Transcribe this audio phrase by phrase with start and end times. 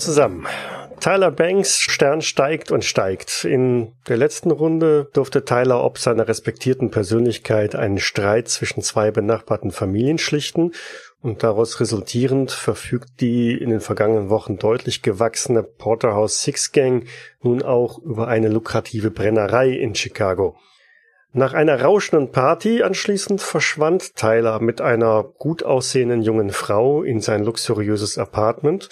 [0.00, 0.46] Zusammen.
[0.98, 3.44] Tyler Banks Stern steigt und steigt.
[3.44, 9.70] In der letzten Runde durfte Tyler ob seiner respektierten Persönlichkeit einen Streit zwischen zwei benachbarten
[9.72, 10.72] Familien schlichten
[11.20, 17.06] und daraus resultierend verfügt die in den vergangenen Wochen deutlich gewachsene Porterhouse Six Gang
[17.42, 20.56] nun auch über eine lukrative Brennerei in Chicago.
[21.32, 27.44] Nach einer rauschenden Party anschließend verschwand Tyler mit einer gut aussehenden jungen Frau in sein
[27.44, 28.88] luxuriöses Apartment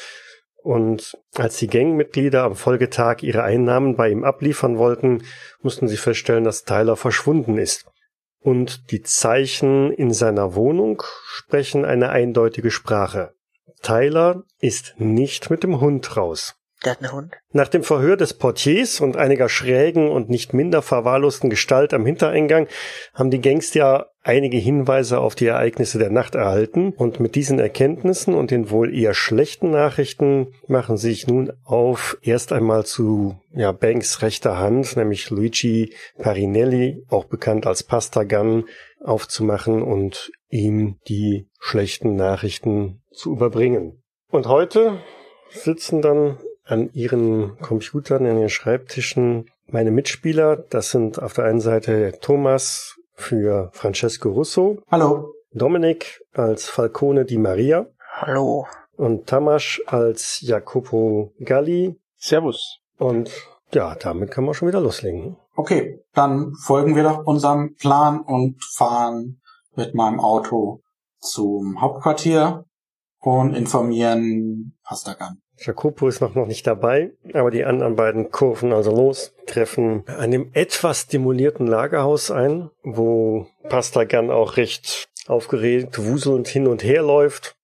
[0.62, 5.22] und als die Gangmitglieder am Folgetag ihre Einnahmen bei ihm abliefern wollten,
[5.62, 7.86] mussten sie feststellen, dass Tyler verschwunden ist.
[8.40, 13.34] Und die Zeichen in seiner Wohnung sprechen eine eindeutige Sprache.
[13.82, 16.57] Tyler ist nicht mit dem Hund raus.
[16.84, 17.34] Der hat einen Hund.
[17.50, 22.68] Nach dem Verhör des Portiers und einiger schrägen und nicht minder verwahrlosten Gestalt am Hintereingang
[23.14, 28.34] haben die Gangster einige Hinweise auf die Ereignisse der Nacht erhalten und mit diesen Erkenntnissen
[28.34, 33.72] und den wohl eher schlechten Nachrichten machen sie sich nun auf erst einmal zu ja,
[33.72, 38.66] Banks rechter Hand, nämlich Luigi Parinelli, auch bekannt als Pasta Gun,
[39.02, 44.02] aufzumachen und ihm die schlechten Nachrichten zu überbringen.
[44.30, 45.00] Und heute
[45.50, 50.56] sitzen dann an ihren Computern, an ihren Schreibtischen meine Mitspieler.
[50.56, 54.78] Das sind auf der einen Seite Thomas für Francesco Russo.
[54.90, 55.32] Hallo.
[55.52, 57.86] Dominik als Falcone di Maria.
[58.20, 58.66] Hallo.
[58.96, 61.98] Und Tamasch als Jacopo Galli.
[62.16, 62.80] Servus.
[62.98, 63.30] Und
[63.72, 65.36] ja, damit kann man schon wieder loslegen.
[65.54, 69.40] Okay, dann folgen wir doch unserem Plan und fahren
[69.74, 70.80] mit meinem Auto
[71.20, 72.64] zum Hauptquartier
[73.20, 75.40] und informieren Pastagan.
[75.60, 80.30] Jacopo ist noch, noch nicht dabei, aber die anderen beiden kurven also los, treffen an
[80.30, 87.56] dem etwas stimulierten Lagerhaus ein, wo Pastagan auch recht aufgeregt, wuselnd hin und her läuft,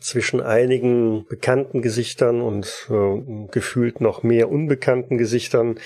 [0.00, 5.78] zwischen einigen bekannten Gesichtern und äh, gefühlt noch mehr unbekannten Gesichtern.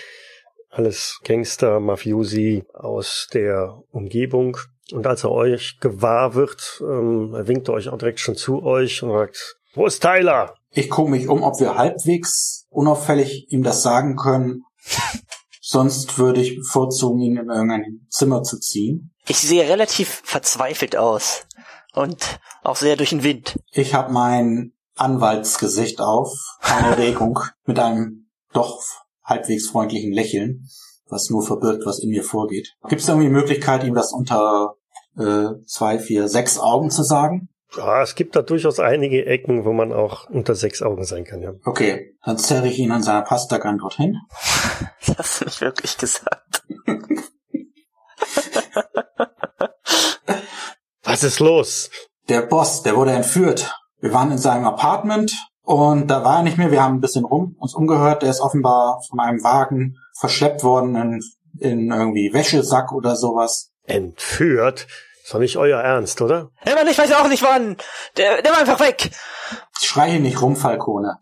[0.70, 4.56] Alles Gangster, Mafiosi aus der Umgebung.
[4.92, 8.64] Und als er euch gewahr wird, ähm, er winkt er euch auch direkt schon zu
[8.64, 10.56] euch und sagt, wo ist Tyler?
[10.74, 14.64] Ich gucke mich um, ob wir halbwegs unauffällig ihm das sagen können.
[15.60, 19.14] Sonst würde ich bevorzugen, ihn in irgendein Zimmer zu ziehen.
[19.26, 21.46] Ich sehe relativ verzweifelt aus.
[21.94, 23.58] Und auch sehr durch den Wind.
[23.70, 28.82] Ich habe mein Anwaltsgesicht auf, keine Regung, mit einem doch
[29.22, 30.68] halbwegs freundlichen Lächeln,
[31.08, 32.74] was nur verbirgt, was in mir vorgeht.
[32.88, 34.74] Gibt es irgendwie die Möglichkeit, ihm das unter
[35.16, 37.48] äh, zwei, vier, sechs Augen zu sagen?
[37.76, 41.42] Ja, es gibt da durchaus einige Ecken, wo man auch unter sechs Augen sein kann,
[41.42, 41.52] ja.
[41.64, 44.16] Okay, dann zerre ich ihn an seiner Pastagan dorthin.
[45.06, 46.64] Das hast du nicht wirklich gesagt.
[51.04, 51.90] Was ist los?
[52.28, 53.72] Der Boss, der wurde entführt.
[54.00, 56.70] Wir waren in seinem Apartment und da war er nicht mehr.
[56.70, 58.22] Wir haben ein bisschen rum uns umgehört.
[58.22, 61.20] Der ist offenbar von einem Wagen verschleppt worden in,
[61.58, 63.70] in irgendwie Wäschesack oder sowas.
[63.84, 64.86] Entführt?
[65.24, 66.50] Ist doch nicht euer Ernst, oder?
[66.66, 67.78] Ja, Mann, ich weiß auch nicht wann.
[68.18, 69.10] Der, der war einfach weg.
[69.80, 71.16] Schrei hier nicht rum, Falcone.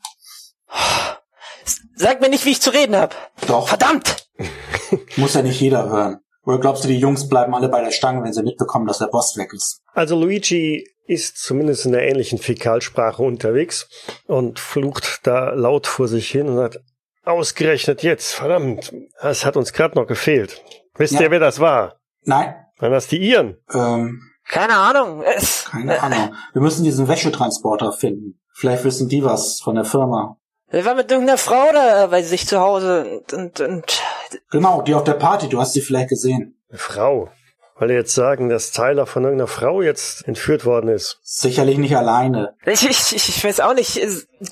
[1.94, 3.14] Sag mir nicht, wie ich zu reden hab.
[3.46, 4.26] Doch, Verdammt!
[5.16, 6.18] muss ja nicht jeder hören.
[6.44, 9.06] Oder glaubst du, die Jungs bleiben alle bei der Stange, wenn sie mitbekommen, dass der
[9.06, 9.80] Boss weg ist?
[9.94, 13.88] Also Luigi ist zumindest in der ähnlichen Fäkalsprache unterwegs
[14.26, 16.78] und flucht da laut vor sich hin und sagt,
[17.24, 20.60] ausgerechnet jetzt, verdammt, das hat uns gerade noch gefehlt.
[20.96, 21.20] Wisst Ja.
[21.22, 22.00] ihr, wer das war?
[22.24, 23.59] Nein, Waren das die Iren?
[23.72, 25.22] ähm, Keine Ahnung.
[25.22, 26.34] Es, keine Ahnung.
[26.53, 28.41] Wir müssen diesen Wäschetransporter finden.
[28.53, 30.37] Vielleicht wissen die was von der Firma.
[30.66, 34.03] Er war mit irgendeiner Frau da bei sich zu Hause und, und, und
[34.50, 36.60] Genau, die auf der Party, du hast sie vielleicht gesehen.
[36.70, 37.28] Eine Frau.
[37.76, 41.19] Weil ihr jetzt sagen, dass Tyler von irgendeiner Frau jetzt entführt worden ist.
[41.22, 42.54] Sicherlich nicht alleine.
[42.64, 44.00] ich, ich, ich weiß auch nicht.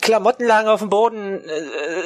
[0.00, 1.42] Klamotten lagen auf dem Boden.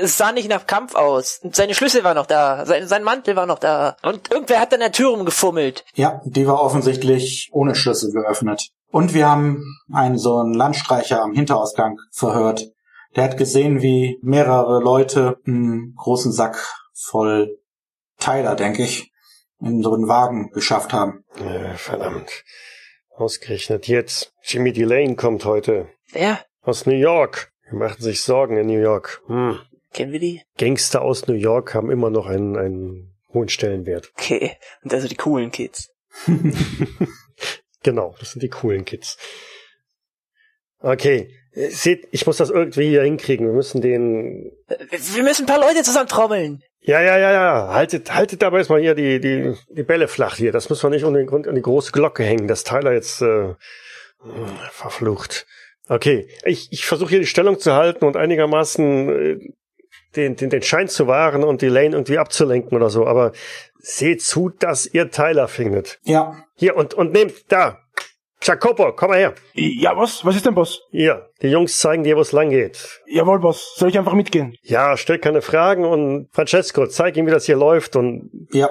[0.02, 1.40] Es sah nicht nach Kampf aus.
[1.52, 2.66] Seine Schlüssel war noch da.
[2.66, 3.96] Sein, sein Mantel war noch da.
[4.02, 5.84] Und irgendwer hat an der Tür rumgefummelt.
[5.94, 8.70] Ja, die war offensichtlich ohne Schlüssel geöffnet.
[8.90, 12.70] Und wir haben einen so einen Landstreicher am Hinterausgang verhört.
[13.16, 16.58] Der hat gesehen, wie mehrere Leute einen großen Sack
[16.92, 17.58] voll
[18.18, 19.12] Tyler, denke ich,
[19.64, 21.24] einen Wagen geschafft haben.
[21.36, 22.44] Äh, verdammt.
[23.10, 24.32] Ausgerechnet jetzt.
[24.42, 25.88] Jimmy Delane kommt heute.
[26.12, 27.52] Ja, Aus New York.
[27.70, 29.22] Wir machen sich Sorgen in New York.
[29.26, 29.58] Hm.
[29.92, 30.42] kennen wir die?
[30.58, 34.12] Gangster aus New York haben immer noch einen, einen hohen Stellenwert.
[34.16, 34.56] Okay.
[34.82, 35.90] Und also die coolen Kids.
[37.84, 39.18] Genau, das sind die coolen Kids.
[40.80, 43.46] Okay, seht, ich muss das irgendwie hier hinkriegen.
[43.46, 44.50] Wir müssen den.
[44.66, 46.62] Wir müssen ein paar Leute zusammen trommeln.
[46.86, 47.68] Ja, ja, ja, ja.
[47.72, 50.52] Haltet, haltet dabei erstmal hier die, die, die Bälle flach hier.
[50.52, 53.54] Das müssen wir nicht unbedingt an die große Glocke hängen, dass Tyler jetzt äh,
[54.70, 55.46] verflucht.
[55.88, 59.38] Okay, ich, ich versuche hier die Stellung zu halten und einigermaßen äh,
[60.14, 63.32] den, den, den Schein zu wahren und die Lane irgendwie abzulenken oder so, aber
[63.78, 65.98] seht zu, dass ihr Tyler findet.
[66.04, 67.80] Ja, Hier, und, und nehmt da.
[68.44, 69.34] Jacopo, komm mal her.
[69.54, 70.24] Ja, was?
[70.24, 70.82] Was ist denn, Boss?
[70.90, 73.00] Hier, die Jungs zeigen dir, wo es lang geht.
[73.06, 73.74] Jawohl, Boss.
[73.76, 74.54] Soll ich einfach mitgehen?
[74.62, 78.68] Ja, stell keine Fragen und Francesco, zeig ihm, wie das hier läuft und ja.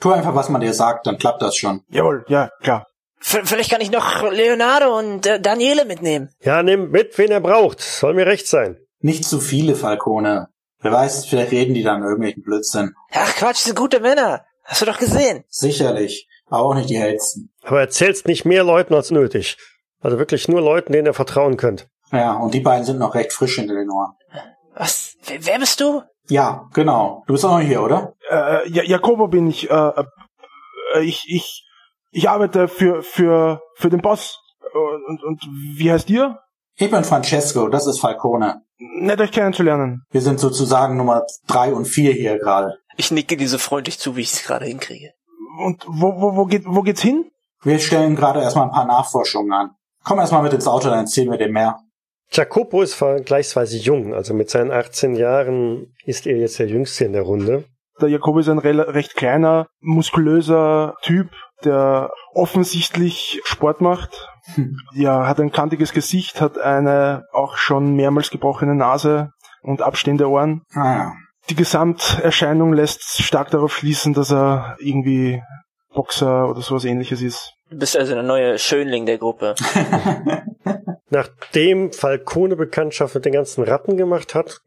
[0.00, 1.82] Tu einfach, was man dir sagt, dann klappt das schon.
[1.88, 2.86] Jawohl, ja, klar.
[3.20, 6.30] V vielleicht kann ich noch Leonardo und äh, Daniele mitnehmen.
[6.40, 7.80] ja, nimm mit, wen er braucht.
[7.80, 8.78] Soll mir recht sein.
[9.00, 10.48] Nicht zu viele Falcone.
[10.80, 12.94] Wer weiß, vielleicht reden die dann irgendwelchen Blödsinn.
[13.12, 14.44] Ach Quatsch, sind gute Männer.
[14.64, 15.44] Hast du doch gesehen.
[15.48, 17.50] Sicherlich, aber auch nicht die hellsten.
[17.62, 19.56] Aber erzähl's nicht mehr Leuten als nötig.
[20.00, 21.88] Also wirklich nur Leuten, denen ihr vertrauen könnt.
[22.12, 24.12] Ja, und die beiden sind noch recht frisch hinter den Ohren.
[24.74, 25.14] Was?
[25.24, 26.02] Wer, bist du?
[26.28, 27.22] Ja, genau.
[27.26, 28.12] Du bist auch noch hier, oder?
[28.28, 29.70] Äh, ja, Jakobo bin ich.
[29.70, 29.92] Äh,
[30.94, 31.64] äh, ich, ich,
[32.10, 34.38] ich arbeite für, für, für den Boss.
[34.74, 35.42] Und, und, und
[35.76, 36.38] wie heißt ihr?
[36.76, 38.62] Ich bin Francesco, das ist Falcone.
[38.78, 40.02] Nett euch kennenzulernen.
[40.10, 42.76] Wir sind sozusagen Nummer drei und vier hier gerade.
[42.96, 45.12] Ich nicke dir so freundlich zu, wie ich es gerade hinkriege.
[45.58, 47.30] Und wo, wo, wo, geht, wo geht's hin?
[47.62, 49.70] Wir stellen gerade erstmal ein paar Nachforschungen an.
[50.04, 51.78] Komm erstmal mit ins Auto, dann erzählen wir dir mehr.
[52.30, 57.12] Jacopo ist vergleichsweise jung, also mit seinen 18 Jahren ist er jetzt der Jüngste in
[57.12, 57.64] der Runde.
[58.00, 61.28] Der Jakobo ist ein recht kleiner, muskulöser Typ,
[61.64, 64.28] der offensichtlich Sport macht.
[64.94, 69.30] Ja, hat ein kantiges Gesicht, hat eine auch schon mehrmals gebrochene Nase
[69.62, 70.62] und abstehende Ohren.
[70.74, 71.12] Naja.
[71.50, 75.42] Die Gesamterscheinung lässt stark darauf schließen, dass er irgendwie
[75.92, 77.52] Boxer oder sowas ähnliches ist.
[77.70, 79.54] Du bist also der neue Schönling der Gruppe.
[81.10, 84.58] Nachdem Falcone Bekanntschaft mit den ganzen Ratten gemacht hat,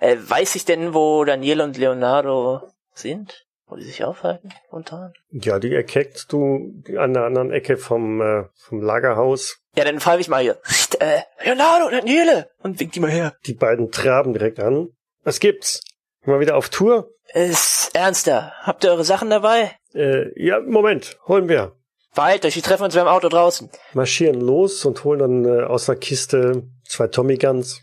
[0.00, 2.62] Äh, weiß ich denn, wo Daniele und Leonardo
[2.94, 3.44] sind?
[3.66, 5.12] Wo die sich aufhalten, spontan?
[5.30, 9.58] ja, die erkeckst du an der anderen Ecke vom, äh, vom Lagerhaus.
[9.76, 10.58] Ja, dann frage ich mal hier.
[11.00, 12.48] Äh, Leonardo, Daniele!
[12.62, 13.34] Und wink die mal her.
[13.46, 14.88] Die beiden traben direkt an.
[15.28, 15.82] Was gibt's?
[16.24, 17.10] Mal wieder auf Tour?
[17.34, 18.54] Ist ernster.
[18.62, 19.76] Habt ihr eure Sachen dabei?
[19.92, 21.76] Äh, ja, Moment, holen wir.
[22.12, 23.70] Verheilt euch, wir treffen uns beim Auto draußen.
[23.92, 27.82] Marschieren los und holen dann äh, aus der Kiste zwei Tommy Guns.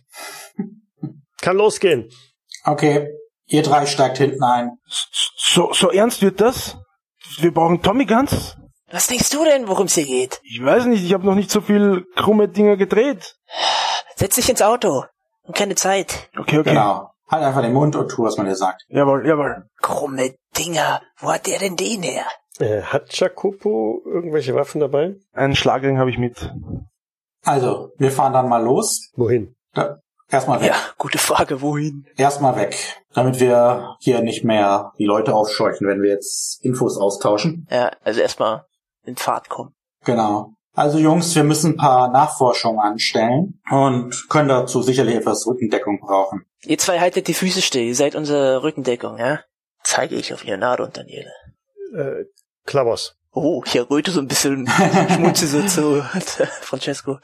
[1.40, 2.10] Kann losgehen.
[2.64, 3.10] Okay,
[3.46, 4.72] ihr drei steigt hinten ein.
[5.38, 6.80] So, so ernst wird das?
[7.38, 8.58] Wir brauchen Tommy Guns?
[8.90, 10.42] Was denkst du denn, worum es hier geht?
[10.42, 13.36] Ich weiß nicht, ich habe noch nicht so viel krumme Dinger gedreht.
[14.16, 15.04] Setz dich ins Auto.
[15.44, 16.32] Und keine Zeit.
[16.40, 16.70] Okay, okay.
[16.72, 17.12] Genau.
[17.28, 18.84] Halt einfach den Mund und tu, was man dir sagt.
[18.88, 19.68] Jawohl, jawohl.
[19.82, 21.02] Krumme Dinger.
[21.20, 22.26] Wo hat der denn den her?
[22.60, 25.16] Äh, hat Jacopo irgendwelche Waffen dabei?
[25.34, 26.54] Einen Schlagring habe ich mit.
[27.44, 29.12] Also, wir fahren dann mal los.
[29.16, 29.56] Wohin?
[29.74, 30.00] Da,
[30.30, 30.70] erstmal weg.
[30.70, 32.06] Ja, gute Frage, wohin?
[32.16, 32.78] Erstmal weg.
[33.14, 37.68] Damit wir hier nicht mehr die Leute aufscheuchen, wenn wir jetzt Infos austauschen.
[37.70, 38.66] Ja, also erstmal
[39.04, 39.74] in Fahrt kommen.
[40.06, 40.55] Genau.
[40.76, 46.46] Also Jungs, wir müssen ein paar Nachforschungen anstellen und können dazu sicherlich etwas Rückendeckung brauchen.
[46.64, 49.40] Ihr zwei haltet die Füße still, ihr seid unsere Rückendeckung, ja?
[49.84, 51.32] Zeige ich auf Leonardo und Daniele.
[51.96, 52.26] Äh,
[52.66, 53.16] Klappers.
[53.32, 54.68] Oh, ich erröte so ein bisschen,
[55.14, 56.02] schmunze so zu
[56.62, 57.20] Francesco.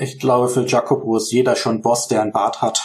[0.00, 2.80] Ich glaube, für Jacopo ist jeder schon Boss, der einen Bart hat.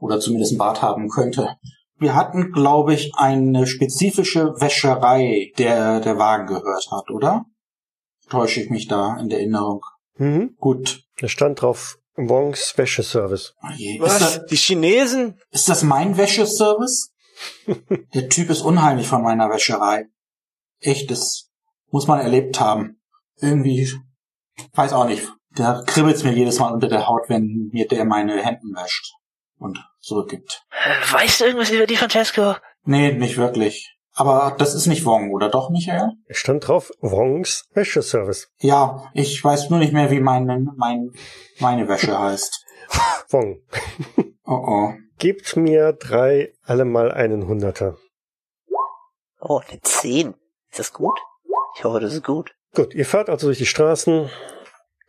[0.00, 1.56] Oder zumindest einen Bart haben könnte.
[1.98, 7.46] Wir hatten, glaube ich, eine spezifische Wäscherei, der der Wagen gehört hat, oder?
[8.28, 9.82] Täusche ich mich da in der Erinnerung?
[10.16, 10.56] Mhm.
[10.58, 11.02] Gut.
[11.18, 13.54] Da stand drauf Wongs Wäscheservice.
[13.62, 13.68] Oh
[14.00, 14.18] Was?
[14.18, 15.38] das, Die Chinesen?
[15.50, 17.12] ist das mein Wäscheservice?
[18.14, 20.06] der Typ ist unheimlich von meiner Wäscherei.
[20.80, 21.50] Echt, das
[21.90, 23.00] muss man erlebt haben.
[23.40, 23.90] Irgendwie,
[24.72, 25.22] weiß auch nicht.
[25.54, 29.12] Da kribbelt's mir jedes Mal unter der Haut, wenn mir der meine Hemden wäscht
[29.58, 30.62] und zurückgibt.
[31.12, 32.56] Weißt du irgendwas über die, Francesco?
[32.84, 33.95] Nee, nicht wirklich.
[34.18, 36.12] Aber das ist nicht Wong, oder doch, Michael?
[36.26, 38.48] Es stand drauf Wongs Wäscheservice.
[38.58, 41.10] Ja, ich weiß nur nicht mehr, wie meine, mein,
[41.60, 42.64] meine Wäsche heißt.
[43.30, 43.60] Wong.
[44.48, 44.94] Oh oh.
[45.18, 47.96] Gebt mir drei allemal einen Hunderter.
[49.40, 50.34] Oh, eine 10.
[50.70, 51.18] Ist das gut?
[51.76, 52.54] Ich hoffe, das ist gut.
[52.72, 54.30] Gut, ihr fahrt also durch die Straßen,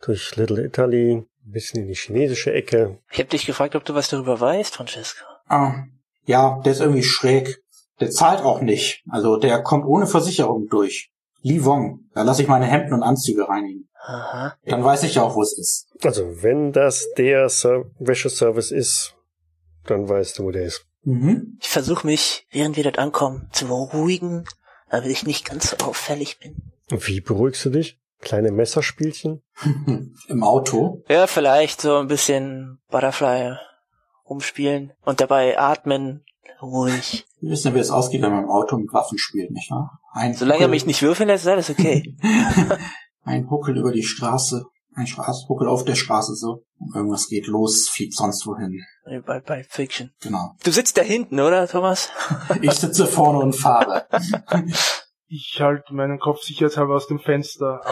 [0.02, 3.00] durch Little Italy, ein bisschen in die chinesische Ecke.
[3.12, 5.24] Ich habe dich gefragt, ob du was darüber weißt, Francesco.
[5.46, 5.84] Ah,
[6.24, 7.62] ja, der ist irgendwie schräg.
[8.00, 9.02] Der zahlt auch nicht.
[9.08, 11.10] Also der kommt ohne Versicherung durch.
[11.42, 12.00] Li Wong.
[12.14, 13.88] Da lasse ich meine Hemden und Anzüge reinigen.
[14.04, 14.56] Aha.
[14.64, 15.88] Dann weiß ich ja auch, wo es ist.
[16.02, 19.14] Also, wenn das der Ser Wäscheservice ist,
[19.86, 20.86] dann weißt du, wo der ist.
[21.02, 21.58] Mhm.
[21.60, 24.44] Ich versuche mich, während wir dort ankommen, zu beruhigen,
[24.90, 26.72] damit ich nicht ganz so auffällig bin.
[26.88, 27.98] Wie beruhigst du dich?
[28.20, 29.42] Kleine Messerspielchen?
[30.28, 31.04] Im Auto.
[31.08, 33.56] Ja, vielleicht so ein bisschen Butterfly
[34.28, 36.24] rumspielen und dabei atmen,
[36.62, 37.26] ruhig.
[37.40, 40.00] Wir wissen ja, wie es ausgeht, wenn man im Auto mit Waffen spielt, nicht wahr?
[40.12, 42.16] Ein Solange er Huckel- mich nicht würfeln lässt, ist alles okay.
[43.24, 44.64] Ein Huckel über die Straße,
[44.94, 45.06] Ein
[45.48, 46.64] ruckel auf der Straße so.
[46.78, 48.80] Und irgendwas geht los, fiebt sonst wohin.
[49.26, 50.10] Bei, bei Fiction.
[50.20, 50.52] Genau.
[50.64, 52.08] Du sitzt da hinten, oder, Thomas?
[52.62, 54.06] Ich sitze vorne und fahre.
[55.30, 57.82] Ich halte meinen Kopf sicherheitshalber aus dem Fenster.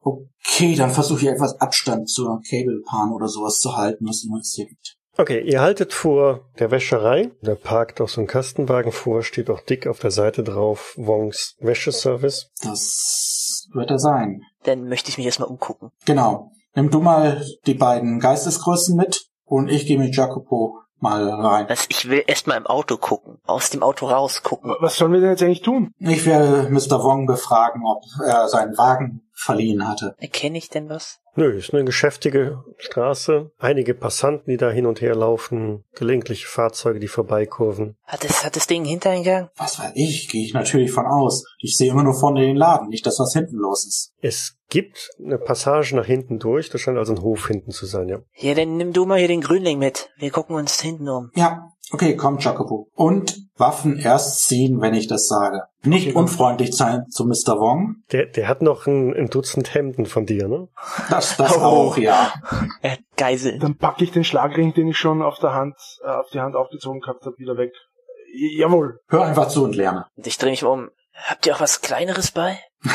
[0.00, 4.38] Okay, dann versuche ich etwas Abstand zur Cable Pan oder sowas zu halten, was immer
[4.40, 4.96] es hier gibt.
[5.16, 7.30] Okay, ihr haltet vor der Wäscherei.
[7.42, 11.56] Da parkt auch so ein Kastenwagen vor, steht auch dick auf der Seite drauf, Wongs
[11.60, 12.50] Wäscheservice.
[12.62, 14.42] Das wird er sein.
[14.64, 15.90] Dann möchte ich mich erstmal umgucken.
[16.04, 16.50] Genau.
[16.74, 21.66] Nimm du mal die beiden Geistesgrößen mit und ich gehe mit Jacopo mal rein.
[21.68, 23.38] Also ich will erstmal im Auto gucken.
[23.46, 24.74] Aus dem Auto rausgucken.
[24.80, 25.92] was sollen wir denn jetzt eigentlich tun?
[25.98, 27.04] Ich werde Mr.
[27.04, 30.16] Wong befragen, ob er seinen Wagen verliehen hatte.
[30.18, 31.20] Erkenne ich denn was?
[31.36, 33.50] Nö, ist eine geschäftige Straße.
[33.58, 37.96] Einige Passanten, die da hin und her laufen, gelegentliche Fahrzeuge, die vorbeikurven.
[38.04, 39.48] Hat das, hat das Ding einen Hintereingang?
[39.56, 41.44] Was weiß ich, gehe ich natürlich von aus.
[41.58, 44.12] Ich sehe immer nur vorne den Laden, nicht das, was hinten los ist.
[44.20, 48.08] Es gibt eine Passage nach hinten durch, das scheint also ein Hof hinten zu sein,
[48.08, 48.18] ja.
[48.36, 50.10] Ja, dann nimm du mal hier den Grünling mit.
[50.16, 51.30] Wir gucken uns hinten um.
[51.34, 52.88] Ja, okay, komm, Jacopo.
[52.94, 55.62] Und Waffen erst ziehen, wenn ich das sage.
[55.84, 57.58] Nicht unfreundlich sein zu Mr.
[57.60, 57.96] Wong.
[58.12, 60.68] Der, der hat noch ein, ein Dutzend Hemden von dir, ne?
[61.08, 61.60] Das, das Oh.
[61.60, 62.32] auch, ja.
[62.82, 63.60] Äh, Geiseln.
[63.60, 66.56] Dann packe ich den Schlagring, den ich schon auf der Hand, äh, auf die Hand
[66.56, 67.72] aufgezogen gehabt habe, wieder weg.
[68.34, 68.98] J jawohl.
[69.08, 70.06] Hör einfach zu und lerne.
[70.16, 70.90] Und ich drehe mich um.
[71.14, 72.58] Habt ihr auch was Kleineres bei?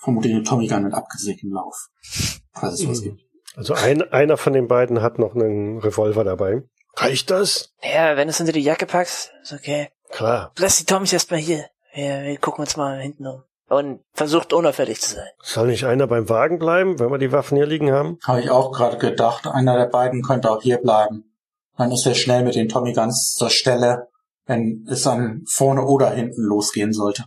[0.00, 1.76] Vermutlich eine Tommy Gun mit abgesägtem Lauf.
[2.52, 3.04] Falls es was Mhm.
[3.04, 3.20] gibt.
[3.54, 6.62] Also ein, einer von den beiden hat noch einen Revolver dabei.
[6.96, 7.72] Reicht das?
[7.82, 9.88] Ja, wenn du es unter die Jacke packst, ist okay.
[10.10, 10.52] Klar.
[10.58, 11.66] Lass die Tommys erstmal hier.
[11.94, 13.42] Wir, wir gucken uns mal hinten um.
[13.68, 15.28] Und versucht unauffällig zu sein.
[15.42, 18.18] Soll nicht einer beim Wagen bleiben, wenn wir die Waffen hier liegen haben?
[18.22, 19.46] Habe ich auch gerade gedacht.
[19.46, 21.32] Einer der beiden könnte auch hier bleiben.
[21.78, 24.08] Dann ist er schnell mit den Tommy Guns zur Stelle,
[24.44, 27.24] wenn es dann vorne oder hinten losgehen sollte.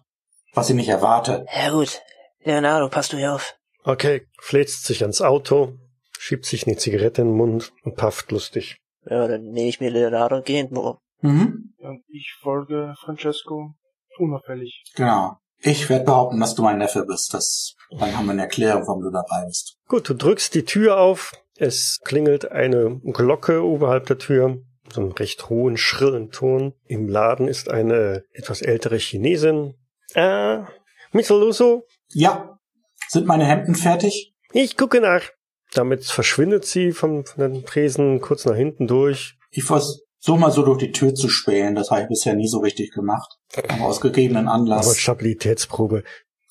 [0.54, 1.48] Was ich nicht erwarte.
[1.52, 2.02] Ja gut.
[2.44, 3.56] Leonardo, passt du hier auf.
[3.84, 5.74] Okay, fläzt sich ans Auto,
[6.20, 8.78] schiebt sich eine Zigarette in den Mund und pafft lustig.
[9.10, 10.98] Ja, dann nehme ich mir Leonardo und gehe hinten um.
[11.22, 11.74] Mhm.
[11.80, 13.74] Und ich folge Francesco
[14.18, 14.84] unauffällig.
[14.96, 15.38] Genau.
[15.62, 17.34] Ich werde behaupten, dass du mein Neffe bist.
[17.34, 19.78] Das, dann haben wir eine Erklärung, warum du dabei bist.
[19.88, 21.32] Gut, du drückst die Tür auf.
[21.58, 24.58] Es klingelt eine Glocke oberhalb der Tür.
[24.94, 26.74] So einen recht hohen, schrillen Ton.
[26.86, 29.74] Im Laden ist eine etwas ältere Chinesin.
[30.14, 30.60] Äh,
[31.12, 31.40] Mr.
[31.40, 32.60] Lusso, Ja.
[33.08, 34.34] Sind meine Hemden fertig?
[34.52, 35.24] ich gucke nach.
[35.76, 39.38] Damit verschwindet sie von, von den Tresen kurz nach hinten durch.
[39.52, 41.76] Ich versuche mal so durch die Tür zu spähen.
[41.76, 43.38] Das habe ich bisher nie so richtig gemacht.
[43.70, 44.98] Aber aus gegebenen Aber Anlass.
[44.98, 46.04] Stabilitätsprobe.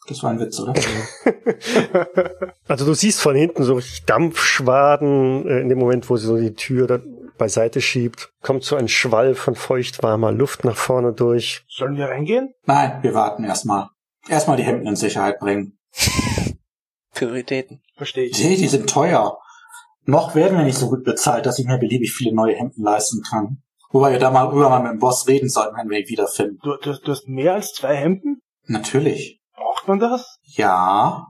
[0.07, 0.75] Das war ein Witz, oder?
[2.67, 6.37] Also du siehst von hinten so richtig Dampfschwaden äh, in dem Moment, wo sie so
[6.39, 6.99] die Tür da
[7.37, 8.33] beiseite schiebt.
[8.43, 11.65] Kommt so ein Schwall von feuchtwarmer Luft nach vorne durch.
[11.69, 12.55] Sollen wir reingehen?
[12.65, 13.89] Nein, wir warten erstmal.
[14.29, 15.79] Erstmal die Hemden in Sicherheit bringen.
[17.15, 17.83] Prioritäten.
[17.97, 18.43] Verstehe ich.
[18.43, 19.39] Nee, die sind teuer.
[20.05, 23.23] Noch werden wir nicht so gut bezahlt, dass ich mir beliebig viele neue Hemden leisten
[23.23, 23.63] kann.
[23.91, 26.59] Wobei wir da mal rüber mal mit dem Boss reden sollten, wenn wir ihn wiederfinden.
[26.63, 28.43] Du, du, du hast mehr als zwei Hemden?
[28.67, 29.41] Natürlich.
[29.55, 30.39] Braucht man das?
[30.43, 31.29] Ja.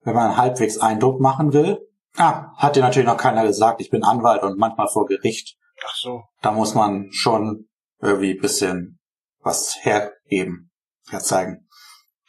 [0.00, 1.78] Wenn man halbwegs Eindruck machen will.
[2.16, 5.56] Ah, hat dir natürlich noch keiner gesagt, ich bin Anwalt und manchmal vor Gericht.
[5.86, 6.22] Ach so.
[6.40, 7.68] Da muss man schon
[8.00, 8.98] irgendwie bisschen
[9.40, 10.70] was hergeben,
[11.08, 11.68] herzeigen.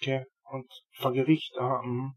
[0.02, 0.26] Okay.
[0.52, 0.68] Und
[1.00, 1.54] vor Gericht.
[1.58, 2.14] Verstehe.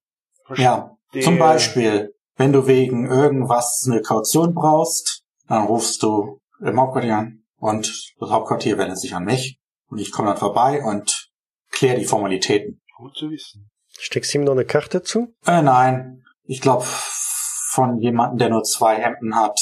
[0.57, 7.17] Ja, zum Beispiel, wenn du wegen irgendwas eine Kaution brauchst, dann rufst du im Hauptquartier
[7.17, 11.31] an und das Hauptquartier wendet sich an mich und ich komme dann vorbei und
[11.71, 12.81] kläre die Formalitäten.
[12.97, 13.71] Gut zu wissen.
[13.99, 15.35] Steckst ihm noch eine Karte zu?
[15.47, 19.59] Äh, nein, ich glaube, von jemandem, der nur zwei Hemden hat,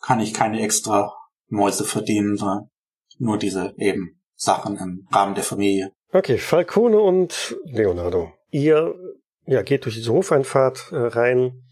[0.00, 1.14] kann ich keine extra
[1.48, 2.70] Mäuse verdienen, sondern
[3.18, 5.92] nur diese eben Sachen im Rahmen der Familie.
[6.12, 8.32] Okay, Falcone und Leonardo.
[8.50, 8.94] Ihr
[9.46, 11.62] ja, geht durch diese Hofeinfahrt äh, rein,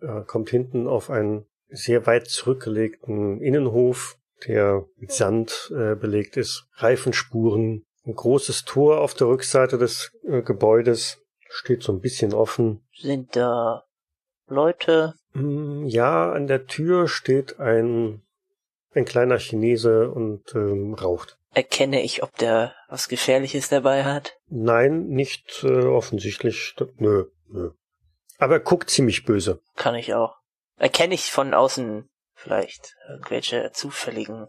[0.00, 4.16] äh, kommt hinten auf einen sehr weit zurückgelegten Innenhof,
[4.46, 10.42] der mit Sand äh, belegt ist, Reifenspuren, ein großes Tor auf der Rückseite des äh,
[10.42, 12.84] Gebäudes, steht so ein bisschen offen.
[12.98, 13.84] Sind da
[14.46, 15.14] Leute?
[15.32, 18.22] Mm, Ja, an der Tür steht ein,
[18.92, 21.38] ein kleiner Chinese und ähm, raucht.
[21.54, 24.36] Erkenne ich, ob der was Gefährliches dabei hat?
[24.48, 26.74] Nein, nicht äh, offensichtlich.
[26.96, 27.70] Nö, nö.
[28.38, 29.60] Aber er guckt ziemlich böse.
[29.76, 30.36] Kann ich auch.
[30.76, 34.48] Erkenne ich von außen vielleicht irgendwelche zufälligen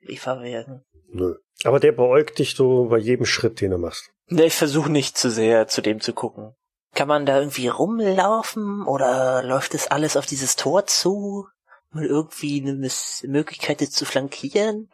[0.00, 0.84] Lieferwegen?
[1.08, 1.36] Nö.
[1.64, 4.10] Aber der beäugt dich so bei jedem Schritt, den du machst.
[4.28, 6.54] Ne, ich versuche nicht zu sehr zu dem zu gucken.
[6.94, 11.46] Kann man da irgendwie rumlaufen oder läuft das alles auf dieses Tor zu?
[11.90, 14.90] Mal irgendwie eine Miss Möglichkeit das zu flankieren?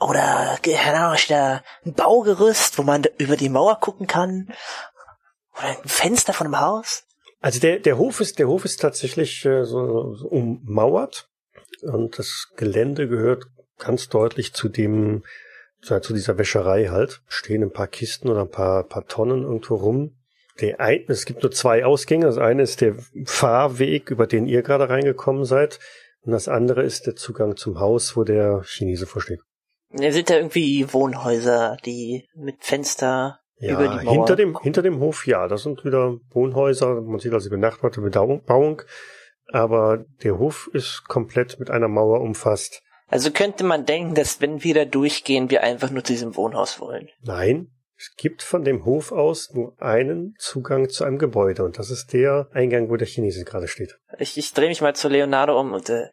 [0.00, 4.48] Oder, keine Ahnung, da ein Baugerüst, wo man über die Mauer gucken kann?
[5.58, 7.04] Oder ein Fenster von einem Haus?
[7.40, 11.28] Also der, der Hof ist, der Hof ist tatsächlich äh, so, so ummauert
[11.82, 13.44] und das Gelände gehört
[13.78, 15.22] ganz deutlich zu dem,
[15.82, 17.22] zu, zu dieser Wäscherei halt.
[17.28, 20.16] Stehen ein paar Kisten oder ein paar, paar Tonnen irgendwo rum.
[20.60, 22.26] Der ein, es gibt nur zwei Ausgänge.
[22.26, 25.78] Das eine ist der Fahrweg, über den ihr gerade reingekommen seid.
[26.22, 29.40] Und das andere ist der Zugang zum Haus, wo der Chinese vorsteht.
[29.92, 34.14] Ja, sind da irgendwie Wohnhäuser, die mit Fenster Ja, über die Mauer?
[34.14, 37.00] hinter dem, hinter dem Hof, ja, das sind wieder Wohnhäuser.
[37.00, 38.82] Man sieht also die benachbarte Bebauung.
[39.52, 42.82] Aber der Hof ist komplett mit einer Mauer umfasst.
[43.08, 46.78] Also könnte man denken, dass wenn wir da durchgehen, wir einfach nur zu diesem Wohnhaus
[46.78, 47.08] wollen.
[47.22, 51.90] Nein, es gibt von dem Hof aus nur einen Zugang zu einem Gebäude und das
[51.90, 53.98] ist der Eingang, wo der Chinese gerade steht.
[54.18, 56.06] Ich, ich drehe mich mal zu Leonardo um und äh,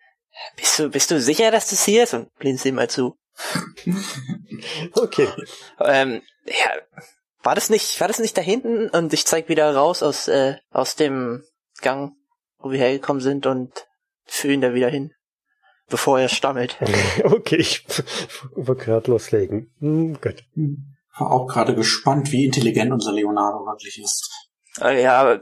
[0.56, 2.16] bist du bist du sicher, dass das hier ist?
[2.16, 3.16] Und blinzel ihm mal zu.
[4.94, 5.28] Okay.
[5.80, 7.02] Ähm, ja,
[7.44, 8.90] war das nicht war das nicht da hinten?
[8.90, 11.44] Und ich zeig wieder raus aus äh, aus dem
[11.82, 12.14] Gang,
[12.60, 13.72] wo wir hergekommen sind und
[14.26, 15.14] führe ihn da wieder hin,
[15.90, 16.78] bevor er stammelt.
[17.24, 17.86] Okay, ich
[18.56, 19.74] wollte gerade loslegen.
[19.80, 20.44] Hm, gut.
[21.18, 24.30] War auch gerade gespannt, wie intelligent unser Leonardo wirklich ist.
[24.82, 25.42] Äh, ja, aber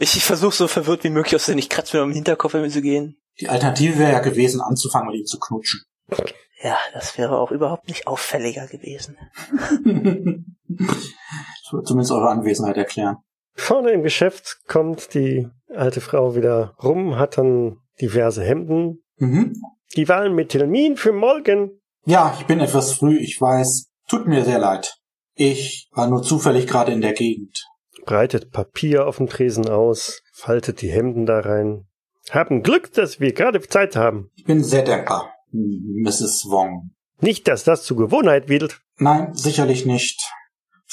[0.00, 1.58] ich, ich versuche so verwirrt wie möglich auszusehen.
[1.58, 3.16] Ich kratze mir am Hinterkopf, wenn wir so gehen.
[3.40, 5.82] Die Alternative wäre ja gewesen, anzufangen mit ihm zu knutschen.
[6.64, 9.16] Ja, das wäre auch überhaupt nicht auffälliger gewesen.
[10.66, 13.16] Das würde zumindest eure Anwesenheit erklären.
[13.54, 19.02] Vorne im Geschäft kommt die alte Frau wieder rum, hat dann diverse Hemden.
[19.16, 19.54] Mhm.
[19.96, 21.80] Die Wahlen mit Termin für morgen.
[22.04, 23.88] Ja, ich bin etwas früh, ich weiß.
[24.08, 24.96] Tut mir sehr leid.
[25.34, 27.64] Ich war nur zufällig gerade in der Gegend.
[28.04, 31.86] Breitet Papier auf dem Tresen aus, faltet die Hemden da rein.
[32.30, 34.30] Haben Glück, dass wir gerade Zeit haben.
[34.34, 36.46] Ich bin sehr dankbar, Mrs.
[36.48, 36.90] Wong.
[37.20, 38.80] Nicht, dass das zur Gewohnheit wird.
[38.96, 40.20] Nein, sicherlich nicht.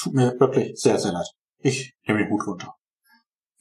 [0.00, 1.26] Tut mir wirklich sehr, sehr leid.
[1.58, 2.74] Ich nehme den Hut runter.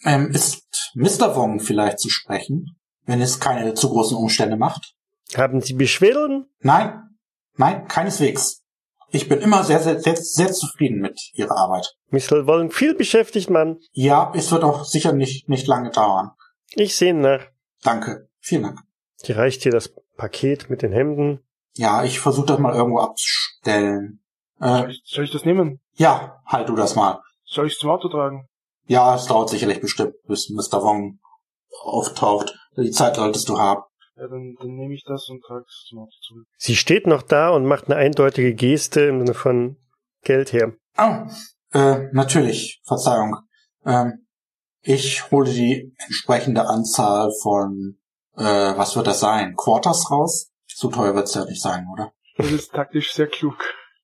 [0.03, 1.35] Ähm, ist Mr.
[1.35, 4.95] Wong vielleicht zu sprechen, wenn es keine zu großen Umstände macht?
[5.35, 6.49] Haben Sie Beschwerden?
[6.59, 7.01] Nein,
[7.55, 8.63] nein, keineswegs.
[9.13, 11.95] Ich bin immer sehr, sehr, sehr, sehr zufrieden mit Ihrer Arbeit.
[12.09, 12.47] Mr.
[12.47, 13.77] Wollen viel beschäftigt, Mann.
[13.91, 16.31] Ja, es wird auch sicher nicht, nicht lange dauern.
[16.73, 17.45] Ich sehe nach.
[17.83, 18.29] Danke.
[18.39, 18.79] Vielen Dank.
[19.25, 21.39] Die reicht dir das Paket mit den Hemden.
[21.75, 24.23] Ja, ich versuche das mal irgendwo abzustellen.
[24.59, 25.79] Soll Äh, ich, soll ich das nehmen?
[25.93, 27.21] ja, halt du das mal.
[27.45, 28.47] Soll ich zum Auto tragen?
[28.87, 30.81] Ja, es dauert sicherlich bestimmt, bis Mr.
[30.83, 31.19] Wong
[31.83, 32.53] auftaucht.
[32.77, 33.81] Die Zeit solltest du haben.
[34.15, 36.45] Ja, dann, dann nehme ich das und trage es zum Auto zurück.
[36.57, 39.77] Sie steht noch da und macht eine eindeutige Geste im Sinne von
[40.23, 40.73] Geld her.
[40.97, 41.27] Oh,
[41.77, 43.37] äh, natürlich, Verzeihung.
[43.85, 44.27] Ähm,
[44.81, 47.97] ich hole die entsprechende Anzahl von,
[48.37, 48.43] äh,
[48.77, 49.55] was wird das sein?
[49.55, 50.49] Quarters raus?
[50.67, 52.11] So teuer wird's ja nicht sein, oder?
[52.37, 53.55] Das ist taktisch sehr klug.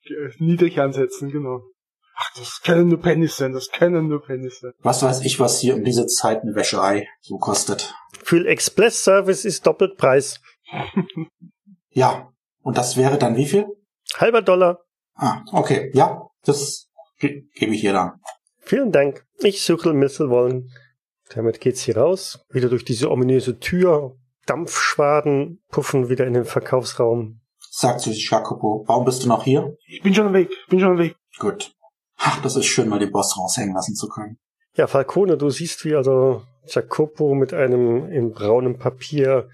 [0.04, 1.62] Ge- Niedrig ansetzen, genau.
[2.20, 4.72] Ach, das können nur Pennies sein, das können nur Pennies sein.
[4.80, 7.94] Was weiß ich, was hier um diese Zeit eine Wäscherei so kostet.
[8.24, 10.40] Für Express-Service ist doppelt Preis.
[11.90, 12.30] Ja,
[12.62, 13.66] und das wäre dann wie viel?
[14.18, 14.80] Halber Dollar.
[15.16, 18.20] Ah, okay, ja, das ge gebe ich hier dann.
[18.60, 19.26] Vielen Dank.
[19.40, 20.30] Ich suche Mr.
[20.30, 20.70] Wollen.
[21.34, 22.40] Damit geht's hier raus.
[22.50, 24.16] Wieder durch diese ominöse Tür.
[24.46, 27.42] Dampfschwaden puffen wieder in den Verkaufsraum.
[27.70, 29.76] Sagt zu Jacopo, warum bist du noch hier?
[29.86, 31.16] Ich bin schon am Weg, bin schon am Weg.
[31.38, 31.74] Gut.
[32.18, 34.40] Ach, das ist schön, mal den Boss raushängen lassen zu können.
[34.74, 39.50] Ja, Falcone, du siehst, wie also Jacopo mit einem in braunem Papier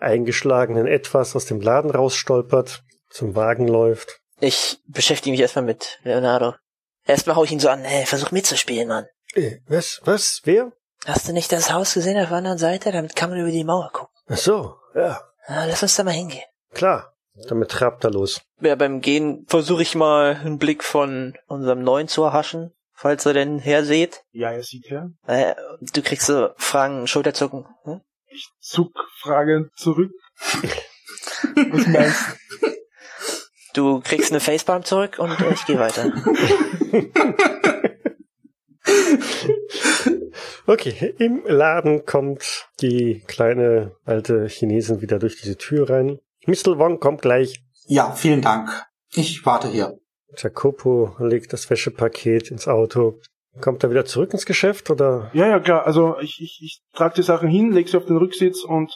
[0.00, 4.20] eingeschlagenen Etwas aus dem Laden rausstolpert, zum Wagen läuft.
[4.40, 6.54] Ich beschäftige mich erstmal mit Leonardo.
[7.06, 9.06] Erstmal hau ich ihn so an, hey, versuch mitzuspielen, Mann.
[9.34, 10.00] Äh, was?
[10.04, 10.42] Was?
[10.44, 10.72] Wer?
[11.06, 12.90] Hast du nicht das Haus gesehen auf der anderen Seite?
[12.92, 14.14] Damit kann man über die Mauer gucken.
[14.28, 16.42] Ach so, ja, Na, lass uns da mal hingehen.
[16.72, 17.12] klar.
[17.48, 18.40] Damit trabt er los.
[18.62, 23.34] Ja, beim Gehen versuche ich mal einen Blick von unserem Neuen zu erhaschen, falls er
[23.34, 24.22] denn herseht.
[24.30, 25.10] Ja, er sieht her.
[25.26, 27.66] Äh, du kriegst so Fragen, Schulterzucken.
[27.82, 28.00] Hm?
[28.28, 28.90] Ich zuck
[29.20, 30.12] fragend zurück.
[30.40, 32.20] Was meinst
[32.62, 32.66] du?
[33.74, 36.10] Du kriegst eine Facepalm zurück und ich gehe weiter.
[40.68, 46.18] Okay, im Laden kommt die kleine alte Chinesin wieder durch diese Tür rein.
[46.46, 46.76] Mr.
[46.78, 47.62] Wong kommt gleich.
[47.86, 48.68] Ja, vielen Dank.
[49.14, 49.96] Ich warte hier.
[50.36, 53.20] Jacopo legt das Wäschepaket ins Auto.
[53.60, 55.30] Kommt er wieder zurück ins Geschäft oder?
[55.32, 55.86] Ja, ja, klar.
[55.86, 58.92] Also ich, ich, ich trage die Sachen hin, leg sie auf den Rücksitz und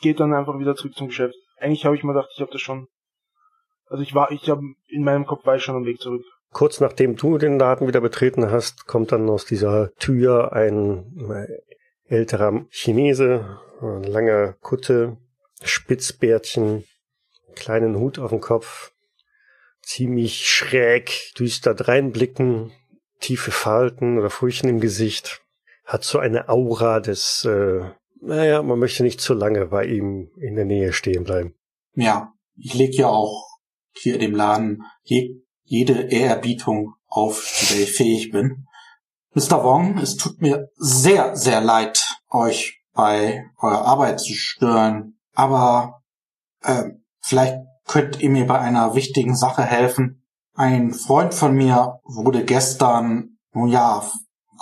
[0.00, 1.34] gehe dann einfach wieder zurück zum Geschäft.
[1.58, 2.86] Eigentlich habe ich mir gedacht, ich habe das schon.
[3.86, 6.22] Also ich war, ich habe in meinem Kopf war ich schon am Weg zurück.
[6.52, 11.46] Kurz nachdem du den Laden wieder betreten hast, kommt dann aus dieser Tür ein äh,
[12.12, 15.16] älterer Chinese, langer Kutte,
[15.62, 16.84] Spitzbärtchen,
[17.54, 18.92] kleinen Hut auf dem Kopf,
[19.82, 22.72] ziemlich schräg, düster dreinblicken,
[23.20, 25.42] tiefe Falten oder Furchen im Gesicht,
[25.84, 27.84] hat so eine Aura des, äh,
[28.20, 31.54] naja, man möchte nicht zu lange bei ihm in der Nähe stehen bleiben.
[31.94, 33.46] Ja, ich leg ja auch
[33.92, 38.66] hier in dem Laden je, jede Ehrerbietung auf, der ich fähig bin.
[39.34, 39.62] Mr.
[39.62, 46.02] Wong, es tut mir sehr, sehr leid, euch bei eurer Arbeit zu stören, aber
[46.62, 50.26] äh, vielleicht könnt ihr mir bei einer wichtigen Sache helfen.
[50.54, 54.04] Ein Freund von mir wurde gestern, nun ja,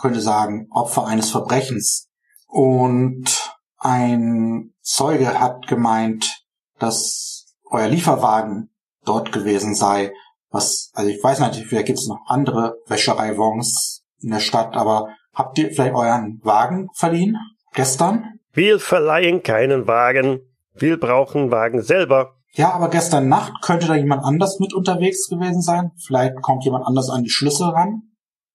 [0.03, 2.11] könnte sagen, Opfer eines Verbrechens.
[2.47, 6.45] Und ein Zeuge hat gemeint,
[6.79, 8.71] dass euer Lieferwagen
[9.07, 10.13] dort gewesen sei.
[10.51, 15.09] Was, also ich weiß nicht, vielleicht gibt es noch andere Wäschereiwons in der Stadt, aber
[15.35, 17.37] habt ihr vielleicht euren Wagen verliehen?
[17.75, 18.39] Gestern?
[18.53, 20.41] Wir verleihen keinen Wagen.
[20.75, 22.35] Wir brauchen Wagen selber.
[22.53, 25.93] Ja, aber gestern Nacht könnte da jemand anders mit unterwegs gewesen sein.
[26.05, 28.03] Vielleicht kommt jemand anders an die Schlüssel ran.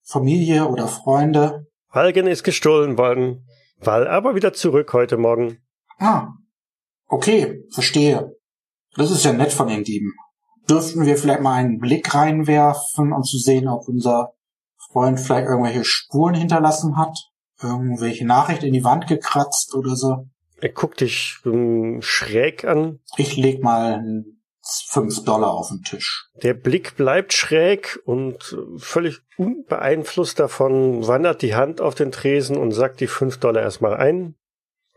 [0.01, 1.67] Familie oder Freunde.
[1.89, 3.47] Wagen ist gestohlen worden.
[3.79, 5.59] Wall aber wieder zurück heute Morgen.
[5.99, 6.29] Ah,
[7.07, 8.35] okay, verstehe.
[8.95, 10.13] Das ist ja nett von den Dieben.
[10.69, 14.33] Dürften wir vielleicht mal einen Blick reinwerfen, um zu sehen, ob unser
[14.91, 17.17] Freund vielleicht irgendwelche Spuren hinterlassen hat?
[17.61, 20.27] Irgendwelche Nachricht in die Wand gekratzt oder so?
[20.61, 22.99] Er guckt dich um, schräg an.
[23.17, 24.01] Ich leg mal
[24.89, 26.29] fünf Dollar auf den Tisch.
[26.41, 32.71] Der Blick bleibt schräg und völlig unbeeinflusst davon wandert die Hand auf den Tresen und
[32.71, 34.35] sagt die fünf Dollar erstmal ein.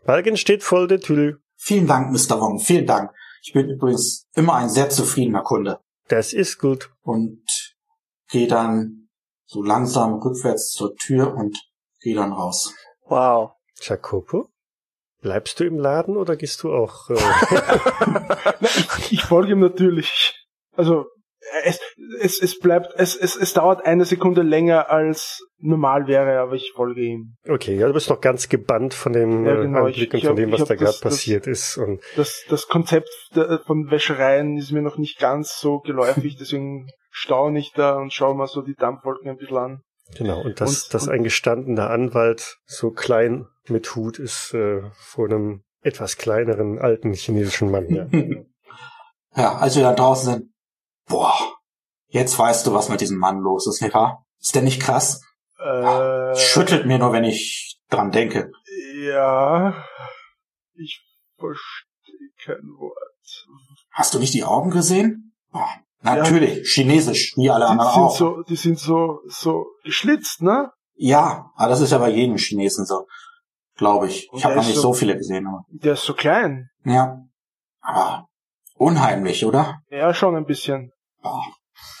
[0.05, 1.41] Balken steht voll der Tüll.
[1.57, 2.39] Vielen Dank, Mr.
[2.39, 3.11] Wong, vielen Dank.
[3.47, 5.79] Ich bin übrigens immer ein sehr zufriedener Kunde.
[6.09, 6.91] Das ist gut.
[7.01, 7.45] Und
[8.27, 9.07] gehe dann
[9.45, 11.57] so langsam rückwärts zur Tür und
[12.01, 12.73] gehe dann raus.
[13.05, 13.51] Wow.
[13.79, 14.49] Jacopo?
[15.21, 17.09] Bleibst du im Laden oder gehst du auch?
[17.09, 17.15] Äh
[18.65, 20.45] ich, ich folge ihm natürlich.
[20.75, 21.05] Also
[21.63, 21.79] es,
[22.19, 26.71] es, es bleibt, es, es, es dauert eine Sekunde länger als normal wäre, aber ich
[26.75, 27.35] folge ihm.
[27.47, 30.17] Okay, ja, du bist noch ganz gebannt von dem Ja, äh, genau, Anblick ich- und
[30.19, 31.77] ich von dem, was da gerade passiert ist.
[31.77, 33.09] Und Das, das Konzept
[33.65, 38.35] von Wäschereien ist mir noch nicht ganz so geläufig, deswegen staune ich da und schaue
[38.35, 39.81] mal so die Dampfwolken ein bisschen an.
[40.15, 44.81] genau, und dass, Und- dass und- ein gestandener Anwalt so klein mit Hut ist äh,
[44.95, 47.89] vor einem etwas kleineren alten chinesischen Mann.
[47.89, 48.07] Ja.
[49.35, 50.51] ja, als wir da draußen sind,
[51.07, 51.33] boah,
[52.09, 54.23] jetzt weißt du, was mit diesem Mann los ist, nicht wahr?
[54.39, 55.21] Ist der nicht krass?
[55.59, 58.51] Äh, Schüttelt mir nur, wenn ich dran denke.
[59.03, 59.73] ja,
[60.75, 61.01] ich
[61.37, 62.93] verstehe kein Wort.
[63.91, 65.33] Hast du nicht die Augen gesehen?
[65.53, 65.59] Oh,
[66.01, 68.15] natürlich, chinesisch, wie alle Die anderen sind auch.
[68.17, 70.71] so, die sind so, so geschlitzt, ne?
[70.95, 73.07] Ja, aber das ist ja bei jedem Chinesen so,
[73.75, 74.29] glaube ich.
[74.31, 76.69] Und Ich habe noch nicht so- so viele gesehen, aber Der ist so klein.
[76.83, 77.17] ja.
[77.81, 78.27] Aber
[78.75, 79.79] unheimlich, oder?
[79.89, 80.91] Ja, schon ein bisschen.
[81.23, 81.41] Oh.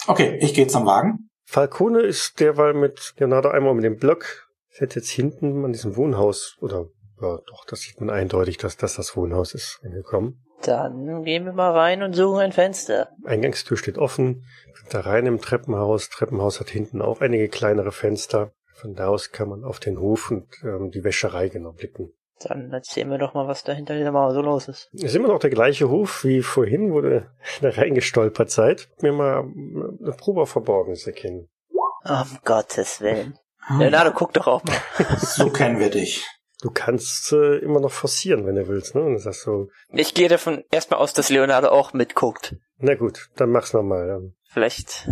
[0.07, 1.26] Okay, ich gehe zum Wagen.
[1.49, 4.49] Falcone ist derweil mit Leonardo einmal um den Block.
[4.67, 6.89] Fährt jetzt hinten an diesem Wohnhaus, oder
[7.21, 10.43] ja, doch, das sieht man eindeutig, dass das das Wohnhaus ist, angekommen.
[10.63, 13.11] Dann gehen wir mal rein und suchen ein Fenster.
[13.23, 14.43] Eingangstür steht offen,
[14.75, 16.09] sind da rein im Treppenhaus.
[16.09, 18.51] Treppenhaus hat hinten auch einige kleinere Fenster.
[18.73, 22.11] Von da aus kann man auf den Hof und ähm, die Wäscherei genau blicken.
[22.41, 24.89] Dann erzählen wir doch mal, was da hinter dieser Mauer so los ist.
[24.93, 27.27] Ist immer noch der gleiche Hof wie vorhin, wo du
[27.61, 28.89] da reingestolpert seid.
[29.01, 31.49] Mir mal eine Probe auf Verborgenes erkennen.
[32.03, 33.37] Um Gottes Willen.
[33.67, 34.77] Ah, Leonardo, guck doch auch mal.
[35.19, 36.25] So kennen wir dich.
[36.61, 39.01] Du kannst äh, immer noch forcieren, wenn du willst, ne?
[39.03, 42.55] Und sagst so, Ich gehe davon erstmal aus, dass Leonardo auch mitguckt.
[42.77, 44.07] na gut, dann mach's nochmal.
[44.07, 44.35] Dann.
[44.49, 45.07] Vielleicht.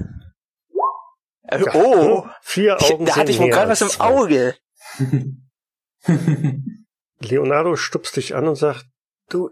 [1.44, 2.26] Äh, Ja, oh!
[2.42, 3.90] Vier Ich, Augen da hatte ich wohl gerade was im.
[4.02, 4.56] Auge.
[7.20, 8.86] Leonardo stupst dich an und sagt,
[9.30, 9.50] du,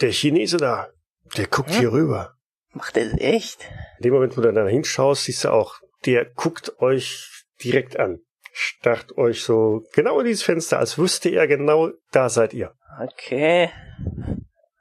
[0.00, 0.88] der Chinese da,
[1.36, 1.78] der guckt Hm?
[1.78, 2.34] hier rüber.
[2.72, 3.68] Macht er das echt?
[3.98, 8.20] In dem Moment, wo du da hinschaust, siehst du auch, der guckt euch direkt an.
[8.52, 12.74] Starrt euch so genau in dieses Fenster, als wüsste er genau, da seid ihr.
[13.00, 13.70] Okay.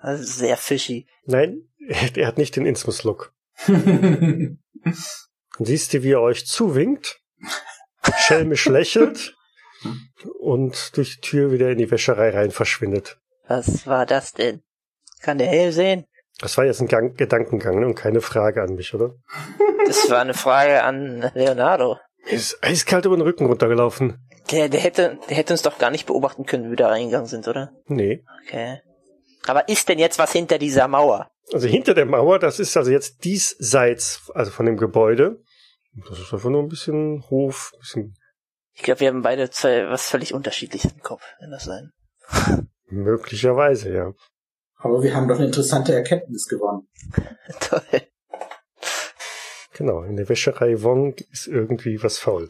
[0.01, 1.07] Das ist sehr fishy.
[1.25, 1.69] Nein,
[2.15, 3.33] er hat nicht den Innsmus-Look.
[3.67, 4.59] Und
[5.59, 7.21] siehst du, wie er euch zuwinkt,
[8.19, 9.34] schelmisch lächelt
[10.39, 13.17] und durch die Tür wieder in die Wäscherei rein verschwindet.
[13.47, 14.61] Was war das denn?
[15.21, 16.05] Kann der hell sehen?
[16.39, 19.15] Das war jetzt ein Gang Gedankengang und keine Frage an mich, oder?
[19.85, 21.97] Das war eine Frage an Leonardo.
[22.25, 24.19] Er ist eiskalt über den Rücken runtergelaufen.
[24.51, 27.27] Der, der hätte, der hätte uns doch gar nicht beobachten können, wie wir da reingegangen
[27.27, 27.71] sind, oder?
[27.87, 28.23] Nee.
[28.45, 28.81] Okay.
[29.47, 31.29] Aber ist denn jetzt was hinter dieser Mauer?
[31.53, 35.41] Also hinter der Mauer, das ist also jetzt diesseits, also von dem Gebäude.
[36.09, 38.17] Das ist einfach nur ein bisschen Hof, ein bisschen
[38.75, 41.91] Ich glaube, wir haben beide zwei was völlig unterschiedliches im Kopf, wenn das sein.
[42.87, 44.13] möglicherweise, ja.
[44.77, 46.87] Aber wir haben doch eine interessante Erkenntnis gewonnen.
[47.59, 48.01] Toll.
[49.73, 52.49] Genau, in der Wäscherei Wong ist irgendwie was faul.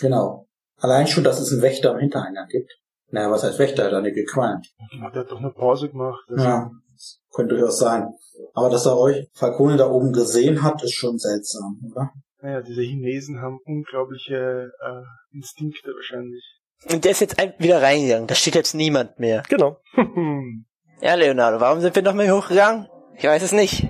[0.00, 0.48] Genau.
[0.78, 2.70] Allein schon, dass es einen Wächter am Hintereingang gibt.
[3.10, 3.84] Naja, was heißt Wächter?
[3.84, 4.66] Er hat eine gequalmt.
[4.92, 6.24] Der hat doch eine Pause gemacht.
[6.28, 8.08] Also, Ja, das könnte durchaus sein.
[8.54, 12.12] Aber dass er euch Falcone da oben gesehen hat, ist schon seltsam, oder?
[12.42, 16.44] Naja, diese Chinesen haben unglaubliche äh, Instinkte wahrscheinlich.
[16.90, 18.26] Und der ist jetzt wieder reingegangen.
[18.26, 19.42] Da steht jetzt niemand mehr.
[19.48, 19.80] Genau.
[21.02, 22.88] Ja, Leonardo, warum sind wir noch mehr hochgegangen?
[23.18, 23.86] Ich weiß es nicht.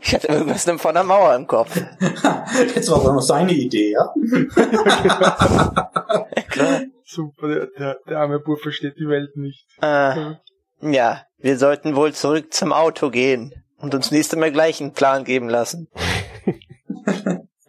[0.00, 1.76] Ich hatte irgendwas von der Mauer im Kopf.
[2.74, 4.12] Jetzt war aber noch seine Idee, ja?
[6.48, 6.80] Klar.
[7.04, 9.66] Super, der, der, der arme Bub versteht die Welt nicht.
[9.80, 10.34] Äh,
[10.80, 15.24] ja, wir sollten wohl zurück zum Auto gehen und uns nächstes Mal gleich einen Plan
[15.24, 15.88] geben lassen.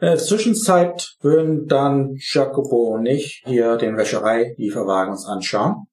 [0.01, 5.85] In der Zwischenzeit würden dann Jacopo und ich hier den Wäscherei-Lieferwagen uns anschauen.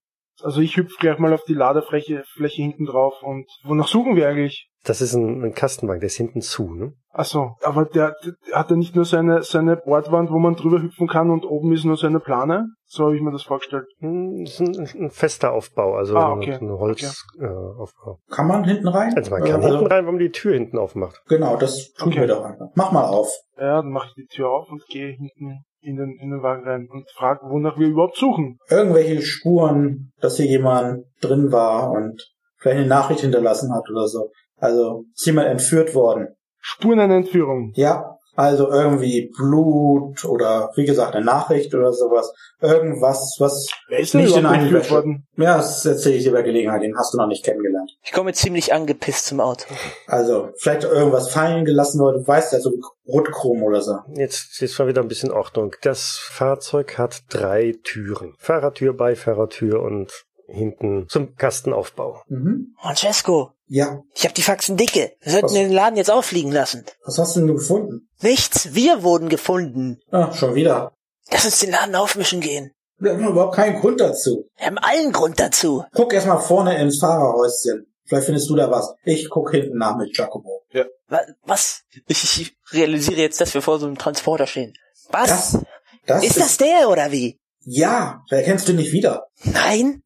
[0.42, 4.26] Also ich hüpf gleich mal auf die Ladefläche Fläche hinten drauf und wonach suchen wir
[4.26, 4.70] eigentlich?
[4.82, 6.94] Das ist ein, ein Kastenwagen, der ist hinten zu, ne?
[7.12, 10.80] Ach so, aber der, der hat ja nicht nur seine seine Bordwand, wo man drüber
[10.80, 12.64] hüpfen kann und oben ist nur seine Plane.
[12.90, 13.84] So habe ich mir das vorgestellt.
[13.98, 16.54] Hm, Das ist ein, ein fester Aufbau, also Ah, okay.
[16.54, 17.44] ein Holzaufbau.
[17.44, 18.18] Äh, Aufbau.
[18.30, 19.12] Kann man hinten rein?
[19.14, 21.20] also man kann Äh, hinten rein, wenn man die Tür hinten aufmacht.
[21.28, 22.20] Genau, das tun Okay.
[22.20, 22.68] wir doch einfach.
[22.74, 23.28] Mach mal auf.
[23.58, 26.64] Ja, dann mache ich die Tür auf und gehe hinten in den in den Wagen
[26.66, 28.58] rein und frage, wonach wir überhaupt suchen.
[28.70, 32.20] Irgendwelche Spuren, dass hier jemand drin war und
[32.56, 34.30] vielleicht eine Nachricht hinterlassen hat oder so.
[34.56, 36.28] Also ist jemand entführt worden.
[36.58, 37.70] Spuren einer Entführung.
[37.74, 42.32] Ja, also irgendwie Blut oder wie gesagt eine Nachricht oder sowas.
[42.60, 44.94] Irgendwas, was Wer ist Nicht in überhaupt eine entführt Wäsche.
[44.94, 45.26] worden?
[45.36, 47.90] ja, das erzähle ich dir bei Gelegenheit, den hast du noch nicht kennengelernt.
[48.04, 49.64] Ich komme ziemlich angepisst zum Auto.
[50.06, 52.70] Also vielleicht irgendwas fallen gelassen wurde, du weißt ja, so
[53.08, 53.96] Rotchrom oder so.
[54.14, 55.74] Jetzt ist mal wieder ein bisschen Ordnung.
[55.82, 58.34] Das Fahrzeug hat drei Türen.
[58.38, 60.12] Fahrertür, Beifahrertür und
[60.46, 62.22] hinten zum Kastenaufbau.
[62.28, 62.74] Mhm.
[62.80, 65.12] Francesco, Ja, ich habe die Faxen dicke.
[65.20, 65.52] Wir sollten Was?
[65.52, 66.84] den Laden jetzt auffliegen lassen.
[67.04, 68.08] was hast du denn gefunden?
[68.22, 70.00] Nichts, wir wurden gefunden.
[70.10, 70.92] Ah, schon wieder.
[71.30, 72.72] Lass uns den Laden aufmischen gehen.
[72.98, 74.46] Wir haben überhaupt keinen Grund dazu.
[74.56, 75.84] Wir haben allen Grund dazu.
[75.94, 77.86] Guck erst mal vorne ins Fahrerhäuschen.
[78.06, 78.94] Vielleicht findest du da was.
[79.04, 80.62] Ich guck hinten nach mit Jacobo.
[81.08, 81.82] Wa- Was?
[82.06, 84.72] Ich, ich realisiere jetzt, dass wir vor so einem Transporter stehen.
[85.10, 85.52] Was?
[85.52, 85.64] Das,
[86.06, 87.37] das ist das der oder wie?
[87.64, 89.26] Ja, wer kennst du nicht wieder?
[89.44, 90.02] Nein?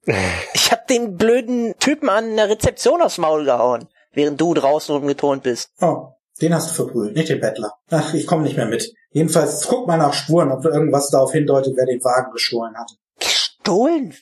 [0.55, 5.43] Ich hab den blöden Typen an der Rezeption aufs Maul gehauen, während du draußen rumgeturnt
[5.43, 5.71] bist.
[5.81, 6.09] Oh,
[6.41, 7.73] den hast du verprügelt, nicht den Bettler.
[7.91, 8.93] Ach, ich komme nicht mehr mit.
[9.11, 12.91] Jedenfalls guck mal nach Spuren, ob irgendwas darauf hindeutet, wer den Wagen gestohlen hat.
[13.21, 14.15] Gestohlen?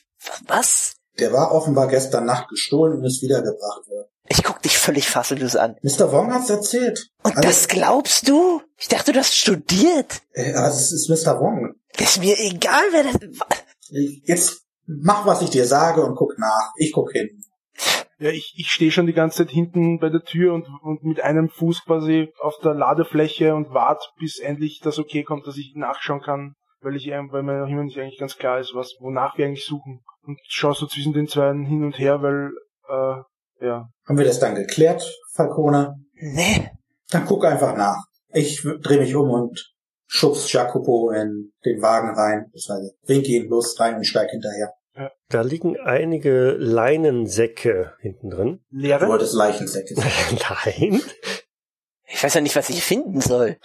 [0.47, 0.93] Was?
[1.19, 4.07] Der war offenbar gestern Nacht gestohlen und ist wiedergebracht worden.
[4.27, 5.75] Ich guck dich völlig fassungslos an.
[5.81, 6.11] Mr.
[6.11, 7.07] Wong hat's erzählt.
[7.23, 8.61] Und Also- das glaubst du?
[8.77, 10.21] Ich dachte, du hast studiert.
[10.33, 11.39] Äh, also es ist Mr.
[11.39, 11.73] Wong.
[11.97, 13.17] Ist mir egal, wer das...
[14.23, 16.71] Jetzt mach, was ich dir sage und guck nach.
[16.77, 17.43] Ich guck hin.
[18.19, 21.21] Ja, ich, ich stehe schon die ganze Zeit hinten bei der Tür und, und mit
[21.21, 25.73] einem Fuß quasi auf der Ladefläche und warte, bis endlich das okay kommt, dass ich
[25.75, 28.93] nachschauen kann, weil ich ähm, weil mir noch immer nicht eigentlich ganz klar ist, was
[28.99, 30.01] wonach wir eigentlich suchen.
[30.21, 32.51] Und schau so zwischen den zwei hin und her, weil
[32.89, 33.89] äh, ja.
[34.07, 35.95] Haben wir das dann geklärt, Falcone?
[36.13, 36.69] Nee.
[37.09, 38.03] Dann guck einfach nach.
[38.33, 39.73] Ich drehe mich um und
[40.11, 42.51] schubs Jacopo in den Wagen rein.
[42.53, 44.73] Das heißt, wink ihn los rein und steig hinterher.
[45.29, 48.59] Da liegen einige Leinensäcke hinten drin.
[48.71, 49.07] Du Leere?
[49.07, 49.95] wolltest Leichensäcke.
[50.65, 51.01] Nein.
[52.07, 53.57] Ich weiß ja nicht, was ich finden soll.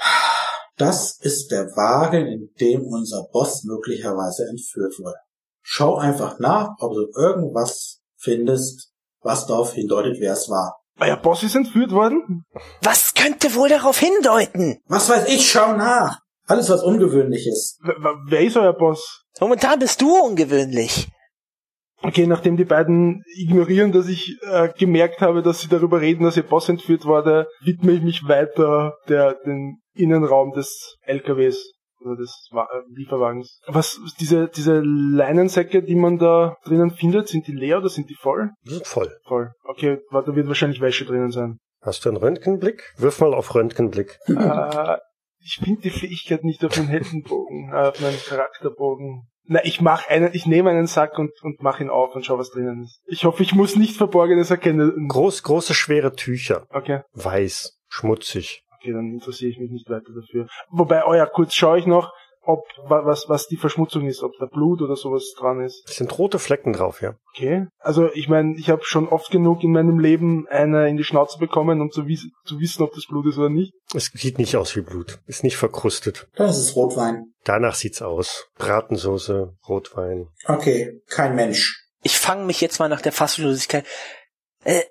[0.77, 5.17] Das ist der Wagen, in dem unser Boss möglicherweise entführt wurde.
[5.63, 10.77] Schau einfach nach, ob du irgendwas findest, was darauf hindeutet, wer es war.
[11.01, 12.45] Euer Boss ist entführt worden?
[12.83, 14.79] Was könnte wohl darauf hindeuten?
[14.87, 16.21] Was weiß ich, schau nach!
[16.47, 17.79] Alles, was ungewöhnlich ist.
[17.83, 17.93] W
[18.27, 19.25] wer ist euer Boss?
[19.41, 21.09] Momentan bist du ungewöhnlich.
[22.03, 26.37] Okay, nachdem die beiden ignorieren, dass ich äh, gemerkt habe, dass sie darüber reden, dass
[26.37, 31.73] ihr Boss entführt wurde, widme ich mich weiter der den Innenraum des LKWs
[32.05, 32.59] oder des äh,
[32.95, 33.61] Lieferwagens.
[33.67, 38.15] Was diese diese Leinensäcke, die man da drinnen findet, sind die leer oder sind die
[38.15, 38.51] voll?
[38.67, 39.17] Die sind voll.
[39.27, 39.51] Voll.
[39.65, 41.59] Okay, da wird wahrscheinlich Wäsche drinnen sein.
[41.81, 42.93] Hast du einen Röntgenblick?
[42.99, 44.19] Wirf mal auf Röntgenblick.
[44.29, 44.97] äh,
[45.47, 49.29] ich finde die Fähigkeit nicht auf meinen Heldenbogen, äh, auf meinen Charakterbogen.
[49.45, 52.37] Na, ich mach einen, ich nehme einen Sack und, und mach ihn auf und schau,
[52.37, 53.01] was drinnen ist.
[53.07, 55.07] Ich hoffe, ich muss nicht Verborgenes erkennen.
[55.09, 56.67] Groß, große, schwere Tücher.
[56.71, 57.03] Okay.
[57.13, 57.79] Weiß.
[57.89, 58.65] Schmutzig.
[58.81, 60.49] Okay, dann interessiere ich mich nicht weiter dafür.
[60.71, 62.13] Wobei, oh ja, kurz schaue ich noch,
[62.47, 65.83] ob wa- was was die Verschmutzung ist, ob da Blut oder sowas dran ist.
[65.89, 67.15] Es sind rote Flecken drauf, ja.
[67.35, 67.67] Okay.
[67.79, 71.39] Also ich meine, ich habe schon oft genug in meinem Leben eine in die Schnauze
[71.39, 73.73] bekommen, um zu, wies zu wissen, ob das Blut ist oder nicht.
[73.95, 75.19] Es sieht nicht aus wie Blut.
[75.27, 76.29] Ist nicht verkrustet.
[76.37, 77.33] Das ist Rotwein.
[77.45, 78.47] Danach sieht's aus.
[78.59, 80.29] Bratensoße, Rotwein.
[80.47, 81.83] Okay, kein Mensch.
[82.03, 83.85] Ich fange mich jetzt mal nach der Fassungslosigkeit.
[84.65, 84.83] Äh,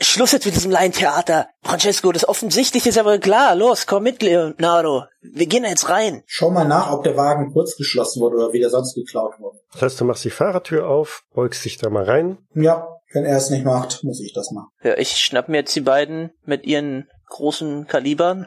[0.00, 1.48] Schluss jetzt mit diesem Laientheater.
[1.62, 3.56] Francesco, das Offensichtliche ist aber klar.
[3.56, 5.04] Los, komm mit, Leonardo.
[5.20, 6.22] Wir gehen jetzt rein.
[6.26, 9.58] Schau mal nach, ob der Wagen kurz geschlossen wurde oder wieder sonst geklaut wurde.
[9.72, 12.38] Das heißt, du machst die Fahrertür auf, beugst dich da mal rein.
[12.54, 14.68] Ja, wenn er es nicht macht, muss ich das machen.
[14.82, 18.46] Ja, ich schnapp mir jetzt die beiden mit ihren großen Kalibern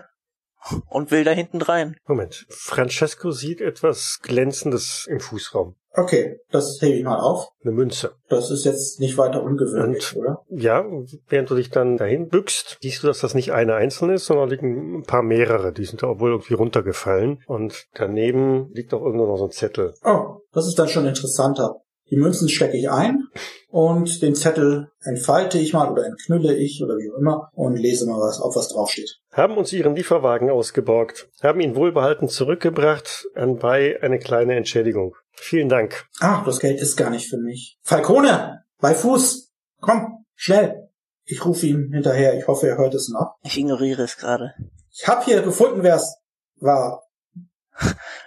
[0.89, 1.97] und will da hinten rein.
[2.07, 2.45] Moment.
[2.49, 5.75] Francesco sieht etwas Glänzendes im Fußraum.
[5.95, 7.49] Okay, das hebe ich mal auf.
[7.63, 8.13] Eine Münze.
[8.27, 10.41] Das ist jetzt nicht weiter ungewöhnlich, Und- oder?
[10.49, 10.83] Ja,
[11.29, 14.49] während du dich dann dahin bückst, siehst du, dass das nicht eine einzelne ist, sondern
[14.49, 15.71] liegen ein paar mehrere.
[15.71, 17.43] Die sind da wohl irgendwie runtergefallen.
[17.45, 19.93] Und daneben liegt auch irgendwo noch so ein Zettel.
[20.03, 21.75] Oh, das ist dann schon interessanter.
[22.09, 23.23] Die Münzen stecke ich ein
[23.69, 28.05] und den Zettel entfalte ich mal oder entknülle ich oder wie auch immer und lese
[28.05, 29.19] mal was auf, was draufsteht.
[29.31, 35.15] Haben uns ihren Lieferwagen ausgeborgt, haben ihn wohlbehalten zurückgebracht, anbei eine kleine Entschädigung.
[35.35, 36.05] Vielen Dank.
[36.19, 37.77] Ah, das Geld ist gar nicht für mich.
[37.81, 39.51] Falcone, bei Fuß.
[39.81, 40.89] Komm, schnell.
[41.25, 42.37] Ich rufe ihm hinterher.
[42.37, 43.35] Ich hoffe, er hört es noch.
[43.43, 44.53] Ich ignoriere es gerade.
[44.91, 46.17] Ich hab hier gefunden, wer es
[46.57, 47.03] war.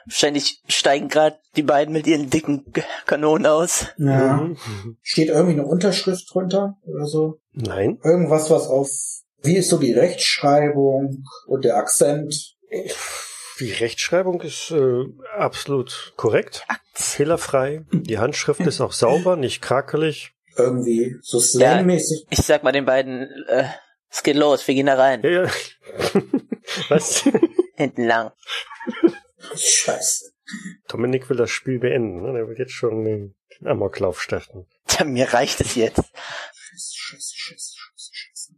[0.06, 2.72] Wahrscheinlich steigen gerade die beiden mit ihren dicken
[3.06, 3.86] Kanonen aus.
[3.96, 4.38] Ja.
[4.38, 4.56] Mhm.
[5.02, 7.40] Steht irgendwie eine Unterschrift drunter oder so?
[7.52, 8.00] Nein.
[8.02, 8.88] Irgendwas, was auf,
[9.42, 12.56] wie ist so die Rechtschreibung und der Akzent?
[13.58, 17.84] Die Rechtschreibung ist äh, absolut korrekt, fehlerfrei.
[17.90, 20.32] Die Handschrift ist auch sauber, nicht krakelig.
[20.56, 22.26] Irgendwie so slangmäßig.
[22.30, 23.64] Ich sag mal den beiden, äh,
[24.10, 25.22] es geht los, wir gehen da rein.
[25.22, 25.50] Ja, ja.
[26.88, 27.24] Was?
[27.76, 28.32] Hinten lang.
[29.54, 30.32] Scheiße.
[30.88, 32.22] Dominik will das Spiel beenden.
[32.22, 32.32] Ne?
[32.32, 34.66] Der will jetzt schon den Amoklauf starten.
[34.86, 35.98] Tja, mir reicht es jetzt.
[35.98, 38.52] Scheiße, scheiße, scheiße, scheiße, scheiße.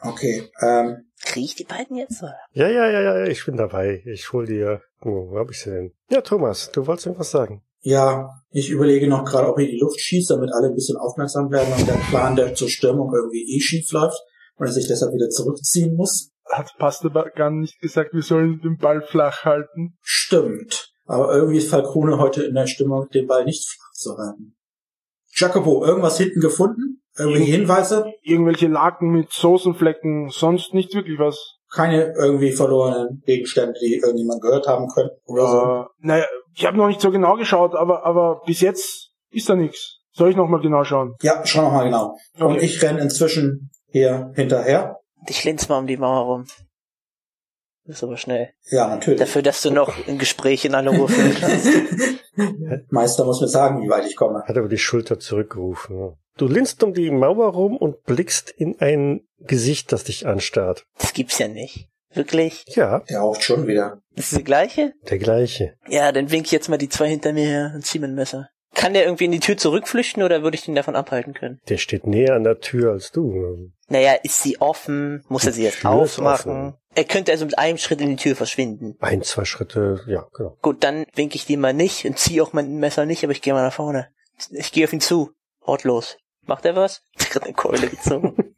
[0.00, 2.22] Okay, ähm, Krieg ich die beiden jetzt?
[2.22, 2.36] Oder?
[2.52, 4.02] Ja, ja, ja, ja, ich bin dabei.
[4.06, 4.82] Ich hol dir.
[5.00, 5.92] Wo, wo hab ich sie denn?
[6.10, 7.62] Ja, Thomas, du wolltest irgendwas sagen.
[7.80, 10.96] ja, ich überlege noch gerade, ob ich in die Luft schieße, damit alle ein bisschen
[10.98, 14.18] aufmerksam werden und der Plan der zur Stürmung irgendwie eh schief läuft
[14.56, 16.30] und er sich deshalb wieder zurückziehen muss.
[16.50, 19.96] Hat Pasteba gar nicht gesagt, wir sollen den Ball flach halten?
[20.02, 20.92] Stimmt.
[21.06, 24.56] Aber irgendwie ist Falcone heute in der Stimmung, den Ball nicht flach zu halten.
[25.34, 27.01] Jacopo, irgendwas hinten gefunden?
[27.18, 28.12] Irgendwelche Hinweise?
[28.22, 31.58] Irgendwelche Laken mit Soßenflecken, sonst nicht wirklich was.
[31.74, 35.58] Keine irgendwie verlorenen Gegenstände, die irgendjemand gehört haben könnte oder so.
[35.58, 39.54] Äh, naja, ich habe noch nicht so genau geschaut, aber, aber bis jetzt ist da
[39.54, 39.98] nichts.
[40.14, 41.14] Soll ich noch mal genau schauen?
[41.22, 42.16] Ja, schau noch mal genau.
[42.38, 42.64] Und Okay.
[42.66, 44.98] ich renn inzwischen hier hinterher.
[45.26, 46.44] Ich linz mal um die Mauer rum.
[47.84, 48.50] Das ist aber schnell.
[48.70, 49.18] Ja, natürlich.
[49.18, 51.68] Dafür, dass du noch ein Gespräch in aller Ruhe führen kannst.
[52.90, 54.42] Meister muss mir sagen, wie weit ich komme.
[54.46, 55.98] Hat aber die Schulter zurückgerufen.
[55.98, 56.12] ja.
[56.38, 60.86] Du linst um die Mauer rum und blickst in ein Gesicht, das dich anstarrt.
[60.98, 61.88] Das gibt's ja nicht.
[62.14, 62.64] Wirklich?
[62.68, 64.00] Ja, Der raucht schon wieder.
[64.16, 64.92] Das ist die gleiche?
[65.08, 65.74] der gleiche.
[65.88, 68.14] Ja, dann wink ich jetzt mal die zwei hinter mir her und zieh mir ein
[68.14, 68.48] Messer.
[68.74, 71.60] Kann der irgendwie in die Tür zurückflüchten oder würde ich den davon abhalten können?
[71.68, 73.70] Der steht näher an der Tür als du.
[73.88, 75.24] Naja, ist sie offen?
[75.28, 76.74] Muss er sie jetzt Tür aufmachen?
[76.94, 78.96] Er könnte also mit einem Schritt in die Tür verschwinden.
[79.00, 80.56] Ein, zwei Schritte, ja, genau.
[80.62, 83.42] Gut, dann wink ich die mal nicht und zieh auch mein Messer nicht, aber ich
[83.42, 84.08] gehe mal nach vorne.
[84.50, 85.30] Ich gehe auf ihn zu.
[85.64, 86.16] Wortlos.
[86.46, 87.02] Macht er was?
[87.18, 88.54] Ich eine Keule gezogen.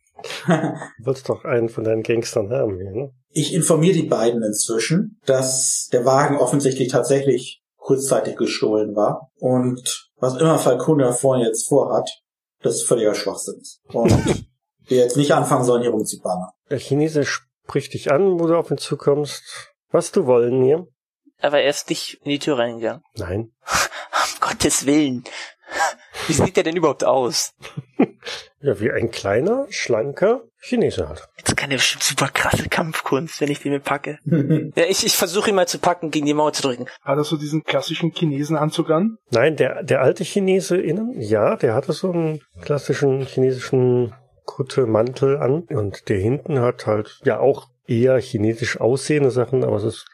[0.47, 0.53] Du
[1.05, 3.13] wolltest doch einen von deinen Gangstern haben hier, ne?
[3.31, 10.37] Ich informiere die beiden inzwischen, dass der Wagen offensichtlich tatsächlich kurzzeitig gestohlen war und was
[10.37, 12.09] immer Falcone vorne jetzt vorhat,
[12.63, 13.81] das ist völliger Schwachsinn ist.
[13.93, 14.11] Und
[14.87, 16.49] wir jetzt nicht anfangen sollen, hier rumzuballern.
[16.71, 19.43] Der Chinese spricht dich an, wo du auf ihn zukommst.
[19.91, 20.87] Was du wollen hier?
[21.45, 23.03] aber er ist nicht in die Tür reingegangen.
[23.17, 23.53] Nein.
[24.15, 25.25] Um Gottes Willen.
[26.27, 27.55] Wie sieht der denn überhaupt aus?
[28.61, 31.29] Ja, wie ein kleiner, schlanker Chinese halt.
[31.37, 34.19] Jetzt kann der bestimmt super krasse Kampfkunst, wenn ich den mit packe.
[34.75, 36.87] Ja, ich, ich versuche ihn mal zu packen, gegen die Mauer zu drücken.
[37.03, 39.19] Hat er so diesen klassischen Chinesenanzug an?
[39.31, 45.65] Nein, der, der alte Chinese innen, ja, der hatte so einen klassischen chinesischen Kutte-Mantel an.
[45.69, 50.07] Und der hinten hat halt, ja, auch eher chinesisch aussehende Sachen, aber es ist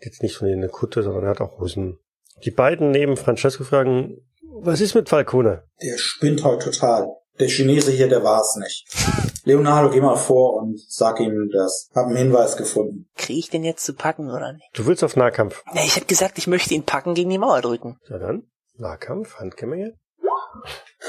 [0.00, 1.98] jetzt nicht so eine Kutte, sondern er hat auch Hosen.
[2.44, 4.18] Die beiden neben Francesco fragen,
[4.60, 5.64] was ist mit Falcone?
[5.82, 7.08] Der spinnt heute total.
[7.40, 8.86] Der Chinese hier, der war's nicht.
[9.44, 11.90] Leonardo, geh mal vor und sag ihm das.
[11.94, 13.10] Hab einen Hinweis gefunden.
[13.16, 14.64] Kriege ich den jetzt zu packen oder nicht?
[14.72, 15.62] Du willst auf Nahkampf.
[15.74, 17.98] Ja, ich hab gesagt, ich möchte ihn packen, gegen die Mauer drücken.
[18.08, 18.44] Ja dann,
[18.76, 19.94] Nahkampf, Handgemenge.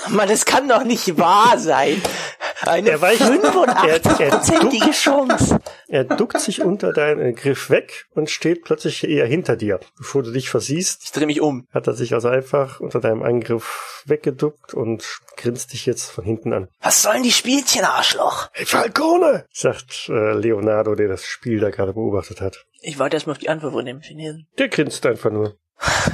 [0.09, 2.01] Mann, das kann doch nicht wahr sein.
[2.61, 5.59] Eine Er weicht- er- er 85-prozentige Chance.
[5.87, 9.79] Er duckt sich unter deinen Griff weg und steht plötzlich eher hinter dir.
[9.97, 11.67] Bevor du dich versiehst, Ich drehe mich um.
[11.71, 16.53] hat er sich also einfach unter deinem Angriff weggeduckt und grinst dich jetzt von hinten
[16.53, 16.69] an.
[16.81, 18.49] Was sollen die Spielchen, Arschloch?
[18.53, 19.45] Hey Falcone!
[19.51, 22.65] sagt äh, Leonardo, der das Spiel da gerade beobachtet hat.
[22.81, 24.47] Ich warte erstmal auf die Antwort von dem Chinesen.
[24.57, 25.57] Der grinst einfach nur.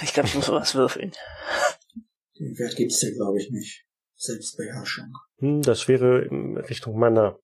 [0.03, 1.11] Ich glaube, ich muss was würfeln.
[2.39, 3.85] Den Wert gibt's hier, glaube ich, nicht.
[4.21, 5.11] Selbstbeherrschung.
[5.37, 7.37] Hm, das wäre in Richtung Mana.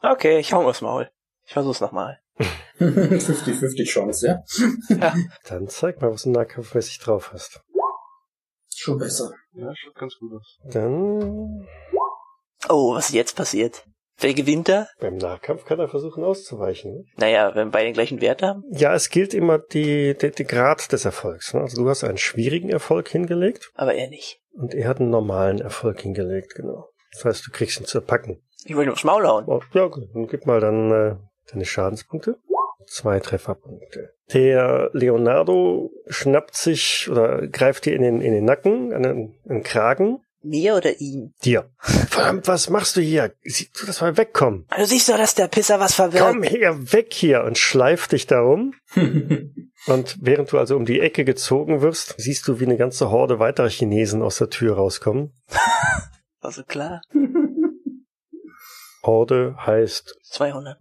[0.00, 1.10] Okay, ich hau aufs Maul.
[1.46, 2.18] Ich versuch's nochmal.
[2.78, 5.14] 50-50 Chance, ja?
[5.48, 7.60] Dann zeig mal, was du nahkampfmäßig drauf hast.
[8.74, 9.30] Schon besser.
[9.52, 10.58] Ja, schaut ganz gut aus.
[10.72, 11.66] Dann
[12.68, 13.84] Oh, was ist jetzt passiert?
[14.18, 14.86] Wer gewinnt da?
[15.00, 17.06] beim Nahkampf kann er versuchen auszuweichen.
[17.16, 18.62] Naja, wenn beide den gleichen Wert haben.
[18.70, 21.54] Ja, es gilt immer die, die, die Grad des Erfolgs.
[21.54, 21.60] Ne?
[21.60, 24.40] Also du hast einen schwierigen Erfolg hingelegt Aber er nicht.
[24.54, 26.88] Und er hat einen normalen Erfolg hingelegt, genau.
[27.12, 28.42] Das heißt, du kriegst ihn zu packen.
[28.64, 29.44] Ich will ihn aufs Maul hauen.
[29.46, 31.16] Oh, ja, gut, dann gib mal dann äh,
[31.50, 32.38] deine Schadenspunkte.
[32.86, 34.14] Zwei Trefferpunkte.
[34.32, 39.56] Der Leonardo schnappt sich oder greift dir in den, in den Nacken, an den, an
[39.56, 40.18] den Kragen.
[40.42, 41.32] Mir oder ihm?
[41.44, 41.70] Dir.
[41.78, 43.32] Verdammt, was machst du hier?
[43.42, 44.66] Sieh du das mal wegkommen.
[44.76, 46.24] Du siehst doch, dass der Pisser was verwirrt.
[46.26, 48.74] Komm her, weg hier und schleif dich darum.
[49.86, 53.38] Und während du also um die Ecke gezogen wirst, siehst du, wie eine ganze Horde
[53.38, 55.32] weiterer Chinesen aus der Tür rauskommen.
[56.44, 57.00] Also klar.
[59.04, 60.76] Horde heißt 200.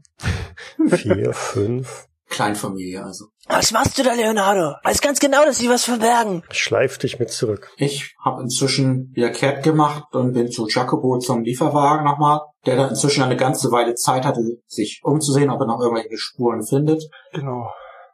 [0.89, 2.07] vier, fünf.
[2.29, 3.25] Kleinfamilie also.
[3.47, 4.73] Was machst du da, Leonardo?
[4.83, 6.41] Weiß ganz genau, dass sie was verbergen.
[6.49, 7.69] Schleif dich mit zurück.
[7.77, 12.87] Ich habe inzwischen wieder kehrt gemacht und bin zu Jacobo zum Lieferwagen nochmal, der da
[12.87, 17.03] inzwischen eine ganze Weile Zeit hatte, sich umzusehen, ob er noch irgendwelche Spuren findet.
[17.33, 17.69] Genau.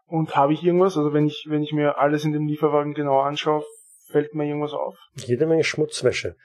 [0.08, 0.98] Und habe ich irgendwas?
[0.98, 3.64] Also wenn ich, wenn ich mir alles in dem Lieferwagen genau anschaue,
[4.10, 4.96] fällt mir irgendwas auf?
[5.16, 6.36] Jede Menge Schmutzwäsche.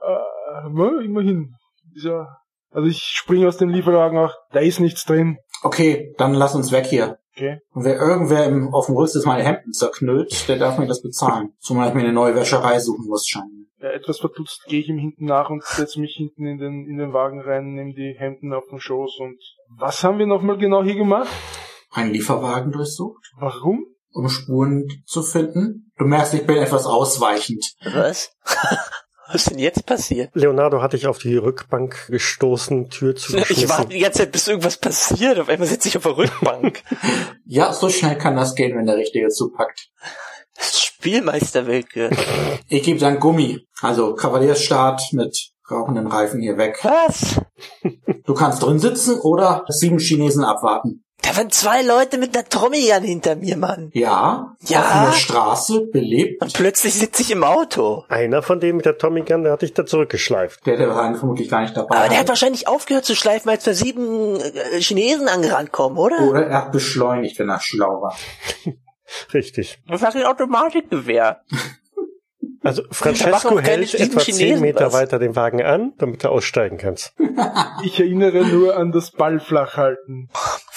[0.00, 1.54] Äh, na, immerhin.
[1.94, 2.36] Ist ja,
[2.70, 5.38] also ich springe aus dem Lieferwagen auch, da ist nichts drin.
[5.62, 7.18] Okay, dann lass uns weg hier.
[7.34, 7.58] Okay.
[7.72, 11.54] Und wer irgendwer im, auf dem Rücksitz meine Hemden zerknüllt, der darf mir das bezahlen.
[11.58, 13.62] Zumal ich mir eine neue Wäscherei suchen muss, scheinbar.
[13.80, 16.98] Ja, etwas verdutzt gehe ich ihm hinten nach und setze mich hinten in den, in
[16.98, 19.38] den Wagen rein, nehme die Hemden auf den Schoß und
[19.76, 21.28] was haben wir nochmal genau hier gemacht?
[21.92, 23.86] Einen Lieferwagen durchsucht, Warum?
[24.12, 25.92] um Spuren zu finden.
[25.98, 27.64] Du merkst, ich bin etwas ausweichend.
[27.84, 28.30] Was?
[29.28, 30.30] Was ist denn jetzt passiert?
[30.34, 33.14] Leonardo hat dich auf die Rückbank gestoßen, Tür
[33.48, 35.38] Ich warte die ganze Zeit, bis irgendwas passiert.
[35.38, 36.82] Auf einmal sitze ich auf der Rückbank.
[37.46, 39.90] Ja, so schnell kann das gehen, wenn der Richtige zupackt.
[40.56, 42.10] Das ist Spielmeister Wilke.
[42.68, 46.78] Ich gebe dann Gummi, also Kavaliersstart mit rauchenden Reifen hier weg.
[46.82, 47.40] Was?
[48.24, 51.01] Du kannst drin sitzen oder sieben Chinesen abwarten.
[51.22, 53.90] Da waren zwei Leute mit einer Tommy-Gun hinter mir, Mann.
[53.94, 54.80] Ja, Ja?
[54.80, 56.42] offene Straße, belebt.
[56.42, 58.04] Und plötzlich sitze ich im Auto.
[58.08, 60.66] Einer von denen mit der Tommy Gun, der hat dich da zurückgeschleift.
[60.66, 61.96] Der, der war vermutlich gar nicht dabei.
[61.96, 66.20] Aber der hat wahrscheinlich aufgehört zu schleifen, als da sieben äh, Chinesen angerannt kommen, oder?
[66.28, 68.16] oder er hat beschleunigt, wenn er schlau war.
[69.32, 69.78] Richtig.
[69.88, 71.42] Das war ein Automatikgewehr.
[72.64, 74.92] Also Francesco hält etwa zehn Chinesen Meter was.
[74.92, 77.12] weiter den Wagen an, damit du aussteigen kannst.
[77.82, 80.28] Ich erinnere nur an das Ball flach halten.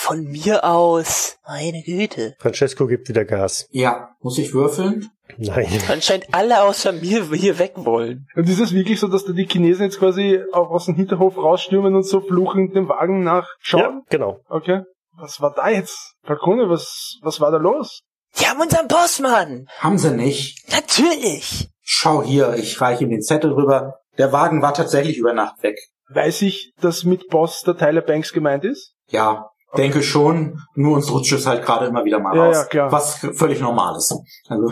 [0.05, 1.39] Von mir aus.
[1.47, 2.35] Meine Güte.
[2.37, 3.67] Francesco gibt wieder Gas.
[3.71, 5.09] Ja, muss ich würfeln?
[5.37, 5.81] Nein.
[5.89, 8.27] Anscheinend alle außer mir hier weg wollen.
[8.35, 11.37] Und ist es wirklich so, dass da die Chinesen jetzt quasi auch aus dem Hinterhof
[11.37, 13.81] rausstürmen und so fluchend dem Wagen nachschauen?
[13.81, 14.41] Ja, genau.
[14.47, 14.83] Okay.
[15.17, 16.13] Was war da jetzt?
[16.23, 18.01] Falcone, was, was war da los?
[18.39, 19.65] Die haben unseren Bossmann.
[19.79, 20.69] Haben sie nicht.
[20.69, 21.67] Natürlich.
[21.81, 23.95] Schau hier, ich reiche ihm den Zettel rüber.
[24.19, 25.79] Der Wagen war tatsächlich über Nacht weg.
[26.09, 28.93] Weiß ich, dass mit Boss der Tyler Banks gemeint ist?
[29.09, 30.59] Ja, denke schon.
[30.75, 32.55] Nur uns rutscht es halt gerade immer wieder mal Ja, raus.
[32.55, 32.91] ja, klar.
[32.91, 34.13] Was völlig normal ist.
[34.47, 34.71] Also,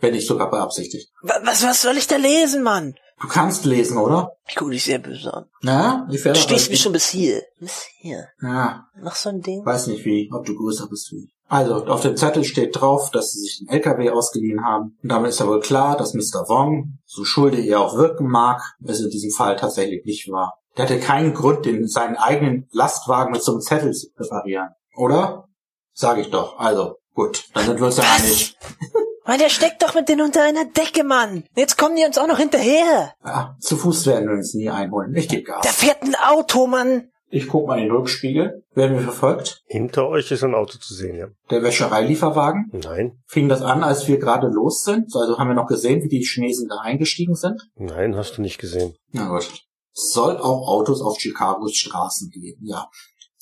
[0.00, 1.10] wenn nicht sogar beabsichtigt.
[1.22, 2.94] Wa- Was, was soll ich da lesen, Mann?
[3.20, 4.32] Du kannst lesen, oder?
[4.46, 5.44] Ich gucke dich sehr böse an.
[5.62, 7.42] Na, ich werde Du stehst mich schon bis hier.
[7.60, 8.26] Bis hier.
[8.42, 9.64] Ja, Noch so ein Ding.
[9.64, 11.30] weiß nicht wie, ob du größer bist wie ich.
[11.48, 14.98] Also, auf dem Zettel steht drauf, dass sie sich einen LKW ausgeliehen haben.
[15.02, 16.48] Und damit ist ja wohl klar, dass Mr.
[16.48, 20.58] Wong, so schulde er auch wirken mag, es in diesem Fall tatsächlich nicht war.
[20.76, 24.70] Der hatte keinen Grund, den, seinen eigenen Lastwagen mit so einem Zettel zu präparieren.
[24.96, 25.44] Oder?
[25.92, 26.58] Sag ich doch.
[26.58, 28.56] Also, gut, dann sind wir uns ja einig.
[29.26, 31.44] Mann, der steckt doch mit denen unter einer Decke, Mann.
[31.56, 33.14] Jetzt kommen die uns auch noch hinterher.
[33.24, 35.14] Ja, zu Fuß werden wir uns nie einholen.
[35.16, 35.76] Ich gebe Da Gas.
[35.76, 37.08] fährt ein Auto, Mann.
[37.30, 38.62] Ich guck mal in den Rückspiegel.
[38.74, 39.62] Werden wir verfolgt?
[39.66, 41.28] Hinter euch ist ein Auto zu sehen, ja.
[41.50, 42.70] Der Wäschereilieferwagen?
[42.72, 43.22] Nein.
[43.26, 45.06] Fing das an, als wir gerade los sind?
[45.16, 47.60] Also haben wir noch gesehen, wie die Chinesen da eingestiegen sind?
[47.76, 48.94] Nein, hast du nicht gesehen.
[49.10, 49.63] Na gut.
[49.94, 52.90] Soll auch Autos auf Chicagos Straßen geben, ja.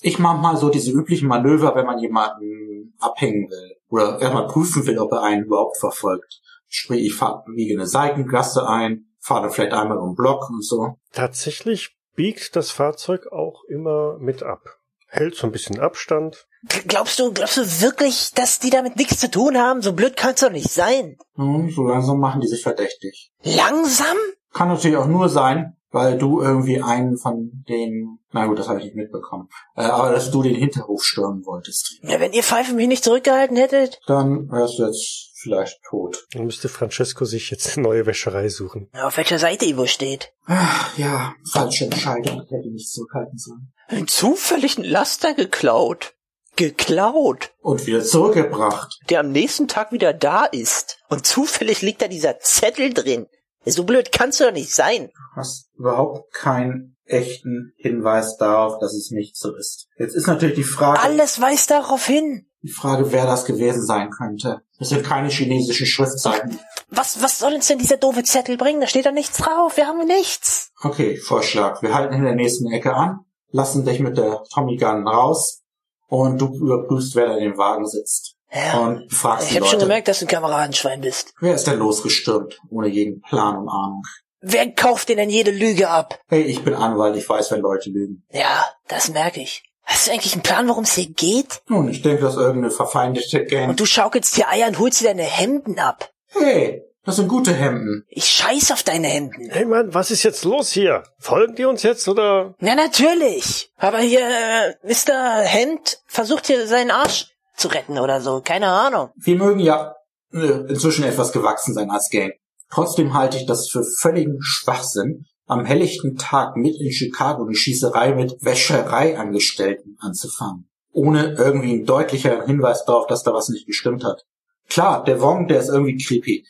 [0.00, 3.76] Ich mache mal so diese üblichen Manöver, wenn man jemanden abhängen will.
[3.88, 6.40] Oder erstmal prüfen will, ob er einen überhaupt verfolgt.
[6.66, 10.96] Sprich, ich fahr, biege eine Seitengasse ein, fahre vielleicht einmal um den Block und so.
[11.12, 14.62] Tatsächlich biegt das Fahrzeug auch immer mit ab.
[15.06, 16.46] Hält so ein bisschen Abstand.
[16.88, 19.82] Glaubst du, glaubst du wirklich, dass die damit nichts zu tun haben?
[19.82, 21.16] So blöd kann's doch nicht sein.
[21.36, 23.32] Nun, so langsam machen die sich verdächtig.
[23.42, 24.16] Langsam?
[24.52, 28.80] Kann natürlich auch nur sein, weil du irgendwie einen von den, na gut, das habe
[28.80, 31.98] ich nicht mitbekommen, äh, aber dass du den Hinterhof stürmen wolltest.
[32.02, 34.00] Ja, wenn ihr Pfeife mich nicht zurückgehalten hättet.
[34.06, 36.26] Dann wärst du jetzt vielleicht tot.
[36.32, 38.88] Dann müsste Francesco sich jetzt eine neue Wäscherei suchen.
[38.94, 40.32] Auf welcher Seite Ivo steht.
[40.46, 42.42] Ach, ja, falsche Entscheidung.
[42.44, 43.72] Ich hätte nicht zurückhalten sollen.
[43.88, 46.14] Ein zufälligen Laster geklaut.
[46.56, 47.52] Geklaut.
[47.60, 48.98] Und wieder zurückgebracht.
[49.08, 50.98] Der am nächsten Tag wieder da ist.
[51.08, 53.26] Und zufällig liegt da dieser Zettel drin.
[53.64, 55.10] So blöd kannst du doch nicht sein.
[55.34, 59.86] Du hast überhaupt keinen echten Hinweis darauf, dass es nicht so ist.
[59.98, 62.46] Jetzt ist natürlich die Frage, Alles weist darauf hin.
[62.62, 64.62] die Frage, wer das gewesen sein könnte.
[64.78, 66.58] Das sind keine chinesischen Schriftzeichen.
[66.88, 68.80] Was, was soll uns denn dieser doofe Zettel bringen?
[68.80, 69.76] Da steht doch nichts drauf.
[69.76, 70.70] Wir haben nichts.
[70.82, 71.82] Okay, Vorschlag.
[71.82, 75.62] Wir halten in der nächsten Ecke an, lassen dich mit der Tommy Gun raus
[76.08, 78.36] und du überprüfst, wer da in dem Wagen sitzt.
[78.52, 78.78] Ja.
[78.78, 81.34] Und befragst Ich habe schon gemerkt, dass du ein Kameradenschwein bist.
[81.40, 84.02] Wer ist denn losgestürmt, ohne jeden Plan und Ahnung?
[84.40, 86.18] Wer kauft dir denn jede Lüge ab?
[86.28, 88.24] Hey, ich bin Anwalt, ich weiß, wenn Leute lügen.
[88.30, 89.62] Ja, das merke ich.
[89.84, 91.62] Hast du eigentlich einen Plan, worum es hier geht?
[91.68, 93.70] Nun, ich denke, dass irgendeine verfeindete Gang...
[93.70, 96.10] Und du schaukelst dir Eier und holst dir deine Hemden ab.
[96.28, 98.04] Hey, das sind gute Hemden.
[98.08, 99.50] Ich scheiß auf deine Hemden.
[99.50, 101.02] Hey Mann, was ist jetzt los hier?
[101.18, 102.54] Folgen die uns jetzt oder?
[102.60, 103.72] Ja, natürlich.
[103.76, 105.40] Aber hier, äh, Mr.
[105.42, 108.40] Hemd versucht hier seinen Arsch zu retten oder so.
[108.42, 109.10] Keine Ahnung.
[109.16, 109.94] Wir mögen ja
[110.32, 110.38] äh,
[110.68, 112.32] inzwischen etwas gewachsen sein als Gang.
[112.70, 118.14] Trotzdem halte ich das für völligen Schwachsinn, am helllichten Tag mit in Chicago eine Schießerei
[118.14, 120.68] mit Wäschereiangestellten anzufangen.
[120.92, 124.24] Ohne irgendwie einen deutlicheren Hinweis darauf, dass da was nicht gestimmt hat.
[124.68, 126.46] Klar, der Wong, der ist irgendwie creepy.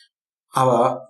[0.51, 1.09] Aber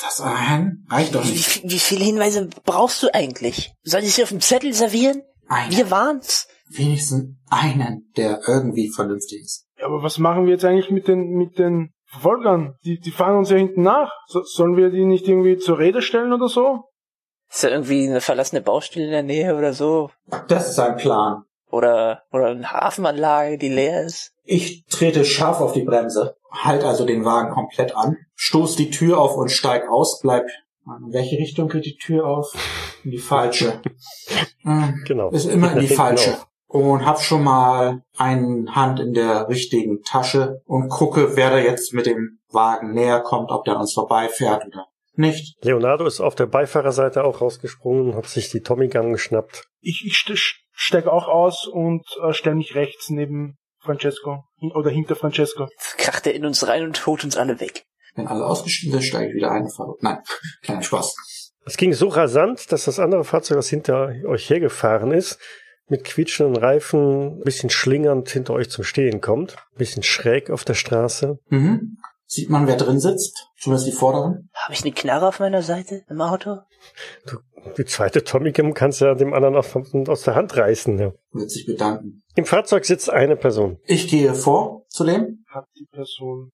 [0.00, 1.62] das allein reicht doch nicht.
[1.62, 3.72] wie, wie viele Hinweise brauchst du eigentlich?
[3.84, 5.22] Soll ich sie auf dem Zettel servieren?
[5.48, 6.48] Einen, Wir waren's.
[6.78, 9.66] Wenigstens einen, der irgendwie vernünftig ist.
[9.78, 12.74] Ja, aber was machen wir jetzt eigentlich mit den, mit den Verfolgern?
[12.84, 14.10] Die, die fahren uns ja hinten nach.
[14.26, 16.84] So, sollen wir die nicht irgendwie zur Rede stellen oder so?
[17.50, 20.10] Ist da irgendwie eine verlassene Baustelle in der Nähe oder so?
[20.48, 21.42] Das ist sein Plan.
[21.70, 24.32] Oder, oder eine Hafenanlage, die leer ist?
[24.44, 29.18] Ich trete scharf auf die Bremse, halt also den Wagen komplett an, stoß die Tür
[29.18, 30.44] auf und steig aus, bleib.
[30.84, 32.52] In welche Richtung geht die Tür auf?
[33.04, 33.80] In die falsche.
[34.64, 35.30] Hm, Genau.
[35.30, 36.30] Ist immer in die hinten falsche.
[36.34, 36.46] auf.
[36.72, 41.92] Und hab schon mal eine Hand in der richtigen Tasche und gucke, wer da jetzt
[41.92, 45.62] mit dem Wagen näher kommt, ob der an uns vorbeifährt oder nicht.
[45.62, 49.64] Leonardo ist auf der Beifahrerseite auch rausgesprungen, hat sich die Tommy Gun geschnappt.
[49.80, 54.90] Ich, ich st steig auch aus und äh, stelle mich rechts neben Francesco hin- oder
[54.90, 55.68] hinter Francesco.
[55.70, 57.84] Jetzt kracht er in uns rein und holt uns alle weg.
[58.14, 59.64] Wenn alle ausgestiegen sind, steige ich wieder ein.
[59.64, 60.18] und Nein,
[60.62, 61.52] kein Spaß.
[61.66, 65.38] Es ging so rasant, dass das andere Fahrzeug, das hinter euch hergefahren ist,
[65.88, 69.56] mit quietschenden Reifen, ein bisschen schlingernd hinter euch zum Stehen kommt.
[69.56, 71.38] Ein bisschen schräg auf der Straße.
[71.48, 71.98] Mhm.
[72.26, 73.48] Sieht man, wer drin sitzt?
[73.58, 74.48] Zumindest die vorderen?
[74.54, 76.60] Habe ich eine Knarre auf meiner Seite im Auto?
[77.76, 79.76] Die zweite Tommy Gun kannst du ja dem anderen aus,
[80.08, 80.98] aus der Hand reißen.
[80.98, 81.12] Ja.
[81.32, 82.22] Wird sich bedanken.
[82.34, 83.78] Im Fahrzeug sitzt eine Person.
[83.84, 85.44] Ich gehe vor zu dem.
[85.46, 86.52] Hat die Person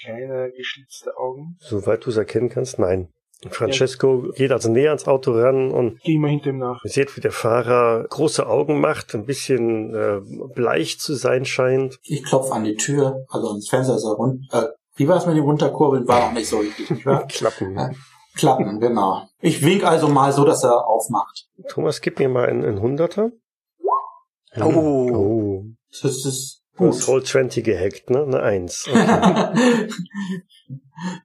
[0.00, 1.58] kleine geschlitzte Augen?
[1.60, 3.08] Soweit du es erkennen kannst, nein.
[3.50, 6.84] Francesco geht also näher ans Auto ran und Geh immer hinter ihm nach.
[6.84, 10.20] ihr seht, wie der Fahrer große Augen macht, ein bisschen äh,
[10.54, 11.98] bleich zu sein scheint.
[12.02, 14.46] Ich klopfe an die Tür, also ans Fenster ist er rund.
[14.52, 14.66] Äh,
[14.96, 16.06] wie war es mit dem Runterkurbeln?
[16.06, 17.26] War auch nicht so richtig, nicht wahr?
[17.26, 17.74] Klappen.
[17.76, 17.90] Ja.
[18.36, 19.28] Klappen, genau.
[19.40, 21.46] Ich wink also mal so, dass er aufmacht.
[21.68, 23.30] Thomas, gib mir mal einen, einen Hunderter.
[24.60, 25.10] Oh.
[25.12, 25.64] oh.
[25.90, 27.08] Das ist Du hast gut.
[27.08, 28.22] Roll 20 gehackt, ne?
[28.22, 28.88] Eine Eins.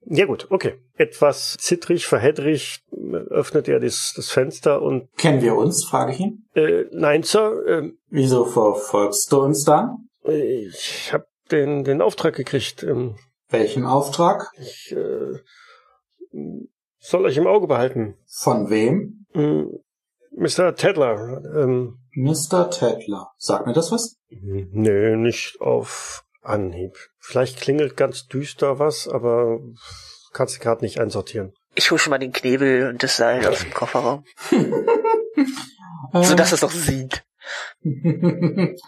[0.09, 0.15] Okay.
[0.19, 0.73] ja gut, okay.
[0.95, 2.83] Etwas zittrig, verhedrig
[3.29, 6.45] öffnet er das, das Fenster und Kennen wir uns, frage ich ihn.
[6.55, 10.09] äh, nein, Sir, ähm, Wieso verfolgst du uns dann?
[10.25, 12.83] äh, ich habe den, den Auftrag gekriegt.
[12.83, 13.15] Ähm,
[13.49, 14.51] Welchen Auftrag?
[14.59, 15.37] ich äh,
[16.99, 18.15] soll euch im Auge behalten.
[18.27, 19.25] Von wem?
[20.31, 20.75] Mr.
[20.75, 22.69] Tedler, ähm, Mr.
[22.69, 23.31] Tedler.
[23.37, 24.17] Sagt mir das was?
[24.29, 26.95] nö, nicht auf Anhieb.
[27.19, 29.59] Vielleicht klingelt ganz düster was, aber
[30.33, 31.53] kannst du gerade nicht einsortieren.
[31.75, 34.23] Ich hol schon mal den Knebel und das Seil aus dem Kofferraum.
[36.13, 37.23] So dass es auch sieht.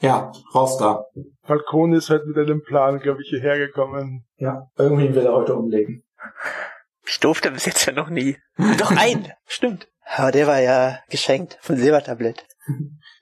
[0.00, 1.04] ja, raus da.
[1.44, 4.26] Falcone ist halt mit einem Plan, glaube ich, hierher gekommen.
[4.36, 6.04] Ja, irgendwie will er heute umlegen.
[7.06, 8.36] Ich durfte bis jetzt ja noch nie.
[8.78, 9.88] Doch ein, stimmt.
[10.16, 12.46] Aber der war ja geschenkt von Silbertablett.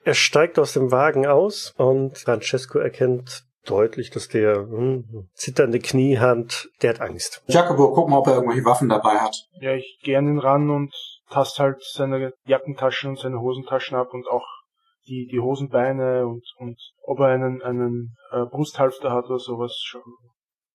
[0.05, 6.69] Er steigt aus dem Wagen aus und Francesco erkennt deutlich, dass der hm, zitternde Kniehand,
[6.81, 7.43] der hat Angst.
[7.47, 9.35] Jacobo, guck mal, ob er irgendwelche Waffen dabei hat.
[9.59, 10.93] Ja, ich gehe an ihn ran und
[11.29, 14.47] tast halt seine Jackentaschen und seine Hosentaschen ab und auch
[15.07, 19.75] die, die Hosenbeine und, und ob er einen, einen äh, Brusthalfter hat oder sowas.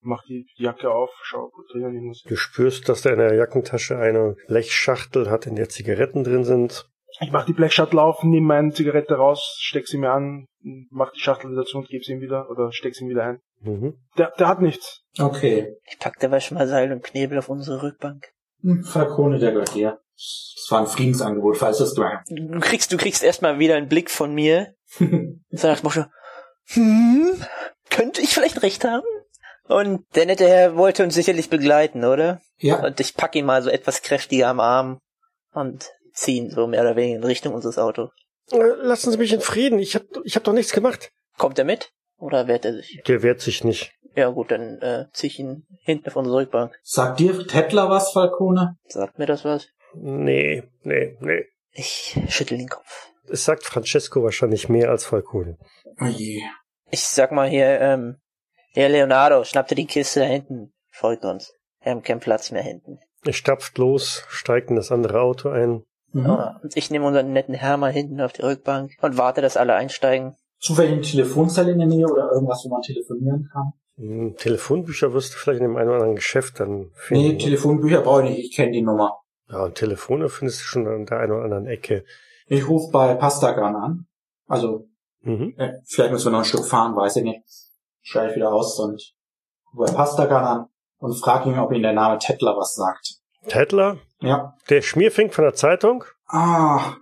[0.04, 3.98] Mach die Jacke auf, schau, ob drinnen irgendwas Du spürst, dass da in der Jackentasche
[3.98, 6.88] eine Blechschachtel hat, in der Zigaretten drin sind.
[7.20, 10.46] Ich mach die Blechschachtel auf, nehme meine Zigarette raus, steck sie mir an,
[10.90, 13.24] mach die Schachtel wieder zu und gebe sie ihm wieder oder steck sie ihm wieder
[13.24, 13.40] ein.
[13.60, 13.94] Mhm.
[14.18, 15.02] Der, der hat nichts.
[15.18, 15.74] Okay.
[15.84, 18.26] Ich pack schon mal Seil und Knebel auf unsere Rückbank.
[18.62, 20.00] Hm, Falcone, der gehört dir.
[20.14, 22.04] Das war ein Friedensangebot, falls das du.
[22.28, 24.74] Du kriegst, du kriegst erstmal wieder einen Blick von mir.
[24.98, 25.42] Dem
[25.82, 26.04] Motto,
[26.68, 27.32] hm,
[27.90, 29.04] könnte ich vielleicht recht haben?
[29.66, 32.40] Und der nette Herr wollte uns sicherlich begleiten, oder?
[32.58, 34.98] ja, Und ich pack ihn mal so etwas kräftiger am Arm
[35.52, 38.10] und zieh ihn so mehr oder weniger in Richtung unseres Autos.
[38.50, 39.78] Lassen Sie mich in Frieden.
[39.78, 41.10] Ich hab, ich hab doch nichts gemacht.
[41.38, 41.90] Kommt er mit?
[42.18, 43.02] Oder wehrt er sich?
[43.06, 43.92] Der wehrt sich nicht.
[44.14, 46.78] Ja gut, dann äh, zieh ich ihn hinten auf unsere Rückbank.
[46.82, 48.76] sagt dir Tettler was, Falcone?
[48.86, 49.68] Sagt mir das was?
[49.94, 51.46] Nee, nee, nee.
[51.72, 53.08] Ich schüttel den Kopf.
[53.28, 55.56] Es sagt Francesco wahrscheinlich mehr als Falcone.
[56.00, 56.42] Oh je.
[56.90, 58.18] Ich sag mal hier, ähm,
[58.74, 60.72] Herr Leonardo, schnapp dir die Kiste da hinten.
[60.90, 61.52] Folgt uns.
[61.82, 62.98] Wir haben keinen Platz mehr hinten.
[63.24, 65.84] Er stapft los, steigt in das andere Auto ein.
[66.12, 66.26] Mhm.
[66.26, 69.74] Ah, Und ich nehme unseren netten Herr hinten auf die Rückbank und warte, dass alle
[69.74, 70.34] einsteigen.
[70.58, 73.72] Zufällig eine Telefonzelle in der Nähe oder irgendwas, wo man telefonieren kann?
[73.96, 77.38] Hm, Telefonbücher wirst du vielleicht in dem einen oder anderen Geschäft dann Nee, finden.
[77.38, 79.20] Telefonbücher brauche ich nicht, ich kenne die Nummer.
[79.48, 82.04] ja, und Telefone findest du schon an der einen oder anderen Ecke.
[82.46, 84.06] Ich rufe bei Pastagan an.
[84.48, 84.88] Also,
[85.20, 85.54] Mhm.
[85.58, 87.40] äh, vielleicht müssen wir noch ein Stück fahren, weiß ich nicht.
[88.06, 89.02] Schalte ich wieder aus und
[89.74, 90.66] rufe bei Pastagan an
[90.98, 93.16] und frage ihn, ob ihm der Name Tettler was sagt.
[93.48, 94.54] Tedler, Ja.
[94.68, 96.04] der Schmierfink von der Zeitung.
[96.26, 96.96] Ah,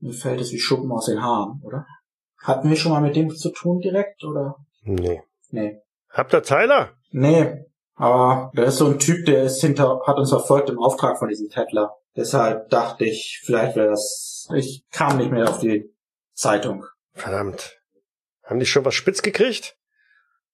[0.00, 1.86] mir fällt es wie Schuppen aus den Haaren, oder?
[2.42, 4.56] Hatten wir schon mal mit dem zu tun direkt, oder?
[4.82, 5.22] Nee.
[5.50, 5.80] Nee.
[6.10, 6.90] Habt ihr Tyler?
[7.12, 11.18] Nee, aber der ist so ein Typ, der ist hinter, hat uns verfolgt im Auftrag
[11.18, 11.94] von diesem Tettler.
[12.16, 15.94] Deshalb dachte ich, vielleicht wäre das, ich kam nicht mehr auf die
[16.32, 16.84] Zeitung.
[17.12, 17.78] Verdammt.
[18.42, 19.76] Haben die schon was spitz gekriegt?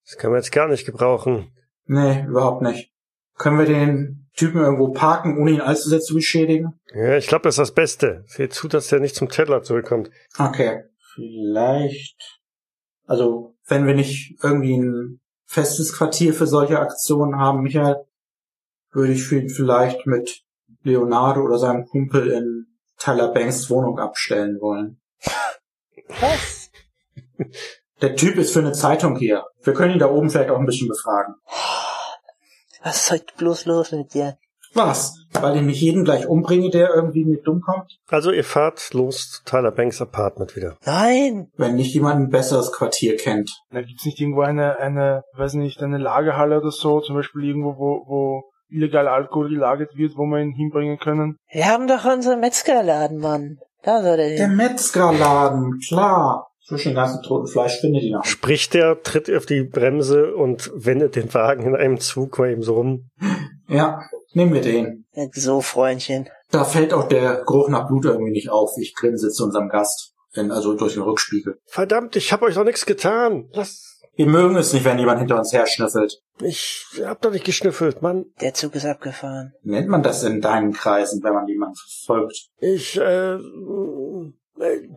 [0.07, 1.51] Das können wir jetzt gar nicht gebrauchen.
[1.85, 2.93] Nee, überhaupt nicht.
[3.35, 6.79] Können wir den Typen irgendwo parken, ohne ihn allzu sehr zu beschädigen?
[6.93, 8.23] Ja, ich glaube, das ist das Beste.
[8.25, 10.09] Seht zu, dass der nicht zum Tedler zurückkommt.
[10.39, 10.83] Okay.
[11.13, 12.39] Vielleicht,
[13.05, 18.05] also, wenn wir nicht irgendwie ein festes Quartier für solche Aktionen haben, Michael,
[18.91, 20.43] würde ich ihn vielleicht mit
[20.83, 25.01] Leonardo oder seinem Kumpel in Tyler Banks Wohnung abstellen wollen.
[26.07, 26.71] Was?
[28.01, 29.45] Der Typ ist für eine Zeitung hier.
[29.63, 31.35] Wir können ihn da oben vielleicht auch ein bisschen befragen.
[32.83, 34.37] Was ist heute bloß los mit dir?
[34.73, 35.15] Was?
[35.33, 37.97] Weil ich nicht jeden gleich umbringe, der irgendwie mit dumm kommt?
[38.09, 40.77] Also ihr fahrt los zu Tyler Banks Apartment wieder.
[40.85, 41.49] Nein!
[41.57, 43.51] Wenn nicht jemand ein besseres Quartier kennt.
[43.71, 47.77] Da gibt's nicht irgendwo eine, eine, weiß nicht, eine Lagerhalle oder so, zum Beispiel irgendwo,
[47.77, 51.37] wo, wo illegal Alkohol gelagert wird, wo wir ihn hinbringen können.
[51.51, 53.57] Wir haben doch unseren Metzgerladen, Mann.
[53.83, 54.55] Da soll der Der hin.
[54.57, 56.47] Metzgerladen, klar.
[56.67, 58.25] Zwischen dem ganzen toten Fleisch findet ihn auch.
[58.25, 62.61] Spricht der, tritt auf die Bremse und wendet den Wagen in einem Zug mal eben
[62.61, 63.09] so rum.
[63.69, 64.01] Ja,
[64.33, 65.05] nehmen wir den.
[65.31, 66.29] So, Freundchen.
[66.51, 68.71] Da fällt auch der Geruch nach Blut irgendwie nicht auf.
[68.81, 70.13] Ich grinse zu unserem Gast.
[70.33, 71.57] Wenn, also durch den Rückspiegel.
[71.65, 73.49] Verdammt, ich hab euch doch nichts getan.
[73.53, 74.01] Lass.
[74.15, 76.21] Wir mögen es nicht, wenn jemand hinter uns her schnüffelt.
[76.41, 78.25] Ich hab doch nicht geschnüffelt, Mann.
[78.41, 79.53] Der Zug ist abgefahren.
[79.63, 82.49] Nennt man das in deinen Kreisen, wenn man jemanden verfolgt?
[82.59, 84.89] Ich, äh, äh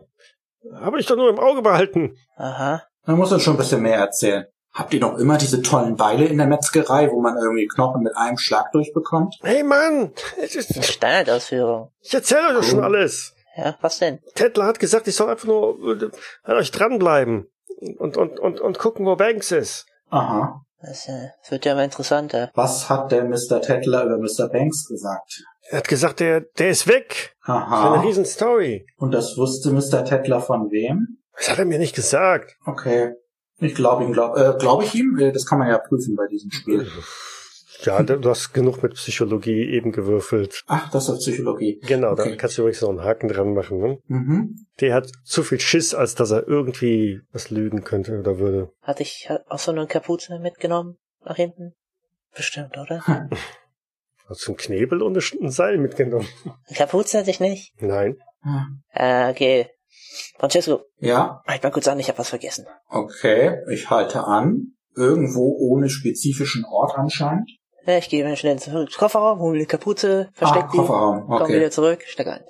[0.73, 2.15] habe ich doch nur im Auge behalten.
[2.37, 2.83] Aha.
[3.05, 4.45] Man muss uns schon ein bisschen mehr erzählen.
[4.73, 8.15] Habt ihr noch immer diese tollen Beile in der Metzgerei, wo man irgendwie Knochen mit
[8.15, 9.37] einem Schlag durchbekommt?
[9.41, 11.91] Hey Mann, es ist, Standardausführung.
[11.99, 13.35] ich erzähle euch doch schon alles.
[13.57, 14.19] Ja, was denn?
[14.35, 16.09] Tedler hat gesagt, ich soll einfach nur äh,
[16.43, 17.51] an euch dranbleiben
[17.97, 19.87] und, und, und, und gucken, wo Banks ist.
[20.09, 20.61] Aha.
[20.81, 22.49] Das, äh, wird ja mal interessanter.
[22.55, 23.61] Was hat der Mr.
[23.61, 24.49] Tettler über Mr.
[24.49, 25.43] Banks gesagt?
[25.69, 27.35] Er hat gesagt, der, der ist weg.
[27.45, 28.01] Das ist eine Aha.
[28.01, 28.85] riesen Story.
[28.97, 30.03] Und das wusste Mr.
[30.03, 31.19] Tettler von wem?
[31.37, 32.55] Das hat er mir nicht gesagt.
[32.65, 33.13] Okay.
[33.59, 35.17] Ich glaube ihm, glaub, äh, glaube ich ihm?
[35.19, 36.87] Äh, Das kann man ja prüfen bei diesem Spiel.
[37.85, 40.63] Ja, du hast genug mit Psychologie eben gewürfelt.
[40.67, 41.79] Ach, das ist Psychologie.
[41.87, 42.37] Genau, da Okay.
[42.37, 43.79] kannst du übrigens noch einen Haken dran machen.
[43.79, 43.97] Ne?
[44.07, 44.55] Mhm.
[44.79, 48.71] Der hat zu viel Schiss, als dass er irgendwie was lügen könnte oder würde.
[48.81, 50.97] Hatte ich auch so eine Kapuze mitgenommen?
[51.23, 51.73] Nach hinten?
[52.35, 53.03] Bestimmt, oder?
[54.27, 56.27] Hast du einen Knebel und ein Seil mitgenommen?
[56.45, 57.73] Eine Kapuze hatte ich nicht.
[57.81, 58.15] Nein.
[58.45, 58.67] Ja.
[58.93, 59.67] Äh, okay.
[60.37, 62.65] Francesco, Ja, halt mal kurz an, ich habe was vergessen.
[62.89, 63.57] okay.
[63.71, 64.73] Ich halte an.
[64.95, 67.49] Irgendwo ohne spezifischen Ort anscheinend.
[67.85, 71.25] Ja, ich gehe mal schnell zurück ins Kofferraum, hole die Kapuze, versteck ah, die, Kofferraum.
[71.27, 71.55] komm Okay.
[71.55, 72.43] wieder zurück, steck ein.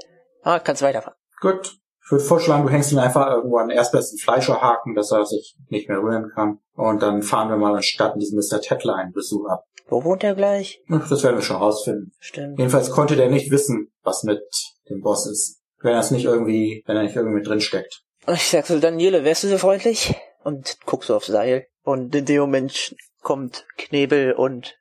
[0.43, 1.17] Ah, kannst weiterfahren.
[1.39, 1.77] Gut.
[2.03, 5.55] Ich würde vorschlagen, du hängst ihn einfach irgendwo an den erstbesten Fleischerhaken, dass er sich
[5.69, 6.57] nicht mehr rühren kann.
[6.75, 8.59] Und dann fahren wir mal anstatt diesen Mr.
[8.59, 9.63] Tettler einen Besuch ab.
[9.87, 10.81] Wo wohnt er gleich?
[10.89, 12.11] Ach, Das werden wir schon rausfinden.
[12.19, 12.57] Stimmt.
[12.59, 14.41] Jedenfalls konnte der nicht wissen, was mit
[14.89, 15.61] dem Boss ist.
[15.81, 18.01] Wenn er es nicht irgendwie, wenn er nicht irgendwie mit drin steckt.
[18.27, 20.13] Ich sag so, Daniele, wärst du so freundlich?
[20.43, 21.67] Und guck so aufs Seil.
[21.83, 24.75] Und in dem Moment kommt Knebel und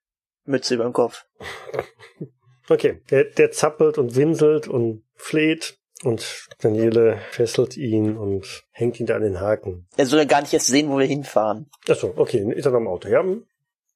[0.50, 1.24] Mütze über dem Kopf.
[2.68, 9.06] Okay, der, der zappelt und winselt und fleht und Daniele fesselt ihn und hängt ihn
[9.06, 9.88] da an den Haken.
[9.96, 11.68] Er soll ja gar nicht erst sehen, wo wir hinfahren.
[11.88, 13.08] Achso, okay, ist er noch im Auto?
[13.08, 13.24] Ja,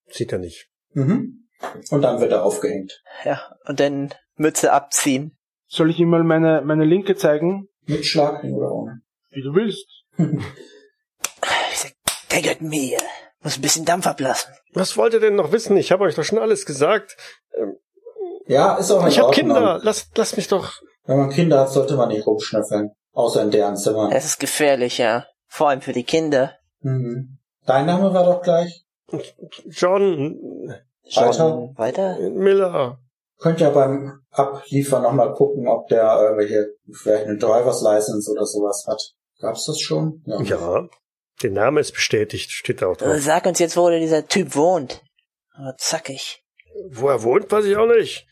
[0.08, 0.68] sieht er nicht.
[0.92, 1.46] Mhm.
[1.90, 3.00] Und dann wird er aufgehängt.
[3.24, 5.38] Ja, und dann Mütze abziehen.
[5.68, 7.68] Soll ich ihm mal meine, meine Linke zeigen?
[7.86, 9.02] Mit Schlagring oder ohne?
[9.30, 9.86] Wie du willst.
[11.72, 11.92] Ich sag,
[12.30, 12.96] der gehört mir.
[13.42, 14.54] Muss ein bisschen Dampf ablassen.
[14.74, 15.76] Was wollt ihr denn noch wissen?
[15.76, 17.16] Ich habe euch doch schon alles gesagt.
[17.56, 17.76] Ähm,
[18.46, 19.30] Ja, ist auch in ich habe.
[19.32, 19.80] Kinder.
[19.82, 20.72] Lasst, lasst mich doch.
[21.06, 22.90] Wenn man Kinder hat, sollte man nicht rumschnüffeln.
[23.12, 24.10] Außer in deren Zimmer.
[24.12, 25.26] Es ist gefährlich, ja.
[25.46, 26.52] Vor allem für die Kinder.
[26.80, 27.38] Mhm.
[27.66, 28.84] Dein Name war doch gleich?
[29.70, 30.74] John
[31.14, 31.70] Weiter?
[31.76, 32.18] Weiter?
[32.30, 32.98] Miller.
[33.38, 38.84] Könnt ja beim Abliefern nochmal gucken, ob der irgendwelche, vielleicht eine Driver's License oder sowas
[38.88, 39.00] hat.
[39.40, 40.22] Gab's das schon?
[40.26, 40.86] Ja,
[41.42, 43.16] der Name ist bestätigt, steht da auch drauf.
[43.20, 45.02] Sag uns jetzt, wo dieser Typ wohnt.
[45.52, 46.42] Aber zackig.
[46.90, 48.26] Wo er wohnt, weiß ich auch nicht.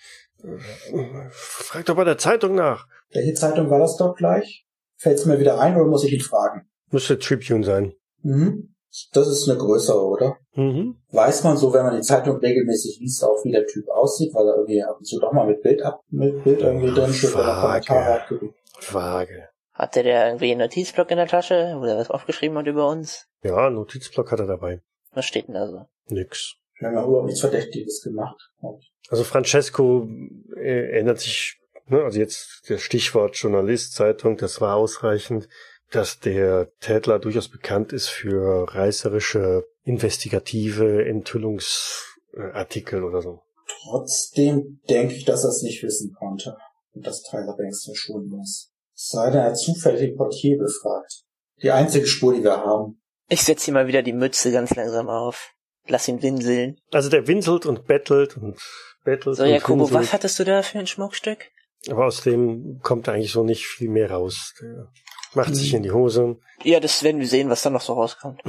[1.31, 2.87] Frag doch bei der Zeitung nach.
[3.11, 4.67] Welche Zeitung war das doch gleich?
[4.97, 6.69] Fällt's mir wieder ein oder muss ich ihn fragen?
[6.91, 7.95] Müsste Tribune sein.
[8.23, 8.75] Mhm.
[9.13, 10.37] Das ist eine größere, oder?
[10.55, 11.03] Mhm.
[11.11, 14.47] Weiß man so, wenn man die Zeitung regelmäßig liest, auch wie der Typ aussieht, weil
[14.47, 17.35] er irgendwie ab und zu doch mal mit Bild ab, mit Bild irgendwie drin steht
[17.35, 17.87] oder Vage.
[17.87, 18.55] Kommentare abgibt.
[18.91, 19.49] Vage.
[19.73, 23.27] Hatte der irgendwie einen Notizblock in der Tasche, wo er was aufgeschrieben hat über uns?
[23.43, 24.83] Ja, Notizblock hat er dabei.
[25.13, 25.87] Was steht denn da so?
[26.09, 26.57] Nix.
[26.79, 28.37] Wir haben ja überhaupt nichts Verdächtiges gemacht.
[29.09, 30.09] Also Francesco
[30.57, 35.49] äh, erinnert sich, ne, also jetzt das Stichwort Journalist, Zeitung, das war ausreichend,
[35.91, 43.43] dass der Tätler durchaus bekannt ist für reißerische, investigative Enthüllungsartikel oder so.
[43.85, 46.57] Trotzdem denke ich, dass er es nicht wissen konnte.
[46.95, 48.72] Und dass Tyler Banks verschwunden ist.
[48.95, 51.23] Es sei denn, er hat zufällig den Portier befragt.
[51.63, 53.01] Die einzige Spur, die wir haben.
[53.29, 55.53] Ich setz ihm mal wieder die Mütze ganz langsam auf.
[55.89, 56.77] Lass ihn winseln.
[56.93, 58.61] Also der winselt und bettelt und
[59.05, 60.01] bettelt So, und Jakobo, winselt.
[60.01, 61.51] was hattest du da für ein Schmuckstück?
[61.91, 64.55] Aber aus dem kommt eigentlich so nicht viel mehr raus.
[64.61, 64.89] Der
[65.35, 65.77] macht sich Mhm.
[65.79, 66.37] in die Hose.
[66.63, 68.41] Ja, das werden wir sehen, was da noch so rauskommt.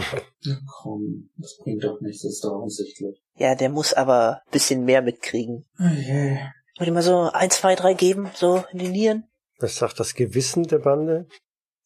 [0.45, 3.23] Na komm, das bringt doch nichts, das ist doch unsichtlich.
[3.37, 5.65] Ja, der muss aber ein bisschen mehr mitkriegen.
[5.79, 6.37] Oh je.
[6.77, 9.23] Wollt ihr mal so ein, zwei, drei geben, so in die Nieren?
[9.63, 11.25] Das sagt das Gewissen der Bande.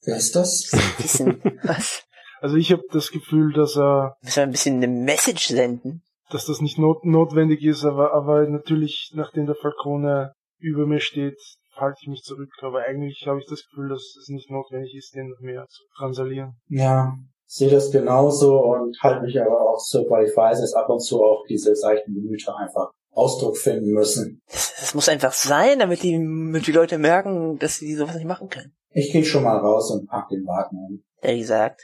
[0.04, 0.72] Wer ist das?
[0.98, 1.40] Wissen.
[1.62, 2.02] was?
[2.42, 6.02] Also ich habe das Gefühl, dass er, Müssen wir ein bisschen eine Message senden?
[6.32, 11.38] dass das nicht not notwendig ist, aber, aber natürlich, nachdem der Falcone über mir steht,
[11.76, 12.50] halte ich mich zurück.
[12.64, 15.84] Aber eigentlich habe ich das Gefühl, dass es nicht notwendig ist, den noch mehr zu
[15.98, 16.58] transalieren.
[16.70, 17.14] Ja,
[17.46, 21.00] sehe das genauso und halte mich aber auch so, weil ich weiß, dass ab und
[21.00, 24.42] zu auch diese seichten Gemüter einfach Ausdruck finden müssen.
[24.52, 28.28] Das, das muss einfach sein, damit die, damit die Leute merken, dass sie sowas nicht
[28.28, 28.76] machen können.
[28.92, 31.04] Ich gehe schon mal raus und pack den Wagen um.
[31.24, 31.82] Ja, wie gesagt.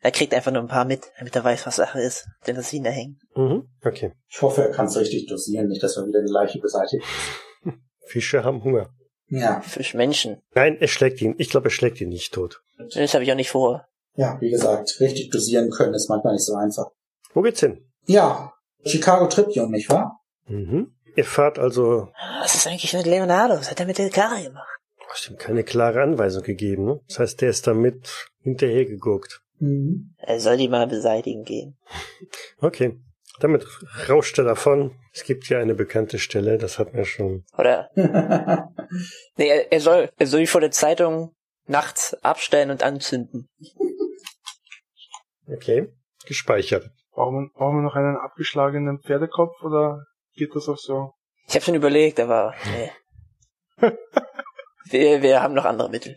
[0.00, 2.28] Er kriegt einfach nur ein paar mit, damit er weiß, was Sache ist.
[2.46, 3.18] Denn das ihn da hängen.
[3.34, 3.68] Mhm.
[3.84, 4.12] Okay.
[4.28, 7.02] Ich hoffe, er kann es richtig dosieren, nicht, dass wir wieder die Leiche beseitigen.
[8.06, 8.90] Fische haben Hunger.
[9.26, 10.40] Ja, Fischmenschen.
[10.54, 11.34] Nein, er schlägt ihn.
[11.38, 12.62] Ich glaube, er schlägt ihn nicht tot.
[12.94, 13.86] Das habe ich auch nicht vor.
[14.14, 16.86] ja, wie gesagt, richtig dosieren können ist manchmal nicht so einfach.
[17.34, 17.84] Wo geht's hin?
[18.06, 18.52] Ja,
[18.84, 20.17] Chicago Tribune, nicht wahr?
[20.48, 20.92] Mhm.
[21.16, 22.08] Ihr fahrt also,
[22.40, 23.54] Was ist eigentlich mit Leonardo?
[23.54, 24.78] Was hat er mit der Karre gemacht?
[25.08, 26.84] hast ihm keine klare Anweisung gegeben.
[26.84, 27.00] Ne?
[27.08, 29.40] Das heißt, der ist damit hinterhergeguckt.
[29.58, 30.14] Mhm.
[30.18, 31.76] Er soll die mal beseitigen gehen.
[32.60, 32.98] Okay.
[33.40, 33.64] Damit
[34.08, 34.96] rauscht er davon.
[35.12, 37.44] Es gibt ja eine bekannte Stelle, das hat man schon.
[37.56, 37.88] Oder?
[39.36, 41.34] Nee, er, er soll, er soll die vor der Zeitung
[41.66, 43.48] nachts abstellen und anzünden.
[45.46, 45.92] Okay.
[46.26, 46.90] Gespeichert.
[47.12, 50.04] Brauchen wir, brauchen wir noch einen abgeschlagenen Pferdekopf oder
[50.38, 51.12] geht das auch so?
[51.46, 52.90] Ich habe schon überlegt, aber nee.
[54.90, 56.16] wir, wir haben noch andere Mittel.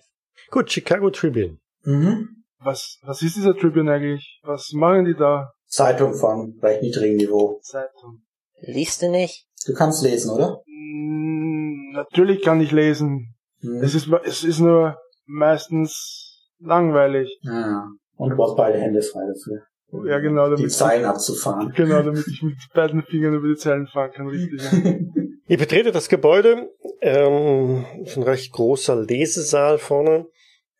[0.49, 1.57] Gut, Chicago Tribune.
[1.83, 2.37] mhm.
[2.63, 4.39] Was, was ist dieser Tribune eigentlich?
[4.43, 5.51] Was machen die da?
[5.65, 7.59] Zeitung von recht niedrigem Niveau.
[7.63, 8.21] Zeitung.
[8.59, 9.47] Liest du nicht?
[9.65, 10.61] Du kannst lesen, oder?
[10.67, 13.33] Mm, natürlich kann ich lesen.
[13.61, 13.81] Mhm.
[13.81, 14.95] Es ist, es ist nur
[15.25, 17.35] meistens langweilig.
[17.41, 17.87] ja.
[18.15, 19.63] Und du brauchst beide Hände frei dafür.
[20.07, 21.73] Ja, genau, Die damit, Zeilen abzufahren.
[21.75, 24.61] genau, damit ich mit beiden Fingern über die Zeilen fahren kann, richtig.
[24.63, 24.93] ja.
[25.47, 26.69] Ihr betretet das Gebäude.
[27.01, 30.27] Ähm, ist ein recht großer Lesesaal vorne,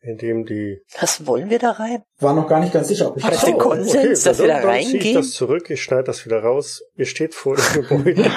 [0.00, 2.02] in dem die Was wollen wir da rein?
[2.20, 4.54] War noch gar nicht ganz sicher, ob ich Hat das der Konsens, dass wir da
[4.54, 5.14] zieh ich reingehen?
[5.16, 6.82] das zurück, ich schneide das wieder raus.
[6.96, 8.24] Ihr steht vor dem Gebäude.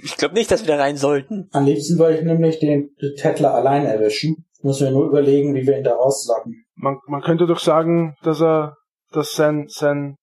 [0.00, 1.48] Ich glaube nicht, dass wir da rein sollten.
[1.52, 4.46] Am liebsten wollte ich nämlich den Tettler allein erwischen.
[4.62, 6.64] Muss mir nur überlegen, wie wir ihn da rauslocken.
[6.80, 8.76] Man, man könnte doch sagen, dass er,
[9.10, 10.16] dass sein, sein,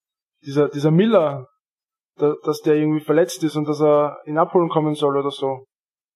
[0.45, 1.47] dieser, dieser Miller,
[2.17, 5.65] da, dass der irgendwie verletzt ist und dass er ihn abholen kommen soll oder so.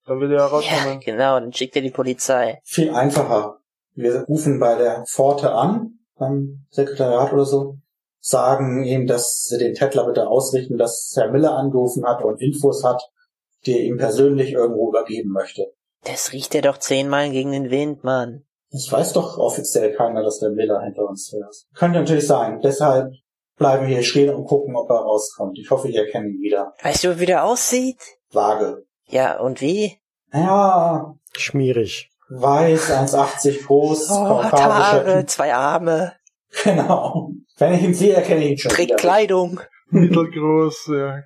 [0.05, 0.99] Dann wird er Ja, rauskommen.
[1.01, 2.59] genau, dann schickt er die Polizei.
[2.63, 3.57] Viel einfacher.
[3.95, 7.75] Wir rufen bei der Pforte an, beim Sekretariat oder so,
[8.19, 12.83] sagen ihm, dass sie den Tettler bitte ausrichten, dass Herr Miller angerufen hat und Infos
[12.83, 13.01] hat,
[13.65, 15.65] die er ihm persönlich irgendwo übergeben möchte.
[16.05, 18.45] Das riecht ja doch zehnmal gegen den Wind, Mann.
[18.71, 21.67] Es weiß doch offiziell keiner, dass der Miller hinter uns ist.
[21.75, 22.59] Könnte natürlich sein.
[22.61, 23.13] Deshalb
[23.57, 25.57] bleiben wir hier stehen und gucken, ob er rauskommt.
[25.57, 26.73] Ich hoffe, ihr kennt ihn wieder.
[26.83, 27.97] Weißt du, wie der aussieht?
[28.31, 28.85] Vage.
[29.07, 29.97] Ja, und wie?
[30.31, 32.09] Ja, Schmierig.
[32.29, 36.13] weiß, 1,80 groß, Oh, hat Haare, zwei Arme,
[36.63, 37.31] Genau.
[37.57, 38.97] Wenn ich ihn sehe, erkenne ich ihn schon trägt.
[38.97, 39.59] Kleidung.
[39.89, 41.23] Mittelgroß, ja.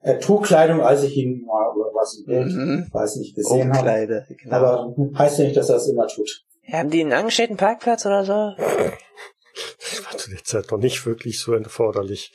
[0.00, 2.88] Er trug Kleidung, als ich ihn mal oder was im Bild, Mhm.
[2.92, 4.24] weiß nicht, gesehen habe.
[4.28, 4.56] Genau.
[4.56, 6.44] Aber heißt ja nicht, dass er es immer tut.
[6.70, 8.54] Haben die einen angestellten Parkplatz oder so?
[8.56, 12.32] Das war zu der Zeit noch nicht wirklich so erforderlich.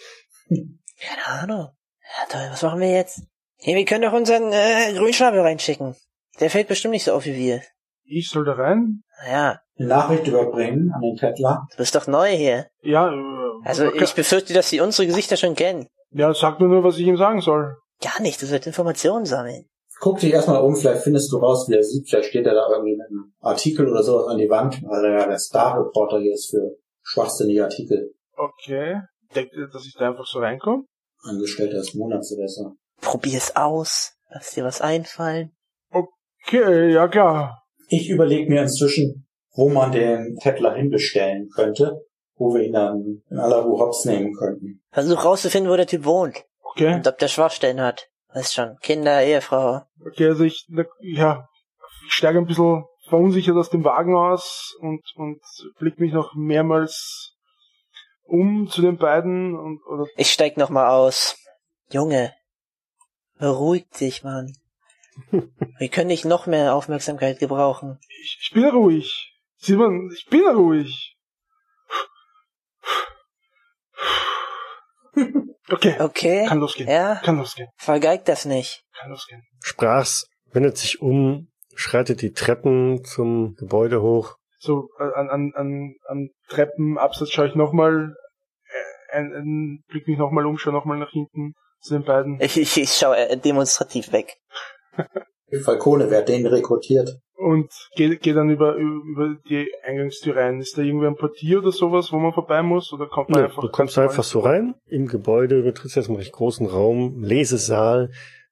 [0.50, 1.68] Keine Ahnung.
[2.02, 3.22] Ja, toll, was machen wir jetzt?
[3.58, 5.96] Hey, wir können doch unseren äh, Grünschnabel reinschicken.
[6.40, 7.62] Der fällt bestimmt nicht so auf wie wir.
[8.06, 9.04] Ich soll da rein?
[9.24, 11.66] Naja, Eine Nachricht überbringen an den Tettler.
[11.72, 12.68] du bist doch neu hier.
[12.82, 13.16] Ja, äh,
[13.64, 14.04] Also okay.
[14.04, 15.88] ich befürchte, dass sie unsere Gesichter schon kennen.
[16.12, 17.78] Ja, sag mir nur, was ich ihm sagen soll.
[18.02, 19.70] Gar nicht, du sollst Informationen sammeln.
[20.04, 22.10] Guck dich erstmal um, vielleicht findest du raus, wie er sieht.
[22.10, 25.20] Vielleicht steht er da irgendwie mit einem Artikel oder sowas an die Wand, weil er
[25.20, 28.14] ja der Star-Reporter hier ist für schwachsinnige Artikel.
[28.36, 29.00] Okay.
[29.34, 30.84] Denkt ihr, dass ich da einfach so reinkomme?
[31.22, 32.74] Angestellter des Monats oder so.
[33.00, 34.18] Probier's aus.
[34.30, 35.56] Lass dir was einfallen.
[35.90, 37.64] Okay, ja klar.
[37.88, 42.02] Ich überlege mir inzwischen, wo man den Tettler hinbestellen könnte,
[42.36, 44.84] wo wir ihn dann in aller Ruhe hops nehmen könnten.
[44.92, 46.44] Versuch rauszufinden, wo der Typ wohnt.
[46.62, 46.94] Okay.
[46.94, 48.10] Und ob der Schwachstellen hat.
[48.34, 49.84] Weißt schon, Kinder, Ehefrau.
[50.06, 50.66] Okay, also ich,
[51.02, 51.48] ja,
[52.08, 55.40] ich steige ein bisschen verunsichert aus dem Wagen aus und, und
[55.78, 57.36] blick mich noch mehrmals
[58.24, 61.38] um zu den beiden und, oder, Ich steig noch mal aus.
[61.92, 62.34] Junge,
[63.38, 64.58] beruhig dich, Mann.
[65.78, 68.00] Wir können nicht noch mehr Aufmerksamkeit gebrauchen.
[68.24, 69.38] ich, ich bin ruhig.
[69.58, 71.16] Simon, ich bin ruhig.
[75.70, 76.46] Okay, Okay?
[76.48, 76.90] kann losgehen.
[76.90, 77.22] Ja?
[77.24, 77.70] Kann losgehen.
[77.78, 78.84] Vergeigt das nicht.
[79.00, 79.42] Kann losgehen.
[79.62, 84.36] Sprach's, wendet sich um, schreitet die Treppen zum Gebäude hoch.
[84.60, 88.14] So, äh, an, an, an, an Treppenabsatz schaue ich nochmal,
[88.66, 92.40] äh, ein, ein, blick mich nochmal um, schaue nochmal nach hinten zu den beiden.
[92.42, 94.36] Ich, ich, ich schaue äh, demonstrativ weg.
[95.64, 97.20] Falcone, wer hat den rekrutiert?
[97.44, 100.62] Und gehe geh dann über, über die Eingangstür rein.
[100.62, 102.94] Ist da irgendwie ein Portier oder sowas, wo man vorbei muss?
[102.94, 104.76] Oder kommt man Ja, einfach du kommst einfach so rein.
[104.88, 108.12] Im Gebäude betrittst jetzt einen recht großen Raum, Lesesaal.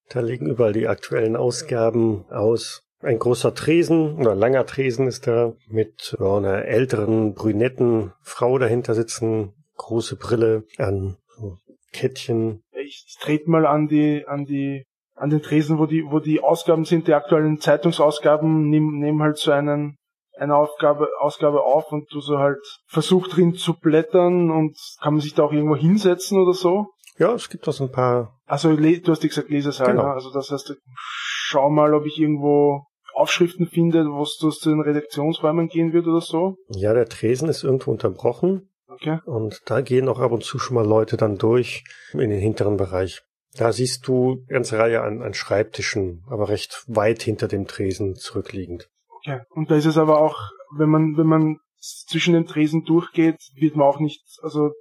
[0.09, 2.83] Da liegen überall die aktuellen Ausgaben aus.
[2.99, 8.93] Ein großer Tresen oder langer Tresen ist da mit ja, einer älteren, brünetten Frau dahinter
[8.93, 9.53] sitzen.
[9.77, 11.55] Große Brille an so
[11.93, 12.61] Kettchen.
[12.73, 14.83] Ich, ich trete mal an die, an die,
[15.21, 19.37] an den Tresen, wo die, wo die Ausgaben sind, die aktuellen Zeitungsausgaben, nimm, nimm halt
[19.37, 19.97] so einen,
[20.35, 22.57] eine Aufgabe, Ausgabe auf und du so halt
[22.87, 26.87] versuch drin zu blättern und kann man sich da auch irgendwo hinsetzen oder so?
[27.19, 28.39] Ja, es gibt auch so ein paar.
[28.47, 30.05] Also du hast ja gesagt Lesesaal, Genau.
[30.05, 30.13] ne?
[30.13, 35.67] also das heißt, schau mal, ob ich irgendwo Aufschriften finde, wo es zu den Redaktionsräumen
[35.67, 36.55] gehen wird oder so.
[36.69, 38.71] Ja, der Tresen ist irgendwo unterbrochen.
[38.87, 39.19] Okay.
[39.25, 42.77] Und da gehen auch ab und zu schon mal Leute dann durch in den hinteren
[42.77, 43.21] Bereich.
[43.57, 48.15] Da siehst du eine ganze Reihe an, an Schreibtischen, aber recht weit hinter dem Tresen
[48.15, 48.89] zurückliegend.
[49.09, 49.41] Okay.
[49.49, 50.37] Und da ist es aber auch,
[50.77, 54.71] wenn man, wenn man zwischen den Tresen durchgeht, wird man auch nicht, also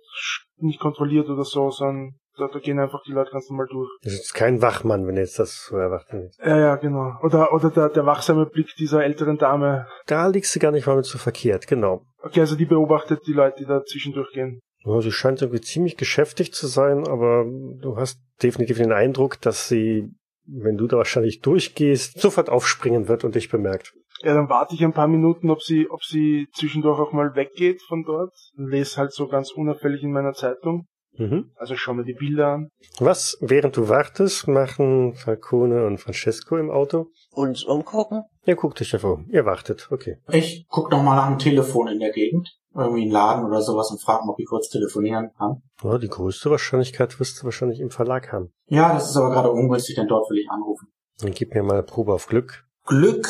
[0.59, 3.91] nicht kontrolliert oder so, sondern da, da gehen einfach die Leute ganz normal durch.
[4.03, 6.39] Das ist kein Wachmann, wenn jetzt das so erwarten willst.
[6.41, 7.13] Ja, ja, genau.
[7.23, 9.87] Oder, oder der, der wachsame Blick dieser älteren Dame.
[10.07, 12.03] Da liegst du gar nicht mal mit so verkehrt, genau.
[12.23, 14.61] Okay, also die beobachtet die Leute, die da zwischendurch gehen.
[14.85, 19.69] Ja, sie scheint irgendwie ziemlich geschäftig zu sein, aber du hast definitiv den Eindruck, dass
[19.69, 20.09] sie,
[20.47, 23.93] wenn du da wahrscheinlich durchgehst, sofort aufspringen wird und dich bemerkt.
[24.23, 27.81] Ja, dann warte ich ein paar Minuten, ob sie, ob sie zwischendurch auch mal weggeht
[27.83, 28.35] von dort.
[28.55, 30.87] Lese halt so ganz unauffällig in meiner Zeitung.
[31.17, 31.51] Mhm.
[31.57, 32.69] Also schau mir die Bilder an.
[32.99, 37.09] Was, während du wartest, machen Falcone und Francesco im Auto?
[37.33, 38.23] Uns umgucken?
[38.47, 39.29] Ihr guckt euch einfach um.
[39.31, 40.19] Ihr wartet, okay.
[40.31, 42.49] Ich guck noch mal nach dem Telefon in der Gegend.
[42.75, 45.63] Irgendwie einen Laden oder sowas und frage, ob ich kurz telefonieren kann.
[45.83, 48.53] Ja, die größte Wahrscheinlichkeit wirst du wahrscheinlich im Verlag haben.
[48.67, 50.89] Ja, das ist aber gerade ungünstig, denn dort will ich anrufen.
[51.21, 52.65] Dann gib mir mal eine Probe auf Glück.
[52.87, 53.29] Glück,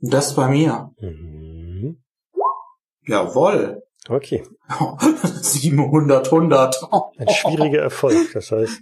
[0.00, 0.90] das bei mir.
[1.00, 2.02] Mhm.
[3.06, 3.82] Jawoll.
[4.08, 4.46] Okay.
[5.42, 6.88] 700, 100.
[7.18, 8.32] Ein schwieriger Erfolg.
[8.32, 8.80] Das heißt,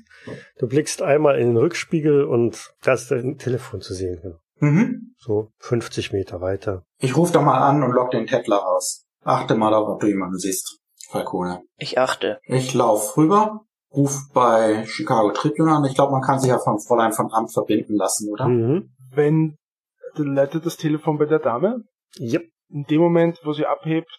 [0.58, 4.38] du blickst einmal in den Rückspiegel und da ist dein Telefon zu sehen.
[4.60, 5.14] Mhm.
[5.18, 6.84] So 50 Meter weiter.
[6.98, 9.06] Ich rufe da mal an und lock den Tettler raus.
[9.28, 10.78] Achte mal darauf, ob du jemanden siehst.
[11.10, 11.62] Falcone.
[11.76, 12.40] Ich achte.
[12.44, 13.60] Ich lauf rüber,
[13.94, 15.84] ruf bei Chicago Tribune an.
[15.84, 18.46] Ich glaube, man kann sich ja vom Fräulein von Amt verbinden lassen, oder?
[18.48, 18.90] Mhm.
[19.10, 19.56] Wenn,
[20.16, 21.84] dann leitet das Telefon bei der Dame.
[22.18, 22.42] Yep.
[22.70, 24.10] In dem Moment, wo sie abhebt,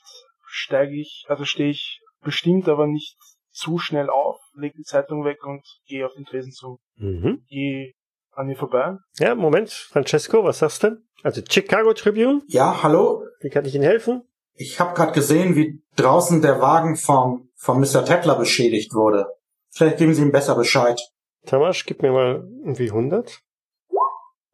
[0.45, 3.16] steige ich, also stehe ich bestimmt, aber nicht
[3.51, 6.80] zu schnell auf, leg die Zeitung weg und gehe auf den Tresen zu.
[6.97, 7.43] Mhm.
[7.49, 7.93] Geh
[8.32, 8.95] an ihr vorbei.
[9.20, 10.97] Ja, Moment, Francesco, was sagst du?
[11.24, 13.24] Also Chicago Tribune, Ja, hallo?
[13.41, 14.24] wie kann ich Ihnen helfen?
[14.62, 18.03] Ich habe gerade gesehen, wie draußen der Wagen vom, vom Mr.
[18.03, 19.28] Tettler beschädigt wurde.
[19.70, 20.99] Vielleicht geben Sie ihm besser Bescheid.
[21.45, 23.39] Tamasch, gib mir mal irgendwie 100.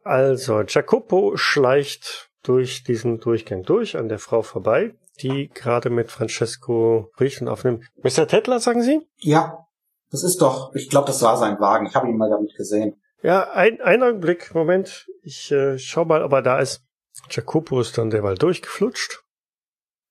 [0.03, 4.93] Also, Jacopo schleicht durch diesen Durchgang durch an der Frau vorbei,
[5.23, 7.83] die gerade mit Francesco spricht und aufnimmt.
[8.03, 8.27] Mr.
[8.27, 9.01] Tettler, sagen Sie?
[9.17, 9.65] Ja,
[10.11, 11.87] das ist doch, ich glaube, das war sein Wagen.
[11.87, 13.01] Ich habe ihn mal damit gesehen.
[13.23, 15.07] Ja, ein, ein Augenblick, Moment.
[15.23, 16.83] Ich äh, schau mal, ob er da ist.
[17.31, 19.24] Jacopo ist dann derweil durchgeflutscht.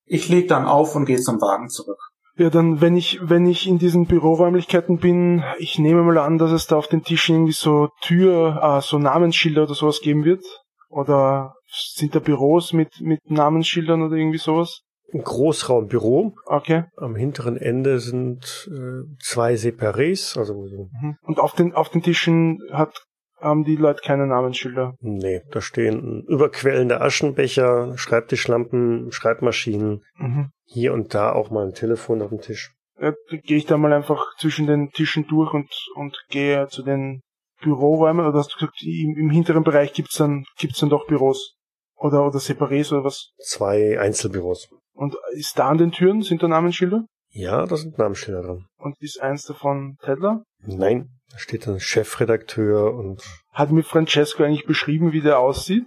[0.07, 1.99] Ich leg dann auf und gehe zum Wagen zurück.
[2.37, 6.51] Ja, dann, wenn ich, wenn ich in diesen Büroräumlichkeiten bin, ich nehme mal an, dass
[6.51, 10.45] es da auf den Tischen irgendwie so Tür, äh, so Namensschilder oder sowas geben wird.
[10.89, 14.81] Oder sind da Büros mit, mit Namensschildern oder irgendwie sowas?
[15.13, 16.35] Ein Großraumbüro.
[16.47, 16.85] Okay.
[16.97, 21.17] Am hinteren Ende sind äh, zwei Separés, also so Mhm.
[21.23, 23.05] Und auf den, auf den Tischen hat,
[23.45, 24.95] haben die Leute keine Namensschilder.
[25.01, 30.51] Nee, da stehen überquellende Aschenbecher, Schreibtischlampen, Schreibmaschinen, Mhm.
[30.65, 32.73] hier und da auch mal ein Telefon auf dem Tisch.
[33.01, 37.21] Ja, gehe ich da mal einfach zwischen den Tischen durch und, und gehe zu den
[37.63, 38.27] Büroräumen.
[38.27, 41.55] Oder hast du gesagt, im, im hinteren Bereich gibt's dann, gibt's dann doch Büros?
[41.97, 43.31] Oder, oder Separés oder was?
[43.39, 44.69] Zwei Einzelbüros.
[44.93, 47.05] Und ist da an den Türen, sind da Namensschilder?
[47.31, 48.67] Ja, da sind Namensschilder dran.
[48.79, 50.45] Und ist eins davon Tedler?
[50.67, 55.85] Nein, da steht dann Chefredakteur und Hat mir Francesco eigentlich beschrieben, wie der aussieht?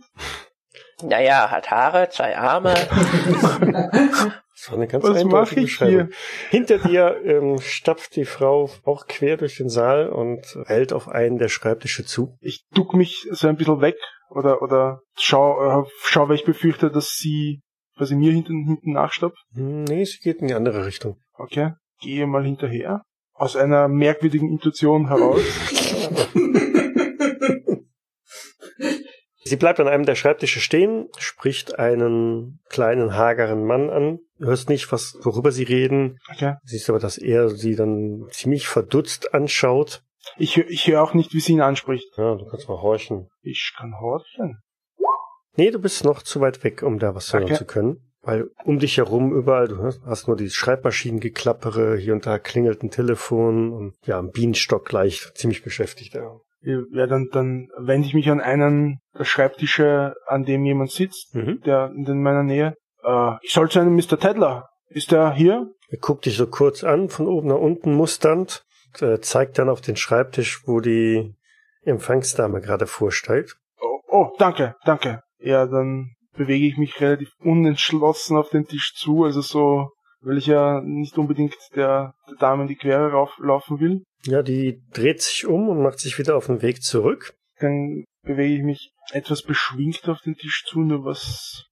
[1.03, 2.73] Naja, hat Haare, zwei Arme.
[2.73, 5.93] das war eine ganz Was eindeutige mache ich Beschreibung.
[5.93, 6.09] hier?
[6.49, 11.37] Hinter dir ähm, stapft die Frau auch quer durch den Saal und hält auf einen
[11.37, 12.35] der Schreibtische zu.
[12.41, 13.97] Ich duck mich so ein bisschen weg
[14.29, 17.61] oder, oder schau, äh, schau, weil ich befürchte, dass sie,
[17.97, 19.37] dass sie mir hinten, hinten nachstoppt.
[19.53, 21.17] Hm, Nee, sie geht in die andere Richtung.
[21.33, 21.73] Okay.
[22.01, 23.03] Gehe mal hinterher.
[23.37, 25.41] Aus einer merkwürdigen Intuition heraus.
[29.43, 34.19] Sie bleibt an einem der Schreibtische stehen, spricht einen kleinen, hageren Mann an.
[34.39, 36.19] Du hörst nicht, was, worüber sie reden.
[36.33, 36.55] Okay.
[36.63, 40.01] Siehst aber, dass er sie dann ziemlich verdutzt anschaut.
[40.37, 42.17] Ich, ich höre auch nicht, wie sie ihn anspricht.
[42.17, 43.29] Ja, du kannst mal horchen.
[43.41, 44.61] Ich kann horchen.
[45.55, 47.55] Nee, du bist noch zu weit weg, um da was hören Okay.
[47.55, 48.06] zu können.
[48.21, 52.89] Weil um dich herum überall, du hast nur die Schreibmaschinengeklappere, hier und da klingelt ein
[52.91, 56.13] Telefon und ja, ein Bienenstock gleich ziemlich beschäftigt.
[56.13, 56.39] Ja.
[56.61, 61.61] Ja, dann, dann wende ich mich an einen der Schreibtische, an dem jemand sitzt, Mhm.
[61.65, 62.75] der in meiner Nähe.
[63.03, 64.19] Äh, ich soll zu einem Mr.
[64.19, 64.67] Tedler.
[64.89, 65.69] Ist er hier?
[65.89, 68.65] Er guckt dich so kurz an, von oben nach unten musternd,
[68.99, 71.35] und, äh, zeigt dann auf den Schreibtisch, wo die
[71.83, 73.55] Empfangsdame gerade vorsteigt.
[73.79, 75.21] Oh, oh, danke, danke.
[75.39, 79.89] Ja, dann bewege ich mich relativ unentschlossen auf den Tisch zu, also so,
[80.21, 84.03] weil ich ja nicht unbedingt der, der Dame in die Quere rauflaufen will.
[84.23, 87.33] Ja, die dreht sich um und macht sich wieder auf den Weg zurück.
[87.59, 91.65] Dann bewege ich mich etwas beschwingt auf den Tisch zu, nur was,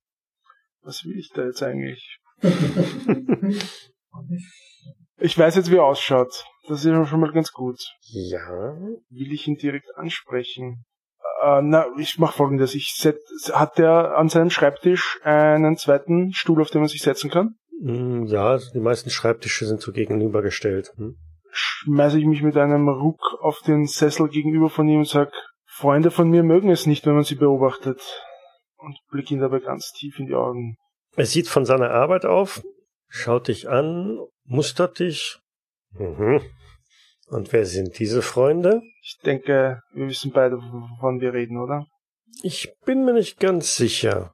[0.81, 2.17] was will ich da jetzt eigentlich?
[5.17, 6.43] Ich weiß jetzt, wie er ausschaut.
[6.67, 7.79] Das ist ja schon mal ganz gut.
[8.01, 8.75] Ja.
[9.09, 10.83] Will ich ihn direkt ansprechen?
[11.45, 12.73] Äh, na, ich mach folgendes.
[12.73, 13.19] Ich set,
[13.53, 17.55] hat der an seinem Schreibtisch einen zweiten Stuhl, auf den man sich setzen kann?
[17.81, 20.91] Hm, Ja, die meisten Schreibtische sind so gegenübergestellt.
[20.95, 21.17] Hm?
[21.51, 25.31] Schmeiße ich mich mit einem Ruck auf den Sessel gegenüber von ihm und sag,
[25.65, 28.01] Freunde von mir mögen es nicht, wenn man sie beobachtet.
[28.77, 30.77] Und blick ihn dabei ganz tief in die Augen.
[31.15, 32.63] Er sieht von seiner Arbeit auf,
[33.07, 35.39] schaut dich an, mustert dich.
[35.91, 36.41] Mhm.
[37.27, 38.81] Und wer sind diese Freunde?
[39.07, 41.85] Ich denke, wir wissen beide, wovon wir reden, oder?
[42.41, 44.33] Ich bin mir nicht ganz sicher.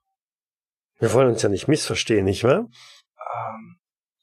[0.97, 2.59] Wir wollen uns ja nicht missverstehen, nicht wahr?
[2.59, 3.75] Ähm,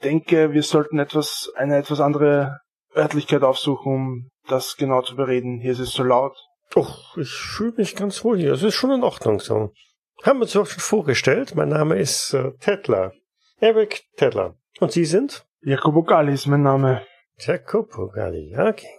[0.02, 2.60] denke, wir sollten etwas, eine etwas andere
[2.96, 5.60] Örtlichkeit aufsuchen, um das genau zu bereden.
[5.60, 6.34] Hier ist es so laut.
[6.74, 8.52] Och, ich fühle mich ganz wohl hier.
[8.54, 9.74] Es ist schon in Ordnung so.
[10.22, 11.56] Haben wir uns auch schon vorgestellt.
[11.56, 13.12] Mein Name ist äh, Tedler.
[13.60, 14.54] Eric Tedler.
[14.80, 15.44] Und Sie sind?
[15.60, 17.02] Jacobo Galli ist mein Name.
[17.36, 18.56] Jacopo Galli.
[18.56, 18.97] Okay.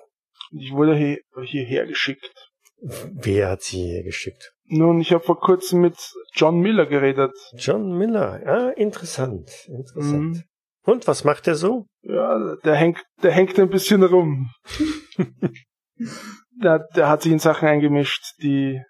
[0.52, 2.32] Ich wurde hier, hierher geschickt.
[2.82, 4.54] Wer hat Sie hier geschickt?
[4.66, 5.98] Nun, ich habe vor kurzem mit
[6.34, 7.34] John Miller geredet.
[7.56, 8.42] John Miller.
[8.46, 9.50] Ah, interessant.
[9.68, 10.36] Interessant.
[10.36, 10.44] Mhm.
[10.84, 11.88] Und was macht er so?
[12.02, 14.52] Ja, der hängt, der hängt ein bisschen rum.
[16.64, 18.82] der, der hat sich in Sachen eingemischt, die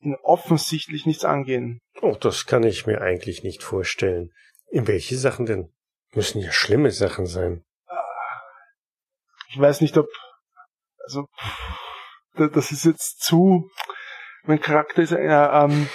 [0.00, 1.80] ihn offensichtlich nichts angehen.
[2.00, 4.30] Oh, das kann ich mir eigentlich nicht vorstellen.
[4.70, 5.72] In welche Sachen denn?
[6.14, 7.64] Müssen ja schlimme Sachen sein.
[9.50, 10.08] Ich weiß nicht, ob,
[11.08, 11.26] also,
[12.34, 13.70] da- das ist jetzt zu,
[14.44, 15.88] mein Charakter ist, ja, ähm,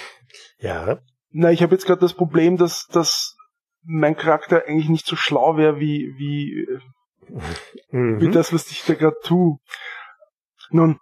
[0.58, 0.98] Ja.
[1.30, 3.36] na, ich habe jetzt gerade das Problem, dass, dass
[3.84, 6.66] mein Charakter eigentlich nicht so schlau wäre, wie, wie,
[7.90, 7.96] wie
[8.28, 8.32] Mhm.
[8.32, 9.58] das, was ich da gerade tu.
[10.70, 10.98] Nun,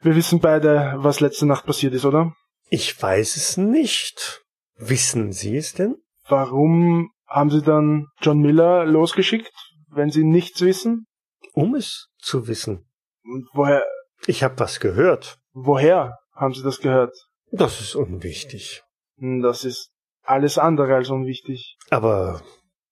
[0.00, 2.32] wir wissen beide, was letzte Nacht passiert ist, oder?
[2.70, 4.42] Ich weiß es nicht.
[4.76, 5.96] Wissen Sie es denn?
[6.28, 9.52] Warum haben Sie dann John Miller losgeschickt,
[9.88, 11.06] wenn Sie nichts wissen?
[11.52, 12.86] Um es zu wissen.
[13.24, 13.84] Und woher,
[14.26, 15.38] Ich habe was gehört.
[15.52, 17.14] woher haben Sie das gehört?
[17.52, 18.82] Das ist unwichtig.
[19.18, 19.90] Hm, Das ist
[20.22, 21.76] alles andere als unwichtig.
[21.90, 22.42] Aber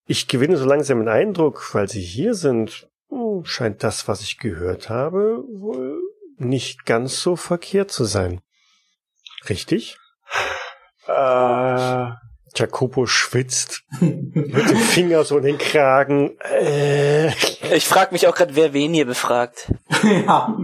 [0.05, 4.37] ich gewinne so langsam den Eindruck, weil Sie hier sind, hm, scheint das, was ich
[4.39, 5.99] gehört habe, wohl
[6.37, 8.41] nicht ganz so verkehrt zu sein.
[9.49, 9.97] Richtig?
[11.07, 12.11] Äh,
[12.55, 16.37] Jacopo schwitzt mit dem Finger so in den Kragen.
[16.41, 19.71] Äh, Ich frage mich auch gerade, wer wen hier befragt.
[20.03, 20.57] ja.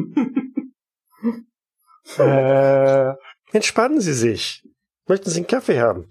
[2.18, 3.14] äh,
[3.52, 4.64] entspannen Sie sich.
[5.08, 6.10] Möchten Sie einen Kaffee haben?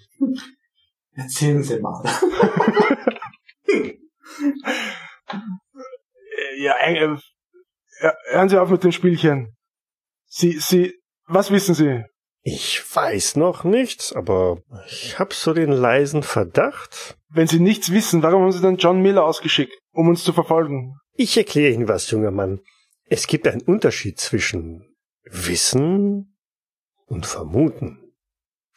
[1.14, 2.02] Erzählen Sie mal.
[3.66, 3.98] Äh,
[6.58, 7.16] Ja, äh,
[8.00, 9.56] äh, hören Sie auf mit dem Spielchen.
[10.26, 10.94] Sie, Sie,
[11.26, 12.04] was wissen Sie?
[12.42, 17.16] Ich weiß noch nichts, aber ich hab so den leisen Verdacht.
[17.28, 20.98] Wenn Sie nichts wissen, warum haben Sie dann John Miller ausgeschickt, um uns zu verfolgen?
[21.14, 22.60] Ich erkläre Ihnen was, junger Mann.
[23.06, 26.36] Es gibt einen Unterschied zwischen Wissen
[27.06, 28.12] und Vermuten.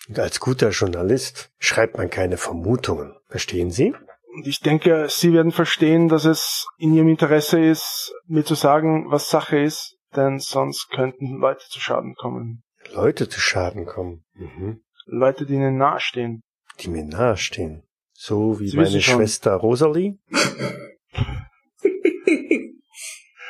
[0.08, 3.16] Und als guter Journalist schreibt man keine Vermutungen.
[3.28, 3.94] Verstehen Sie?
[4.34, 9.10] Und ich denke, Sie werden verstehen, dass es in Ihrem Interesse ist, mir zu sagen,
[9.10, 12.64] was Sache ist, denn sonst könnten Leute zu Schaden kommen.
[12.94, 14.24] Leute zu Schaden kommen.
[14.34, 14.82] Mhm.
[15.06, 16.42] Leute, die Ihnen nahestehen.
[16.80, 17.84] Die mir nahestehen.
[18.14, 19.02] So wie Sie meine.
[19.02, 20.18] Schwester Rosalie.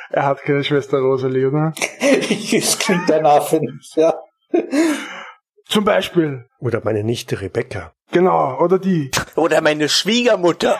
[0.09, 1.73] Er hat keine Schwester Rosalie, oder?
[2.51, 4.13] das klingt danach, finde ich, ja.
[5.65, 6.45] Zum Beispiel.
[6.59, 7.93] Oder meine Nichte Rebecca.
[8.11, 9.11] Genau, oder die.
[9.35, 10.79] Oder meine Schwiegermutter.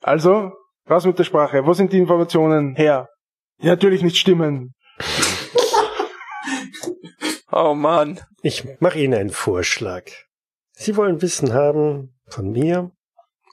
[0.00, 0.52] Also,
[0.88, 1.66] raus mit der Sprache.
[1.66, 3.08] Wo sind die Informationen her?
[3.60, 4.74] Die natürlich nicht stimmen.
[7.52, 8.20] Oh Mann.
[8.42, 10.04] Ich mache Ihnen einen Vorschlag.
[10.72, 12.92] Sie wollen Wissen haben von mir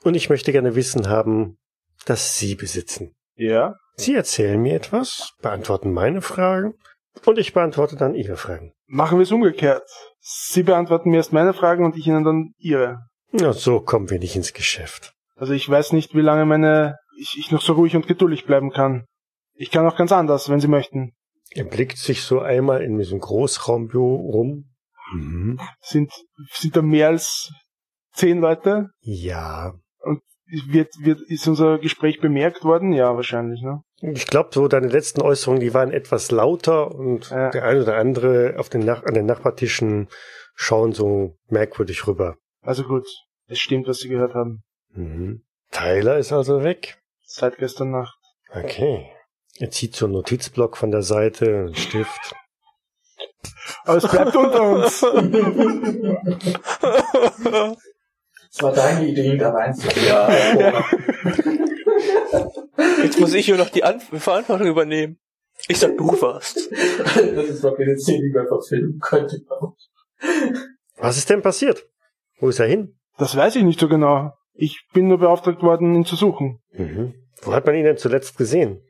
[0.07, 1.57] und ich möchte gerne Wissen haben,
[2.05, 3.13] das Sie besitzen.
[3.35, 3.75] Ja?
[3.95, 6.73] Sie erzählen mir etwas, beantworten meine Fragen
[7.25, 8.71] und ich beantworte dann Ihre Fragen.
[8.87, 9.87] Machen wir es umgekehrt.
[10.19, 12.99] Sie beantworten mir erst meine Fragen und ich Ihnen dann Ihre.
[13.31, 15.13] Na, so kommen wir nicht ins Geschäft.
[15.35, 18.71] Also ich weiß nicht, wie lange meine ich, ich noch so ruhig und geduldig bleiben
[18.71, 19.05] kann.
[19.53, 21.13] Ich kann auch ganz anders, wenn Sie möchten.
[21.51, 24.65] Er blickt sich so einmal in diesem Großraumbüro rum.
[25.13, 25.59] Mhm.
[25.81, 26.11] Sind
[26.51, 27.51] sind da mehr als
[28.13, 28.89] zehn Leute?
[29.01, 29.73] Ja.
[30.69, 32.93] Wird wird ist unser Gespräch bemerkt worden?
[32.93, 33.83] Ja, wahrscheinlich, ne?
[33.99, 37.49] Ich glaube, so deine letzten Äußerungen, die waren etwas lauter und Ja.
[37.49, 40.07] der eine oder andere auf den Nach an den Nachbartischen
[40.55, 42.37] schauen so merkwürdig rüber.
[42.61, 43.05] Also gut,
[43.47, 44.63] es stimmt, was Sie gehört haben.
[44.93, 45.43] Mhm.
[45.71, 46.97] Tyler ist also weg.
[47.25, 48.17] Seit gestern Nacht.
[48.49, 49.11] Okay.
[49.59, 52.35] Er zieht so einen Notizblock von der Seite, einen Stift.
[53.83, 55.03] Aber es bleibt unter uns.
[58.57, 60.07] Das war deine Idee, da reinzugehen.
[60.07, 60.27] Ja.
[63.03, 65.19] Jetzt muss ich hier noch die An Verantwortung übernehmen.
[65.67, 66.71] Ich sag, du warst.
[66.71, 69.41] Das ist doch eine Szene, die man verfilmen könnte.
[70.95, 71.85] Was ist denn passiert?
[72.39, 72.97] Wo ist er hin?
[73.19, 74.33] Das weiß ich nicht so genau.
[74.53, 76.59] Ich bin nur beauftragt worden, ihn zu suchen.
[76.71, 77.13] Mhm.
[77.43, 78.81] Wo hat man ihn denn zuletzt gesehen?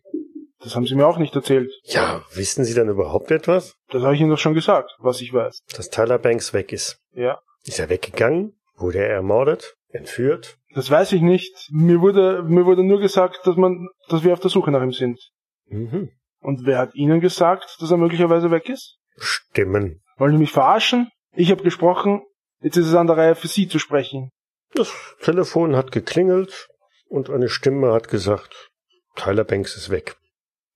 [0.60, 1.70] Das haben Sie mir auch nicht erzählt.
[1.84, 3.76] Ja, wissen Sie denn überhaupt etwas?
[3.90, 5.60] Das habe ich Ihnen doch schon gesagt, was ich weiß.
[5.76, 7.02] Dass Tyler Banks weg ist.
[7.12, 7.42] Ja.
[7.64, 8.54] Ist er weggegangen?
[8.78, 9.76] Wurde er ermordet?
[9.90, 10.58] Entführt?
[10.74, 11.54] Das weiß ich nicht.
[11.72, 14.92] Mir wurde, mir wurde nur gesagt, dass man, dass wir auf der Suche nach ihm
[14.92, 15.20] sind.
[15.66, 16.12] Mhm.
[16.40, 18.98] Und wer hat Ihnen gesagt, dass er möglicherweise weg ist?
[19.18, 20.02] Stimmen.
[20.18, 21.10] Wollen Sie mich verarschen?
[21.34, 22.22] Ich habe gesprochen.
[22.62, 24.30] Jetzt ist es an der Reihe für Sie zu sprechen.
[24.74, 24.92] Das
[25.22, 26.68] Telefon hat geklingelt
[27.08, 28.70] und eine Stimme hat gesagt,
[29.16, 30.18] Tyler Banks ist weg.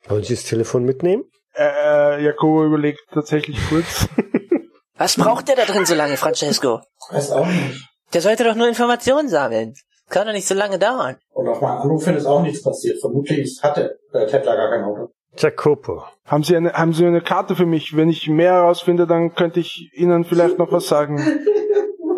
[0.06, 1.24] Wollen Sie das Telefon mitnehmen?
[1.54, 4.08] Äh, äh, Jakobo überlegt tatsächlich kurz.
[4.96, 6.82] Was braucht der da drin so lange, Francesco?
[7.10, 7.91] Weiß auch nicht.
[8.14, 9.74] Der sollte doch nur Informationen sammeln.
[10.10, 11.16] Kann doch nicht so lange dauern.
[11.30, 13.00] Und auf Anruf hin ist auch nichts passiert.
[13.00, 15.12] Vermutlich hatte äh, Tettler gar kein Auto.
[15.38, 16.04] Jacopo.
[16.26, 17.96] haben Sie eine, haben Sie eine Karte für mich?
[17.96, 21.18] Wenn ich mehr herausfinde, dann könnte ich Ihnen vielleicht noch was sagen.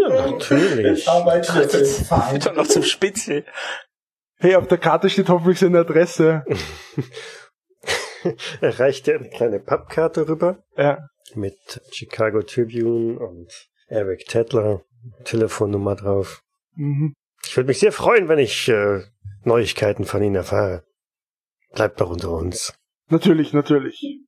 [0.10, 0.99] Ja, natürlich.
[0.99, 3.45] Ich arbeite noch zum Spitzel.
[4.38, 6.44] Hey, auf der Karte steht hoffentlich seine Adresse.
[8.61, 10.98] er reicht dir eine kleine Pappkarte rüber Ja.
[11.36, 11.56] mit
[11.91, 13.48] Chicago Tribune und
[13.88, 14.82] Eric Tedler,
[15.26, 16.42] Telefonnummer drauf.
[16.76, 17.14] Mhm.
[17.46, 19.02] Ich würde mich sehr freuen, wenn ich äh,
[19.44, 20.84] Neuigkeiten von Ihnen erfahre.
[21.74, 22.74] Bleibt doch unter uns.
[23.10, 24.20] Natürlich, natürlich.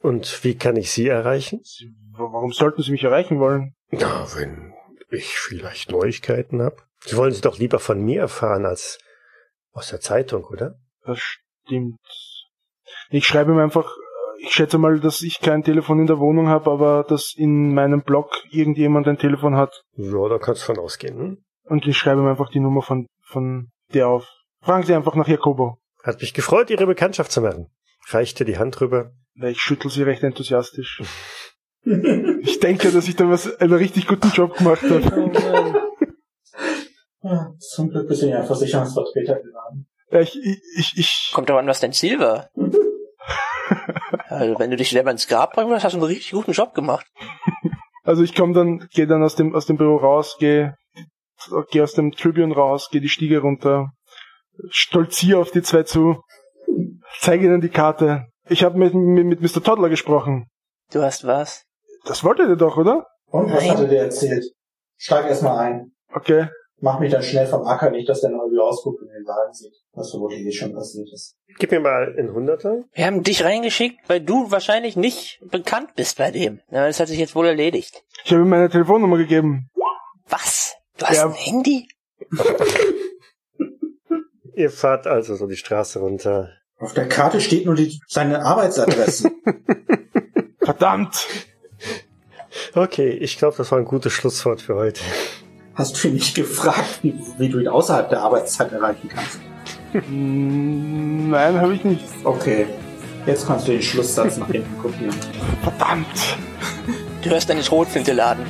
[0.00, 1.60] Und wie kann ich Sie erreichen?
[1.64, 3.74] Sie, wa- warum sollten Sie mich erreichen wollen?
[3.90, 4.74] Na, wenn
[5.10, 6.76] ich vielleicht Neuigkeiten habe.
[7.06, 8.98] Sie wollen sie doch lieber von mir erfahren als
[9.72, 10.74] aus der Zeitung, oder?
[11.04, 11.98] Das stimmt.
[13.10, 13.90] Ich schreibe ihm einfach,
[14.46, 18.02] ich schätze mal, dass ich kein Telefon in der Wohnung habe, aber dass in meinem
[18.02, 19.82] Blog irgendjemand ein Telefon hat.
[19.96, 21.18] Ja, da kannst du von ausgehen.
[21.18, 21.44] Hm?
[21.64, 24.28] Und ich schreibe ihm einfach die Nummer von, von der auf.
[24.60, 25.78] Fragen Sie einfach nach Jakobo.
[26.02, 27.68] Hat mich gefreut, Ihre Bekanntschaft zu machen.
[28.08, 29.12] Reichte die Hand rüber.
[29.34, 31.02] Ich schüttel sie recht enthusiastisch.
[31.82, 35.82] ich denke, dass ich da was, einen richtig guten Job gemacht habe.
[37.22, 39.86] Ja, zum Glück bist du ja Versicherungsvertreter geworden.
[40.10, 42.50] Ja, ich, ich, ich, ich, Kommt aber an, was dein Ziel war.
[44.28, 46.74] also, wenn du dich selber ins Grab bringen willst, hast du einen richtig guten Job
[46.74, 47.06] gemacht.
[48.02, 50.76] also ich komme dann, gehe dann aus dem, aus dem Büro raus, gehe,
[51.70, 53.90] gehe aus dem Tribune raus, gehe die Stiege runter,
[54.70, 56.22] stolziere auf die zwei zu,
[57.18, 58.26] zeige ihnen die Karte.
[58.48, 59.62] Ich habe mit, mit, mit Mr.
[59.62, 60.46] Toddler gesprochen.
[60.92, 61.64] Du hast was?
[62.04, 63.06] Das wolltet ihr doch, oder?
[63.26, 63.70] Und was Nein.
[63.70, 64.44] hat er dir erzählt?
[64.96, 65.92] Steig erstmal ein.
[66.12, 66.48] Okay.
[66.84, 69.54] Mach mich dann schnell vom Acker, nicht, dass der noch irgendwie ausguckt und den Wagen
[69.54, 69.72] sieht.
[69.94, 71.34] Was vermutlich eh schon passiert ist.
[71.58, 72.84] Gib mir mal einen Hunderter.
[72.92, 76.60] Wir haben dich reingeschickt, weil du wahrscheinlich nicht bekannt bist bei dem.
[76.70, 78.04] Das hat sich jetzt wohl erledigt.
[78.26, 79.70] Ich habe ihm meine Telefonnummer gegeben.
[80.28, 80.74] Was?
[80.98, 81.24] Du hast Ja.
[81.24, 81.88] ein Handy?
[84.54, 86.50] Ihr fahrt also so die Straße runter.
[86.78, 89.30] Auf der Karte steht nur die, seine Arbeitsadresse.
[90.60, 91.26] Verdammt!
[92.74, 95.00] Okay, ich glaube, das war ein gutes Schlusswort für heute.
[95.74, 99.40] Hast du ihn nicht gefragt, wie, wie du ihn außerhalb der Arbeitszeit erreichen kannst?
[100.08, 102.04] Mm, Nein, habe ich nicht.
[102.24, 102.66] Okay.
[103.26, 105.14] Jetzt kannst du den Schlusssatz nach hinten kopieren.
[105.62, 106.06] Verdammt!
[107.22, 108.44] Du hörst deine Schrotflinte laden.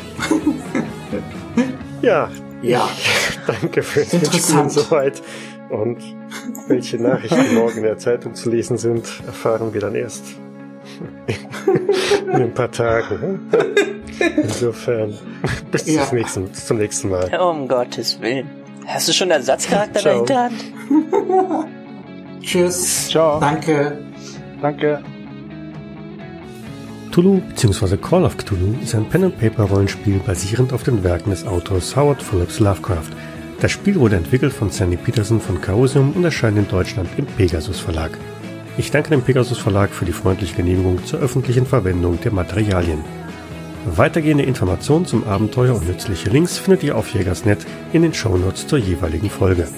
[2.02, 2.28] Ja,
[2.62, 2.88] Ja.
[3.46, 4.64] danke fürs Interessant.
[4.64, 5.22] Mitspielen soweit.
[5.70, 5.98] Und
[6.68, 10.24] welche Nachrichten morgen in der Zeitung zu lesen sind, erfahren wir dann erst
[12.26, 13.50] in ein paar Tagen.
[14.36, 15.14] Insofern,
[15.70, 16.04] bis Ja.
[16.06, 17.34] zum, nächsten, bis zum nächsten Mal.
[17.40, 18.48] Um Gottes Willen.
[18.86, 20.16] Hast du schon einen Ersatzcharakter Ciao.
[20.18, 20.54] Hinterhand?
[22.42, 23.08] Tschüss.
[23.08, 23.40] Ciao.
[23.40, 23.98] Danke.
[24.60, 25.02] Danke.
[27.10, 27.96] Cthulhu bzw.
[27.96, 33.10] Call of Cthulhu ist ein Pen-and-Paper-Rollenspiel basierend auf den Werken des Autors Howard Phillips Lovecraft.
[33.60, 37.78] Das Spiel wurde entwickelt von Sandy Peterson von Chaosium und erscheint in Deutschland im Pegasus
[37.80, 38.18] Verlag.
[38.76, 43.04] Ich danke dem Pegasus Verlag für die freundliche Genehmigung zur öffentlichen Verwendung der Materialien.
[43.86, 48.78] Weitergehende Informationen zum Abenteuer und nützliche Links findet ihr auf Jägersnet in den Shownotes zur
[48.78, 49.68] jeweiligen Folge.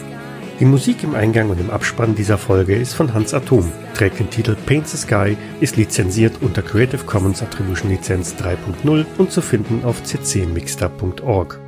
[0.60, 4.30] Die Musik im Eingang und im Abspann dieser Folge ist von Hans Atom, trägt den
[4.30, 9.84] Titel Paint the Sky, ist lizenziert unter Creative Commons Attribution Lizenz 3.0 und zu finden
[9.84, 11.60] auf ccmixter.org.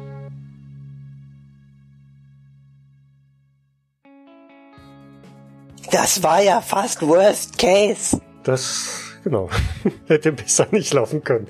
[5.91, 8.21] Das war ja fast Worst Case.
[8.45, 9.51] Das, genau,
[10.07, 11.49] hätte besser nicht laufen können.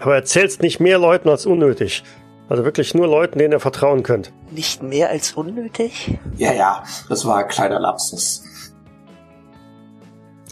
[0.00, 2.02] Aber erzähl's nicht mehr Leuten als unnötig.
[2.48, 4.32] Also wirklich nur Leuten, denen ihr vertrauen könnt.
[4.50, 6.18] Nicht mehr als unnötig?
[6.36, 8.42] Ja, ja, das war ein kleiner Lapsus.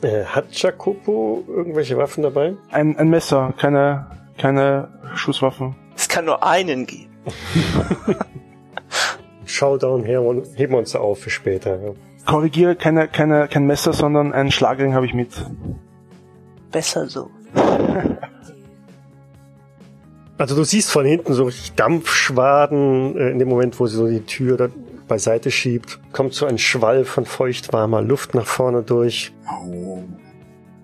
[0.02, 2.54] Äh, hat Jacopo irgendwelche Waffen dabei?
[2.70, 4.06] Ein, ein Messer, keine,
[4.38, 5.74] keine Schusswaffen.
[5.96, 7.10] Es kann nur einen geben.
[9.44, 11.82] Showdown heben heben wir uns auf für später.
[11.82, 11.90] Ja.
[12.26, 15.30] Korrigiere, keine, keine, kein Messer, sondern einen Schlagring habe ich mit.
[16.70, 17.30] Besser so.
[20.38, 24.06] Also du siehst von hinten so richtig Dampfschwaden äh, in dem Moment, wo sie so
[24.06, 24.68] die Tür da
[25.08, 25.98] beiseite schiebt.
[26.12, 29.32] Kommt so ein Schwall von feuchtwarmer Luft nach vorne durch.
[29.64, 30.02] Oh,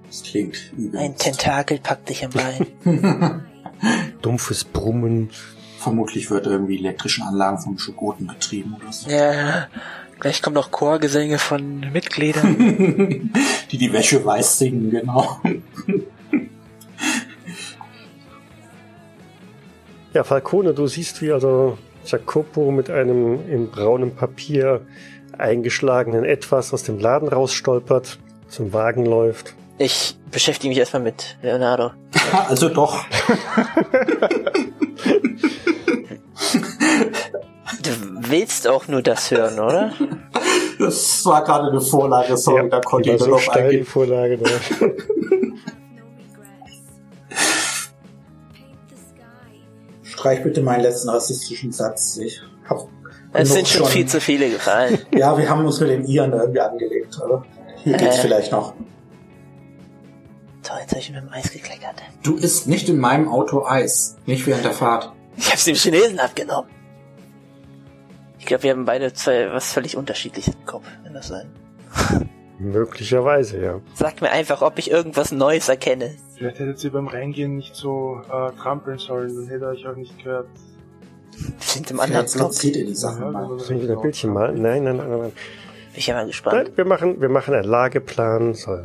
[0.09, 0.98] das klingt übel.
[0.98, 2.66] Ein Tentakel packt dich am Bein.
[4.22, 5.31] Dumpfes Brummen.
[5.78, 9.10] Vermutlich wird irgendwie elektrischen Anlagen von Schokoten betrieben oder so.
[9.10, 9.68] ja,
[10.18, 12.56] gleich kommen noch Chorgesänge von Mitgliedern.
[13.70, 15.40] Die die Wäsche weiß singen, genau.
[20.15, 21.77] Ja, Falcone, du siehst, wie also
[22.07, 24.82] Jacopo mit einem in braunem Papier
[25.36, 29.55] eingeschlagenen Etwas aus dem Laden rausstolpert, zum Wagen läuft.
[29.77, 31.91] Ich beschäftige mich erstmal mit Leonardo.
[32.49, 33.05] Also doch.
[37.82, 37.91] Du
[38.31, 39.93] willst auch nur das hören, oder?
[40.78, 43.85] Das war gerade eine Vorlage, sorry, da konnte die ich so noch eingehen.
[43.85, 44.39] Vorlage.
[44.39, 44.51] Da.
[50.24, 52.16] Streich bitte meinen letzten rassistischen Satz.
[52.16, 52.88] Ich hab
[53.34, 54.98] Es sind schon viel zu viele gefallen.
[55.14, 57.44] Ja, wir haben uns mit den Iren da irgendwie angelegt, aber
[57.82, 58.20] hier geht's Äh.
[58.22, 58.72] vielleicht noch.
[60.62, 61.96] Toll, jetzt habe ich mit dem Eis gekleckert.
[62.22, 64.16] Du isst nicht in meinem Auto Eis.
[64.24, 65.12] Nicht während der Fahrt.
[65.36, 66.70] Ich hab's dem Chinesen abgenommen.
[68.38, 71.51] Ich glaube, wir haben beide zwei was völlig unterschiedliches im Kopf, wenn das sein.
[72.65, 73.81] Möglicherweise, ja.
[73.95, 76.15] Sag mir einfach, ob ich irgendwas Neues erkenne.
[76.36, 79.97] Vielleicht hättet ihr beim Reingehen nicht so äh, trampeln sollen, dann hätte er euch auch
[79.97, 80.49] nicht gehört.
[81.36, 82.53] Wir sind im anderen Block.
[82.53, 83.59] skizziert ihr die Sachen Ja, mal.
[83.59, 84.62] Sollen wir wieder Bildchen malen?
[84.62, 85.19] Nein, nein, nein, nein.
[85.20, 85.32] nein.
[85.32, 86.57] Bin ich ja mal gespannt.
[86.57, 88.55] nein wir, machen, wir machen einen Lageplan.
[88.55, 88.78] So,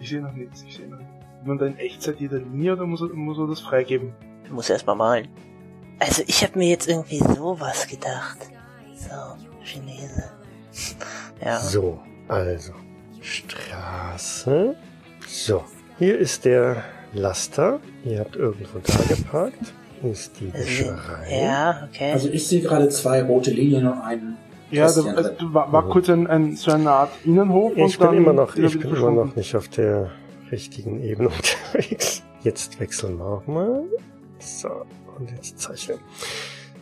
[0.00, 1.12] Ich sehe noch nichts, ich sehe noch nichts.
[1.44, 4.14] Man da in Echtzeit jede Linie oder muss muss er das freigeben?
[4.48, 5.28] Du musst erst mal malen.
[5.98, 8.38] Also ich habe mir jetzt irgendwie sowas gedacht.
[8.96, 10.24] So, Chinese.
[11.44, 11.60] Ja.
[11.60, 12.72] So, also.
[13.24, 14.74] Straße.
[15.26, 15.64] So,
[15.98, 16.84] hier ist der
[17.14, 17.80] Laster.
[18.04, 19.72] Ihr habt irgendwo da geparkt.
[20.02, 21.42] Hier ist die Wäscherei.
[21.42, 22.12] Ja, okay.
[22.12, 24.36] Also ich sehe gerade zwei rote Linien und einen
[24.70, 25.54] Ja, da, Kästchen also, drin.
[25.54, 25.90] war, war Mhm.
[25.90, 28.94] kurz ein, ein, so eine Art Innenhof Ich und bin dann immer noch, ich bin
[28.94, 30.10] immer noch nicht auf der
[30.52, 31.28] richtigen Ebene
[31.72, 32.22] unterwegs.
[32.42, 33.84] Jetzt wechseln wir auch mal.
[34.38, 34.68] So,
[35.18, 35.98] und jetzt zeichnen.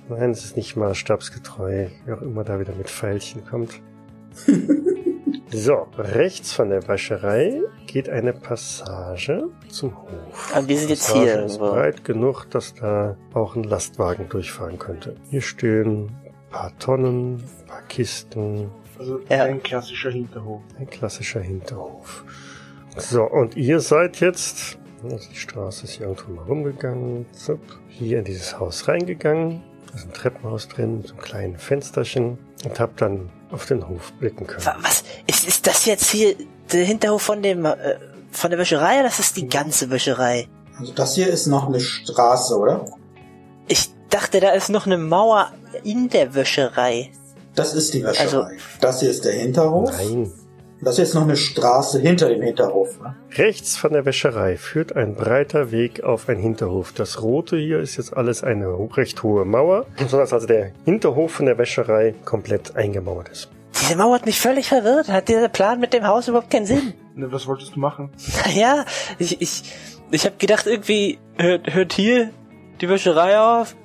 [0.08, 3.80] Nein, es ist nicht maßstabsgetreu, wie auch immer da wieder mit Pfeilchen kommt.
[5.54, 10.52] So, rechts von der Wäscherei geht eine Passage zum Hof.
[10.54, 11.72] Aber wir sind jetzt Passage hier ist irgendwo.
[11.74, 15.14] breit genug, dass da auch ein Lastwagen durchfahren könnte.
[15.28, 19.44] Hier stehen ein paar Tonnen, ein paar Kisten, Also Ja.
[19.44, 20.62] ein klassischer Hinterhof.
[20.78, 22.24] ein klassischer Hinterhof.
[22.96, 28.18] So, und ihr seid jetzt, also die Straße ist hier irgendwo mal rumgegangen, zup, hier
[28.20, 29.62] in dieses Haus reingegangen.
[29.88, 33.86] Da ist ein Treppenhaus drin mit so einem kleinen Fensterchen und habt dann auf den
[33.88, 34.64] Hof blicken können.
[34.64, 35.04] Wa- Was?
[35.26, 36.34] Ist, ist das jetzt hier
[36.72, 37.76] der Hinterhof von dem äh,
[38.30, 40.48] von der Wäscherei oder das ist die ganze Wäscherei?
[40.78, 42.86] Also das hier ist noch eine Straße, oder?
[43.68, 45.52] Ich dachte, da ist noch eine Mauer
[45.84, 47.10] in der Wäscherei.
[47.54, 48.24] Das ist die Wäscherei.
[48.24, 48.46] Also-
[48.80, 49.90] das hier ist der Hinterhof.
[49.92, 50.32] Nein.
[50.84, 53.00] Das ist noch eine Straße hinter dem Hinterhof.
[53.00, 53.14] Ne?
[53.36, 56.92] Rechts von der Wäscherei führt ein breiter Weg auf einen Hinterhof.
[56.92, 61.46] Das rote hier ist jetzt alles eine recht hohe Mauer, sodass also der Hinterhof von
[61.46, 63.48] der Wäscherei komplett eingemauert ist.
[63.80, 65.08] Diese Mauer hat mich völlig verwirrt.
[65.08, 66.94] Hat dieser Plan mit dem Haus überhaupt keinen Sinn?
[67.14, 68.10] Ne, was wolltest du machen?
[68.54, 68.86] Ja,
[69.18, 69.62] ich, ich,
[70.10, 72.30] ich habe gedacht, irgendwie hört, hört hier
[72.80, 73.76] die Wäscherei auf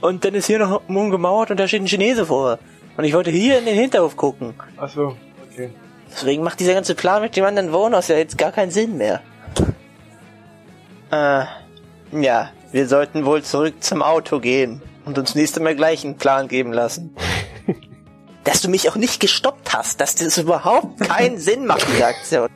[0.00, 2.58] und dann ist hier noch umgemauert und da steht ein Chinese vor.
[2.96, 4.52] Und ich wollte hier in den Hinterhof gucken.
[4.76, 5.16] Also,
[5.50, 5.70] okay.
[6.12, 9.20] Deswegen macht dieser ganze Plan mit dem anderen Wohnhaus ja jetzt gar keinen Sinn mehr.
[11.10, 11.44] Äh,
[12.12, 16.48] ja, wir sollten wohl zurück zum Auto gehen und uns nächste Mal gleich einen Plan
[16.48, 17.14] geben lassen.
[18.44, 22.48] Dass du mich auch nicht gestoppt hast, dass das überhaupt keinen Sinn macht, diese Aktion.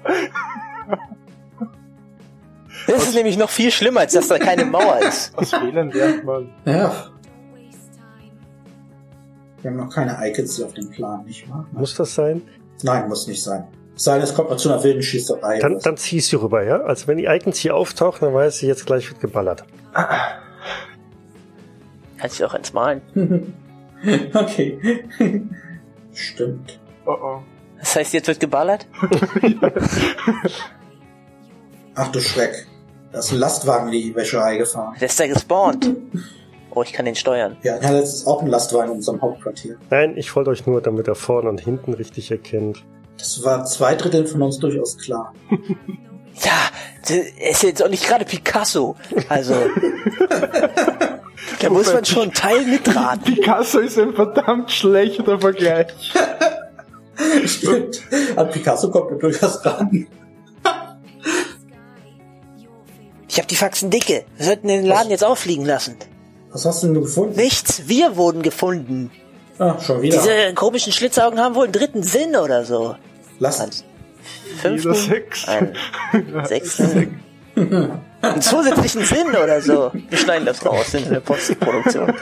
[2.88, 5.32] Das ist nämlich noch viel schlimmer, als dass da keine Mauer ist.
[5.36, 6.50] Aus Fehlern lernt man.
[6.64, 7.06] Ja.
[9.62, 11.66] Wir haben noch keine Icons hier auf dem Plan, nicht wahr?
[11.72, 12.42] Muss das sein?
[12.82, 13.66] Nein, muss nicht sein.
[13.96, 15.58] Es sei denn, es kommt mal zu einer wilden Schießerei.
[15.58, 16.82] Dann, dann zieh sie rüber, ja?
[16.82, 19.64] Also wenn die Icons hier auftauchen, dann weiß sie, jetzt gleich wird geballert.
[22.18, 23.00] Kannst du auch eins malen.
[24.34, 25.04] okay.
[26.12, 26.78] Stimmt.
[27.06, 27.42] Oh oh.
[27.78, 28.86] Das heißt, jetzt wird geballert?
[31.94, 32.66] Ach du Schreck.
[33.12, 34.94] Da ist ein Lastwagen in die Wäscherei gefahren.
[35.00, 35.90] Der ist da gespawnt.
[36.76, 37.56] Oh, ich kann den steuern.
[37.62, 39.78] Ja, ja, das ist auch ein Lastwagen in unserem Hauptquartier.
[39.88, 42.84] Nein, ich wollte euch nur, damit er vorne und hinten richtig erkennt.
[43.16, 45.32] Das war zwei Drittel von uns durchaus klar.
[46.44, 46.52] Ja,
[47.08, 48.94] der ist jetzt auch nicht gerade Picasso.
[49.30, 49.54] Also.
[51.60, 53.22] da muss man schon einen Teil mitraten.
[53.22, 56.12] Picasso ist ein verdammt schlechter Vergleich.
[57.46, 58.02] Stimmt.
[58.36, 60.06] An Picasso kommt er durchaus ran.
[63.30, 64.26] Ich habe die Faxen dicke.
[64.36, 65.96] Wir sollten den Laden jetzt auffliegen lassen.
[66.56, 67.36] Was hast du denn gefunden?
[67.36, 69.10] Nichts, wir wurden gefunden.
[69.58, 70.16] Ah, schon wieder.
[70.16, 72.96] Diese komischen Schlitzaugen haben wohl einen dritten Sinn oder so.
[73.38, 73.68] Lass Ein
[74.62, 75.46] Jeder fünften, sechs.
[75.46, 75.74] einen
[76.46, 77.20] sechsten,
[77.56, 79.90] einen zusätzlichen Sinn oder so.
[80.08, 82.14] Wir schneiden das raus in der Postproduktion.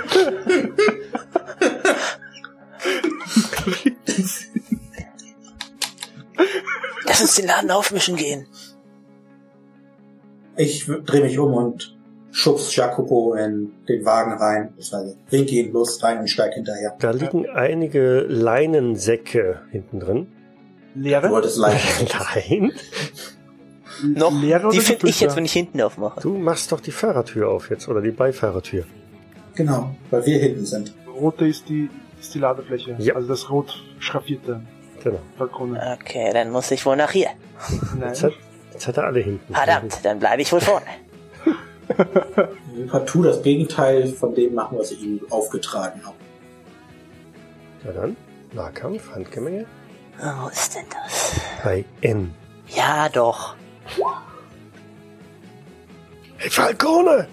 [7.04, 8.48] Lass uns den Laden aufmischen gehen.
[10.56, 11.93] Ich drehe mich um und
[12.34, 14.74] schubs Jacopo in den Wagen rein.
[14.76, 16.96] Also wink ihn los rein und steig hinterher.
[16.98, 20.26] Da liegen einige Leinensäcke hinten drin.
[20.94, 21.30] Du Leere?
[21.30, 21.80] wolltest leiden.
[22.34, 22.72] Nein.
[24.02, 26.20] Noch, Leere die finde ich jetzt, wenn ich hinten aufmache.
[26.20, 28.84] Du machst doch die Fahrertür auf jetzt oder die Beifahrertür.
[29.54, 30.92] Genau, weil wir hinten sind.
[31.06, 31.88] Rote ist die,
[32.20, 32.96] ist die Ladefläche.
[32.98, 33.14] Ja.
[33.14, 34.60] Also das rot schraffierte
[35.04, 35.20] Genau.
[35.38, 35.96] Balkone.
[36.00, 37.28] Okay, dann muss ich wohl nach hier.
[37.96, 38.08] Nein.
[38.08, 38.32] Jetzt hat,
[38.72, 39.54] jetzt hat er alle hinten.
[39.54, 40.86] Verdammt, dann bleibe ich wohl vorne.
[42.88, 46.16] Partout das Gegenteil von dem machen, was ich ihm aufgetragen habe.
[47.84, 48.16] Ja dann,
[48.52, 49.66] Nahkampf, Handgemenge.
[50.18, 51.40] Wo ist denn das?
[51.62, 52.34] Bei N.
[52.68, 53.56] Ja, doch.
[56.36, 57.28] Hey Falcone!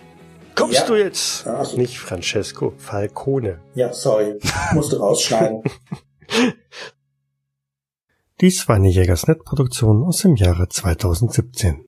[0.56, 0.86] Kommst Ja.
[0.88, 1.46] du jetzt?
[1.46, 3.60] Ja, also- Nicht Francesco, Falcone.
[3.74, 4.38] Ja, sorry.
[4.74, 5.64] Musste rausschneiden.
[8.42, 11.86] Dies war eine Jägersnet-Produktion aus dem Jahre 2017.